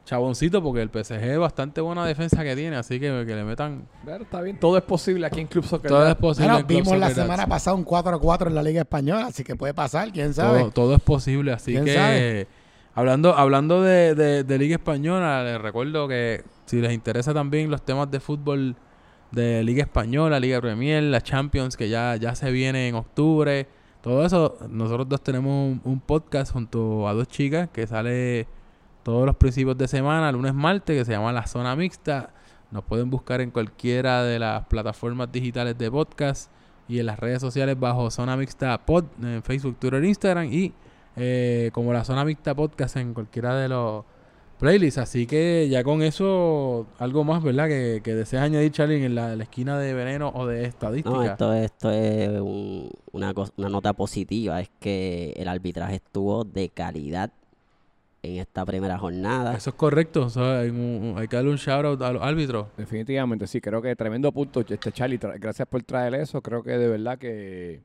chaboncito 0.04 0.60
porque 0.60 0.82
el 0.82 0.88
PSG 0.88 1.22
es 1.22 1.38
bastante 1.38 1.80
buena 1.80 2.04
defensa 2.04 2.42
que 2.42 2.56
tiene. 2.56 2.74
Así 2.74 2.98
que 2.98 3.24
que 3.24 3.32
le 3.32 3.44
metan. 3.44 3.86
está 4.20 4.40
bien. 4.40 4.58
Todo 4.58 4.76
es 4.76 4.82
posible 4.82 5.24
aquí 5.24 5.38
en 5.38 5.46
Club 5.46 5.64
Soccer. 5.64 5.88
Todo 5.88 6.04
es 6.08 6.16
posible. 6.16 6.50
Bueno, 6.50 6.66
vimos 6.66 6.98
la 6.98 7.10
semana 7.10 7.46
pasada 7.46 7.76
un 7.76 7.84
4 7.84 8.16
a 8.16 8.18
4 8.18 8.48
en 8.48 8.56
la 8.56 8.62
Liga 8.64 8.80
Española. 8.80 9.26
Así 9.26 9.44
que 9.44 9.54
puede 9.54 9.72
pasar. 9.72 10.10
Quién 10.10 10.34
sabe. 10.34 10.68
Todo, 10.72 10.96
es 10.96 11.00
posible. 11.00 11.52
Así 11.52 11.80
que. 11.80 12.48
Hablando, 12.92 13.36
hablando 13.36 13.82
de, 13.82 14.42
de 14.42 14.58
Liga 14.58 14.74
Española, 14.74 15.44
les 15.44 15.60
recuerdo 15.60 16.08
que 16.08 16.42
si 16.66 16.80
les 16.80 16.92
interesa 16.92 17.32
también 17.32 17.70
los 17.70 17.82
temas 17.84 18.10
de 18.10 18.18
fútbol 18.18 18.74
de 19.32 19.62
Liga 19.64 19.82
Española, 19.82 20.40
Liga 20.40 20.60
Premier, 20.60 21.02
la 21.02 21.20
Champions, 21.20 21.76
que 21.76 21.88
ya, 21.88 22.16
ya 22.16 22.34
se 22.34 22.50
viene 22.50 22.88
en 22.88 22.94
octubre, 22.94 23.66
todo 24.00 24.24
eso, 24.24 24.56
nosotros 24.70 25.10
dos 25.10 25.22
tenemos 25.22 25.78
un, 25.84 26.00
podcast 26.00 26.52
junto 26.52 27.06
a 27.06 27.12
dos 27.12 27.28
chicas 27.28 27.68
que 27.70 27.86
sale 27.86 28.46
todos 29.02 29.26
los 29.26 29.36
principios 29.36 29.76
de 29.76 29.88
semana, 29.88 30.32
lunes, 30.32 30.54
martes, 30.54 30.96
que 30.96 31.04
se 31.04 31.12
llama 31.12 31.32
La 31.32 31.46
Zona 31.46 31.76
Mixta. 31.76 32.30
Nos 32.70 32.82
pueden 32.84 33.10
buscar 33.10 33.42
en 33.42 33.50
cualquiera 33.50 34.22
de 34.22 34.38
las 34.38 34.64
plataformas 34.66 35.30
digitales 35.30 35.76
de 35.76 35.90
podcast 35.90 36.50
y 36.88 36.98
en 36.98 37.06
las 37.06 37.18
redes 37.18 37.42
sociales 37.42 37.78
bajo 37.78 38.10
Zona 38.10 38.38
Mixta 38.38 38.78
Pod, 38.86 39.04
en 39.22 39.42
Facebook, 39.42 39.76
Twitter, 39.78 40.02
Instagram 40.02 40.50
y 40.50 40.72
eh, 41.16 41.70
como 41.74 41.92
la 41.92 42.02
Zona 42.02 42.24
Mixta 42.24 42.54
Podcast 42.54 42.96
en 42.96 43.12
cualquiera 43.12 43.54
de 43.56 43.68
los 43.68 44.04
playlist. 44.60 44.98
Así 44.98 45.26
que 45.26 45.68
ya 45.68 45.82
con 45.82 46.02
eso, 46.02 46.86
algo 46.98 47.24
más, 47.24 47.42
¿verdad? 47.42 47.68
Que, 47.68 48.00
que 48.04 48.14
deseas 48.14 48.44
añadir, 48.44 48.70
Charlie, 48.70 49.04
en 49.04 49.14
la, 49.14 49.34
esquina 49.34 49.78
de 49.78 49.94
veneno 49.94 50.30
o 50.34 50.46
de 50.46 50.66
estadística. 50.66 51.10
No, 51.10 51.24
esto, 51.24 51.54
esto 51.54 51.90
es 51.90 52.28
una, 53.12 53.34
una 53.56 53.68
nota 53.68 53.92
positiva. 53.94 54.60
Es 54.60 54.70
que 54.78 55.32
el 55.36 55.48
arbitraje 55.48 55.96
estuvo 55.96 56.44
de 56.44 56.68
calidad 56.68 57.32
en 58.22 58.36
esta 58.36 58.64
primera 58.66 58.98
jornada. 58.98 59.54
Eso 59.56 59.70
es 59.70 59.76
correcto. 59.76 60.28
hay, 60.36 61.28
que 61.28 61.36
darle 61.36 61.50
un 61.50 61.56
shout 61.56 61.86
out 61.86 62.02
a 62.02 62.12
los 62.12 62.22
árbitros. 62.22 62.68
Definitivamente, 62.76 63.46
sí. 63.46 63.60
Creo 63.60 63.80
que 63.80 63.96
tremendo 63.96 64.30
punto. 64.30 64.60
Este 64.60 64.92
Charlie, 64.92 65.18
gracias 65.38 65.66
por 65.66 65.82
traer 65.82 66.14
eso. 66.14 66.42
Creo 66.42 66.62
que 66.62 66.72
de 66.72 66.88
verdad 66.88 67.18
que 67.18 67.80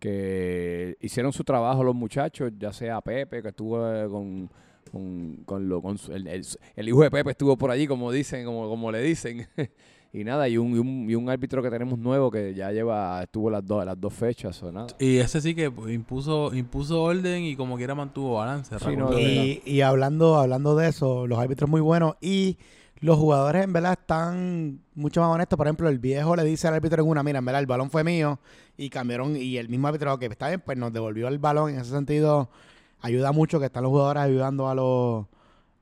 que 0.00 0.96
hicieron 1.00 1.32
su 1.32 1.44
trabajo 1.44 1.84
los 1.84 1.94
muchachos, 1.94 2.50
ya 2.58 2.72
sea 2.72 3.00
Pepe, 3.02 3.42
que 3.42 3.48
estuvo 3.48 3.86
eh, 3.86 4.08
con 4.08 4.50
con, 4.90 5.42
con, 5.44 5.68
lo, 5.68 5.80
con 5.82 5.96
el, 6.08 6.88
hijo 6.88 7.02
de 7.02 7.10
Pepe 7.10 7.30
estuvo 7.30 7.56
por 7.56 7.70
allí, 7.70 7.86
como 7.86 8.10
dicen, 8.10 8.44
como, 8.44 8.68
como 8.68 8.90
le 8.90 9.00
dicen. 9.02 9.46
y 10.12 10.24
nada, 10.24 10.48
y 10.48 10.58
un, 10.58 10.74
y 10.74 10.78
un, 10.78 11.10
y, 11.10 11.14
un, 11.14 11.28
árbitro 11.28 11.62
que 11.62 11.70
tenemos 11.70 11.98
nuevo 11.98 12.30
que 12.30 12.54
ya 12.54 12.72
lleva, 12.72 13.22
estuvo 13.22 13.50
las 13.50 13.64
dos, 13.64 13.84
las 13.84 14.00
dos 14.00 14.12
fechas 14.12 14.62
o 14.62 14.72
nada. 14.72 14.88
Y 14.98 15.18
ese 15.18 15.40
sí 15.40 15.54
que 15.54 15.72
impuso, 15.88 16.54
impuso 16.54 17.02
orden 17.02 17.44
y 17.44 17.56
como 17.56 17.76
quiera 17.76 17.94
mantuvo 17.94 18.34
balance. 18.34 18.74
y, 19.18 19.62
y, 19.64 19.80
hablando, 19.82 20.36
hablando 20.36 20.74
de 20.76 20.88
eso, 20.88 21.26
los 21.26 21.38
árbitros 21.38 21.70
muy 21.70 21.80
buenos 21.80 22.16
y 22.20 22.58
los 23.00 23.16
jugadores 23.16 23.64
en 23.64 23.72
verdad 23.72 23.96
están 23.98 24.80
mucho 24.94 25.20
más 25.20 25.30
honestos. 25.30 25.56
Por 25.56 25.66
ejemplo, 25.66 25.88
el 25.88 25.98
viejo 25.98 26.36
le 26.36 26.44
dice 26.44 26.68
al 26.68 26.74
árbitro 26.74 27.02
en 27.02 27.08
una, 27.08 27.22
mira, 27.22 27.38
en 27.38 27.44
verdad 27.44 27.60
el 27.60 27.66
balón 27.66 27.90
fue 27.90 28.04
mío 28.04 28.38
y 28.76 28.90
cambiaron 28.90 29.36
y 29.36 29.56
el 29.56 29.68
mismo 29.68 29.88
árbitro, 29.88 30.18
que 30.18 30.26
está 30.26 30.48
bien, 30.48 30.62
pues 30.64 30.76
nos 30.76 30.92
devolvió 30.92 31.28
el 31.28 31.38
balón. 31.38 31.70
En 31.70 31.80
ese 31.80 31.90
sentido, 31.90 32.50
ayuda 33.00 33.32
mucho 33.32 33.58
que 33.58 33.66
están 33.66 33.82
los 33.82 33.90
jugadores 33.90 34.22
ayudando 34.22 34.68
a 34.68 34.74
los 34.74 35.26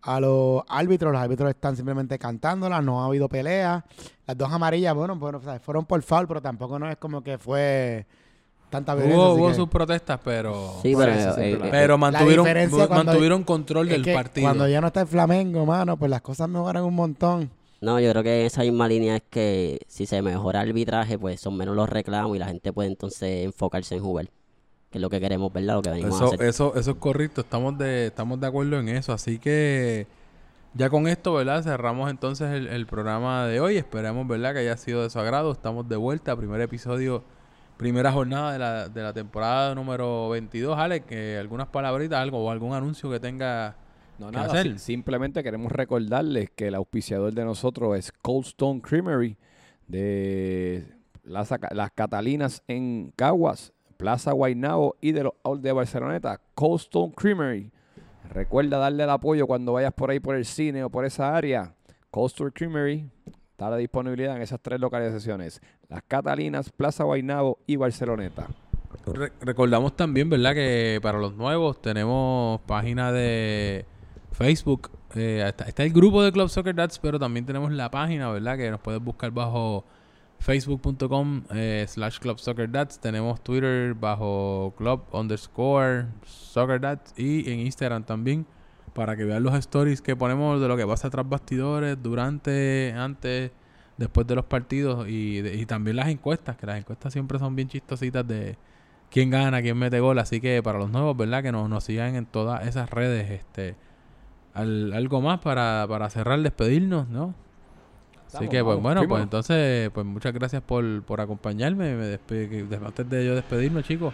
a 0.02 0.20
los 0.20 0.62
árbitros, 0.68 1.12
los 1.12 1.20
árbitros 1.20 1.50
están 1.50 1.76
simplemente 1.76 2.18
cantándolas, 2.18 2.82
no 2.82 3.02
ha 3.02 3.06
habido 3.06 3.28
pelea. 3.28 3.84
Las 4.26 4.38
dos 4.38 4.50
amarillas, 4.50 4.94
bueno, 4.94 5.16
bueno 5.16 5.40
fueron 5.60 5.84
por 5.84 6.02
foul, 6.02 6.26
pero 6.28 6.40
tampoco 6.40 6.78
no 6.78 6.88
es 6.88 6.96
como 6.96 7.22
que 7.22 7.36
fue 7.36 8.06
tanta 8.70 8.94
violencia. 8.94 9.28
Hubo, 9.28 9.54
sus 9.54 9.68
protestas, 9.68 10.20
pero 10.22 10.78
sí, 10.82 10.94
pero, 10.96 11.12
eh, 11.12 11.58
eh, 11.62 11.96
mantuvieron, 11.96 12.46
mantuvieron 12.90 13.44
control 13.44 13.88
del 13.88 14.04
partido. 14.12 14.46
Cuando 14.46 14.68
ya 14.68 14.80
no 14.80 14.88
está 14.88 15.02
el 15.02 15.08
Flamengo, 15.08 15.66
mano, 15.66 15.96
pues 15.96 16.10
las 16.10 16.22
cosas 16.22 16.48
mejoran 16.48 16.84
un 16.84 16.94
montón. 16.94 17.50
No, 17.80 18.00
yo 18.00 18.10
creo 18.10 18.22
que 18.22 18.46
esa 18.46 18.62
misma 18.62 18.88
línea 18.88 19.16
es 19.16 19.22
que 19.30 19.78
si 19.86 20.06
se 20.06 20.20
mejora 20.20 20.62
el 20.62 20.70
arbitraje, 20.70 21.18
pues 21.18 21.40
son 21.40 21.56
menos 21.56 21.76
los 21.76 21.88
reclamos 21.88 22.34
y 22.34 22.38
la 22.38 22.46
gente 22.46 22.72
puede 22.72 22.88
entonces 22.88 23.44
enfocarse 23.44 23.94
en 23.94 24.02
jugar 24.02 24.30
que 24.91 24.99
es 24.99 25.03
lo 25.03 25.11
que 25.11 25.20
queremos, 25.20 25.53
¿verdad? 25.53 25.74
Lo 25.74 25.82
que 25.82 25.91
venimos 25.91 26.16
eso, 26.16 26.24
a 26.24 26.28
hacer. 26.28 26.43
Eso, 26.43 26.74
eso 26.76 26.91
es 26.93 26.97
correcto, 26.97 27.43
estamos 27.43 27.76
de, 27.76 28.07
estamos 28.07 28.41
de 28.41 28.47
acuerdo 28.47 28.78
en 28.80 28.89
eso. 28.89 29.12
Así 29.12 29.39
que 29.39 30.07
ya 30.74 30.89
con 30.89 31.09
esto, 31.09 31.34
¿verdad? 31.34 31.62
Cerramos 31.62 32.11
entonces 32.11 32.49
el, 32.53 32.86
programa 32.86 33.47
de 33.47 33.61
hoy. 33.61 33.76
Esperamos, 33.76 34.26
¿verdad? 34.26 34.55
Que 34.55 34.61
haya 34.61 34.76
sido 34.76 35.03
de 35.03 35.11
su 35.11 35.18
agrado. 35.18 35.53
Estamos 35.53 35.89
de 35.89 35.97
vuelta, 35.97 36.36
primer 36.36 36.61
episodio, 36.61 37.22
primera 37.76 38.12
jornada 38.12 38.53
de 38.53 38.59
la, 38.59 38.89
de 38.89 39.03
la 39.03 39.12
temporada 39.12 39.74
número 39.74 40.30
22. 40.30 40.78
Alex, 40.78 41.07
que 41.07 41.36
algunas 41.36 41.68
palabritas, 41.68 42.18
algo 42.20 42.45
o 42.45 42.51
algún 42.51 42.74
anuncio 42.74 43.11
que 43.11 43.20
tenga... 43.20 43.76
No, 44.18 44.32
nada, 44.32 44.47
hacer. 44.47 44.80
simplemente 44.80 45.45
queremos 45.45 45.70
recordarles 45.70 46.51
que 46.51 46.66
el 46.66 46.74
auspiciador 46.74 47.32
de 47.32 47.45
nosotros 47.45 47.97
es 47.97 48.11
Cold 48.11 48.47
Stone 48.47 48.80
Creamery 48.80 49.36
de 49.86 50.93
las, 51.22 51.55
las 51.70 51.93
Catalinas 51.93 52.64
en 52.66 53.12
Caguas 53.14 53.72
Plaza 53.99 54.30
Guaynabo 54.30 54.96
y 55.01 55.11
de 55.11 55.24
los 55.24 55.34
de 55.61 55.72
Barceloneta, 55.72 56.40
Coldstone 56.55 57.12
Creamery. 57.12 57.72
Recuerda 58.30 58.78
darle 58.78 59.03
el 59.03 59.11
apoyo 59.11 59.46
cuando 59.46 59.72
vayas 59.72 59.92
por 59.92 60.11
ahí 60.11 60.20
por 60.20 60.36
el 60.36 60.44
cine 60.44 60.84
o 60.84 60.88
por 60.88 61.05
esa 61.05 61.36
área. 61.36 61.74
Coldstone 62.11 62.53
Creamery 62.53 63.11
está 63.51 63.66
a 63.66 63.70
la 63.70 63.76
disponibilidad 63.76 64.36
en 64.36 64.42
esas 64.42 64.61
tres 64.61 64.78
localizaciones. 64.78 65.61
Las 65.88 66.03
Catalinas, 66.05 66.70
Plaza 66.70 67.03
Guaynabo 67.03 67.59
y 67.66 67.74
Barceloneta. 67.74 68.46
recordamos 69.40 69.96
también, 69.96 70.30
¿verdad? 70.30 70.55
Que 70.55 71.01
para 71.03 71.18
los 71.18 71.34
nuevos 71.34 71.82
tenemos 71.82 72.61
página 72.62 73.11
de 73.11 73.84
Facebook. 74.30 74.92
Eh, 75.16 75.44
está, 75.44 75.64
está, 75.64 75.82
el 75.82 75.92
grupo 75.92 76.22
de 76.22 76.30
Club 76.30 76.49
Soccer 76.49 76.74
Dads, 76.74 77.01
pero 77.01 77.18
también 77.18 77.44
tenemos 77.46 77.72
la 77.72 77.90
página, 77.90 78.30
¿verdad? 78.30 78.57
Que 78.57 78.70
nos 78.70 78.80
puedes 78.80 79.03
buscar 79.03 79.32
bajo 79.32 79.84
facebook.com 80.39 81.43
eh, 81.55 81.84
slash 81.89 82.18
club 82.18 82.39
soccer 82.39 82.70
tenemos 83.01 83.43
twitter 83.43 83.95
bajo 83.95 84.74
club 84.76 85.03
underscore 85.12 86.07
soccer 86.24 86.80
y 87.16 87.51
en 87.51 87.61
instagram 87.61 88.05
también 88.05 88.47
para 88.95 89.16
que 89.16 89.24
vean 89.24 89.43
los 89.43 89.55
stories 89.55 90.01
que 90.01 90.16
ponemos 90.16 90.61
de 90.61 90.68
lo 90.68 90.76
que 90.76 90.86
pasa 90.86 91.11
tras 91.11 91.28
bastidores 91.28 91.97
durante 92.03 92.95
antes 92.97 93.53
después 93.97 94.26
de 94.26 94.34
los 94.36 94.45
partidos 94.45 95.09
y, 95.09 95.39
y 95.39 95.66
también 95.66 95.97
las 95.97 96.09
encuestas 96.09 96.57
que 96.57 96.66
las 96.66 96.78
encuestas 96.78 97.12
siempre 97.12 97.39
son 97.39 97.55
bien 97.55 97.68
chistositas 97.68 98.26
de 98.26 98.57
quién 99.11 99.30
gana 99.30 99.61
quién 99.61 99.76
mete 99.76 100.01
gol. 100.01 100.18
Así 100.18 100.41
que 100.41 100.62
para 100.62 100.78
los 100.78 100.91
nuevos 100.91 101.16
verdad 101.16 101.43
que 101.43 101.53
nos, 101.53 101.68
nos 101.68 101.84
sigan 101.84 102.14
en 102.14 102.26
todas 102.26 102.66
esas 102.66 102.91
redes 102.91 103.30
este 103.30 103.76
algo 104.55 105.20
más 105.20 105.39
para, 105.39 105.86
para 105.89 106.11
cerrar 106.11 106.41
despedirnos 106.41 107.09
no 107.09 107.32
Así 108.32 108.48
que, 108.48 108.62
pues 108.62 108.80
bueno, 108.80 109.02
pues 109.08 109.22
entonces, 109.22 109.90
pues 109.90 110.04
muchas 110.04 110.34
gracias 110.34 110.62
por, 110.62 111.02
por 111.02 111.20
acompañarme. 111.20 111.94
Me 111.94 112.18
antes 112.84 113.08
de 113.08 113.26
yo 113.26 113.34
despedirme, 113.34 113.82
chicos. 113.82 114.12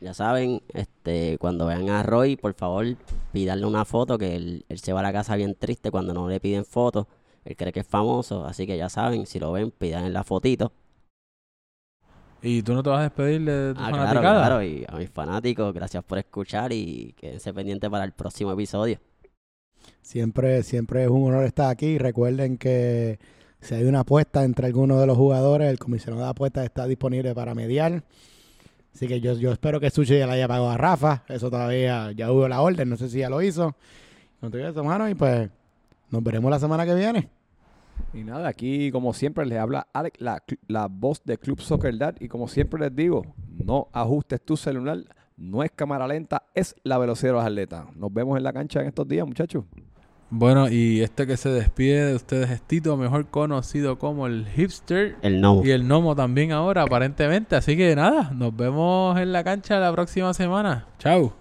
Ya 0.00 0.14
saben, 0.14 0.62
este, 0.72 1.36
cuando 1.38 1.66
vean 1.66 1.90
a 1.90 2.02
Roy, 2.02 2.36
por 2.36 2.54
favor, 2.54 2.86
pídanle 3.32 3.66
una 3.66 3.84
foto, 3.84 4.16
que 4.16 4.34
él, 4.34 4.64
se 4.74 4.94
va 4.94 5.00
a 5.00 5.02
la 5.02 5.12
casa 5.12 5.36
bien 5.36 5.54
triste 5.54 5.90
cuando 5.90 6.14
no 6.14 6.26
le 6.26 6.40
piden 6.40 6.64
fotos. 6.64 7.06
Él 7.44 7.54
cree 7.54 7.72
que 7.72 7.80
es 7.80 7.86
famoso, 7.86 8.46
así 8.46 8.66
que 8.66 8.78
ya 8.78 8.88
saben, 8.88 9.26
si 9.26 9.38
lo 9.38 9.52
ven, 9.52 9.70
pidan 9.70 10.10
la 10.12 10.24
fotito. 10.24 10.72
¿Y 12.42 12.62
tú 12.62 12.72
no 12.72 12.82
te 12.82 12.88
vas 12.88 13.00
a 13.00 13.02
despedir 13.02 13.44
de 13.44 13.74
tu 13.74 13.80
ah, 13.80 13.90
claro, 13.90 14.20
claro, 14.20 14.62
y 14.62 14.86
a 14.88 14.96
mis 14.96 15.10
fanáticos, 15.10 15.74
gracias 15.74 16.02
por 16.02 16.16
escuchar 16.16 16.72
y 16.72 17.14
quédense 17.18 17.52
pendientes 17.52 17.90
para 17.90 18.04
el 18.04 18.12
próximo 18.12 18.52
episodio. 18.52 18.98
Siempre, 20.00 20.62
siempre 20.62 21.04
es 21.04 21.10
un 21.10 21.28
honor 21.28 21.44
estar 21.44 21.70
aquí. 21.70 21.98
Recuerden 21.98 22.56
que 22.56 23.18
si 23.60 23.74
hay 23.74 23.84
una 23.84 24.00
apuesta 24.00 24.44
entre 24.44 24.66
algunos 24.66 25.00
de 25.00 25.06
los 25.06 25.16
jugadores, 25.16 25.70
el 25.70 25.78
comisionado 25.78 26.24
de 26.24 26.30
apuestas 26.30 26.64
está 26.64 26.86
disponible 26.86 27.34
para 27.34 27.54
mediar. 27.54 28.02
Así 28.94 29.06
que 29.06 29.20
yo, 29.20 29.34
yo 29.34 29.52
espero 29.52 29.78
que 29.80 29.90
Sushi 29.90 30.18
ya 30.18 30.26
la 30.26 30.32
haya 30.32 30.48
pagado 30.48 30.70
a 30.70 30.76
Rafa. 30.76 31.22
Eso 31.28 31.50
todavía 31.50 32.10
ya 32.12 32.32
hubo 32.32 32.48
la 32.48 32.60
orden, 32.60 32.88
no 32.88 32.96
sé 32.96 33.08
si 33.08 33.18
ya 33.18 33.30
lo 33.30 33.42
hizo. 33.42 33.74
y 34.42 35.14
pues 35.14 35.50
nos 36.10 36.22
veremos 36.22 36.50
la 36.50 36.58
semana 36.58 36.84
que 36.84 36.94
viene. 36.94 37.28
Y 38.14 38.24
nada, 38.24 38.48
aquí 38.48 38.90
como 38.90 39.12
siempre 39.12 39.44
les 39.46 39.58
habla 39.58 39.86
Alex, 39.92 40.20
la, 40.20 40.42
la 40.66 40.88
voz 40.88 41.22
de 41.24 41.38
Club 41.38 41.60
Soccer 41.60 41.96
Dad. 41.96 42.16
Y 42.18 42.28
como 42.28 42.48
siempre 42.48 42.80
les 42.80 42.96
digo, 42.96 43.24
no 43.62 43.88
ajustes 43.92 44.40
tu 44.40 44.56
celular, 44.56 45.04
no 45.36 45.62
es 45.62 45.70
cámara 45.70 46.08
lenta, 46.08 46.42
es 46.54 46.74
la 46.82 46.98
velocidad 46.98 47.30
de 47.30 47.34
los 47.34 47.44
atletas. 47.44 47.84
Nos 47.94 48.12
vemos 48.12 48.36
en 48.36 48.42
la 48.42 48.52
cancha 48.52 48.80
en 48.80 48.88
estos 48.88 49.06
días, 49.06 49.26
muchachos. 49.26 49.64
Bueno, 50.30 50.68
y 50.68 51.02
este 51.02 51.26
que 51.26 51.36
se 51.36 51.48
despide 51.48 52.06
de 52.06 52.14
ustedes 52.14 52.50
es 52.50 52.62
Tito, 52.62 52.96
mejor 52.96 53.26
conocido 53.26 53.98
como 53.98 54.28
el 54.28 54.46
hipster. 54.46 55.16
El 55.22 55.40
gnomo. 55.40 55.64
Y 55.64 55.72
el 55.72 55.82
gnomo 55.82 56.14
también 56.14 56.52
ahora, 56.52 56.82
aparentemente. 56.82 57.56
Así 57.56 57.76
que 57.76 57.96
nada, 57.96 58.30
nos 58.32 58.56
vemos 58.56 59.18
en 59.18 59.32
la 59.32 59.42
cancha 59.42 59.80
la 59.80 59.92
próxima 59.92 60.32
semana. 60.32 60.86
Chao. 60.98 61.39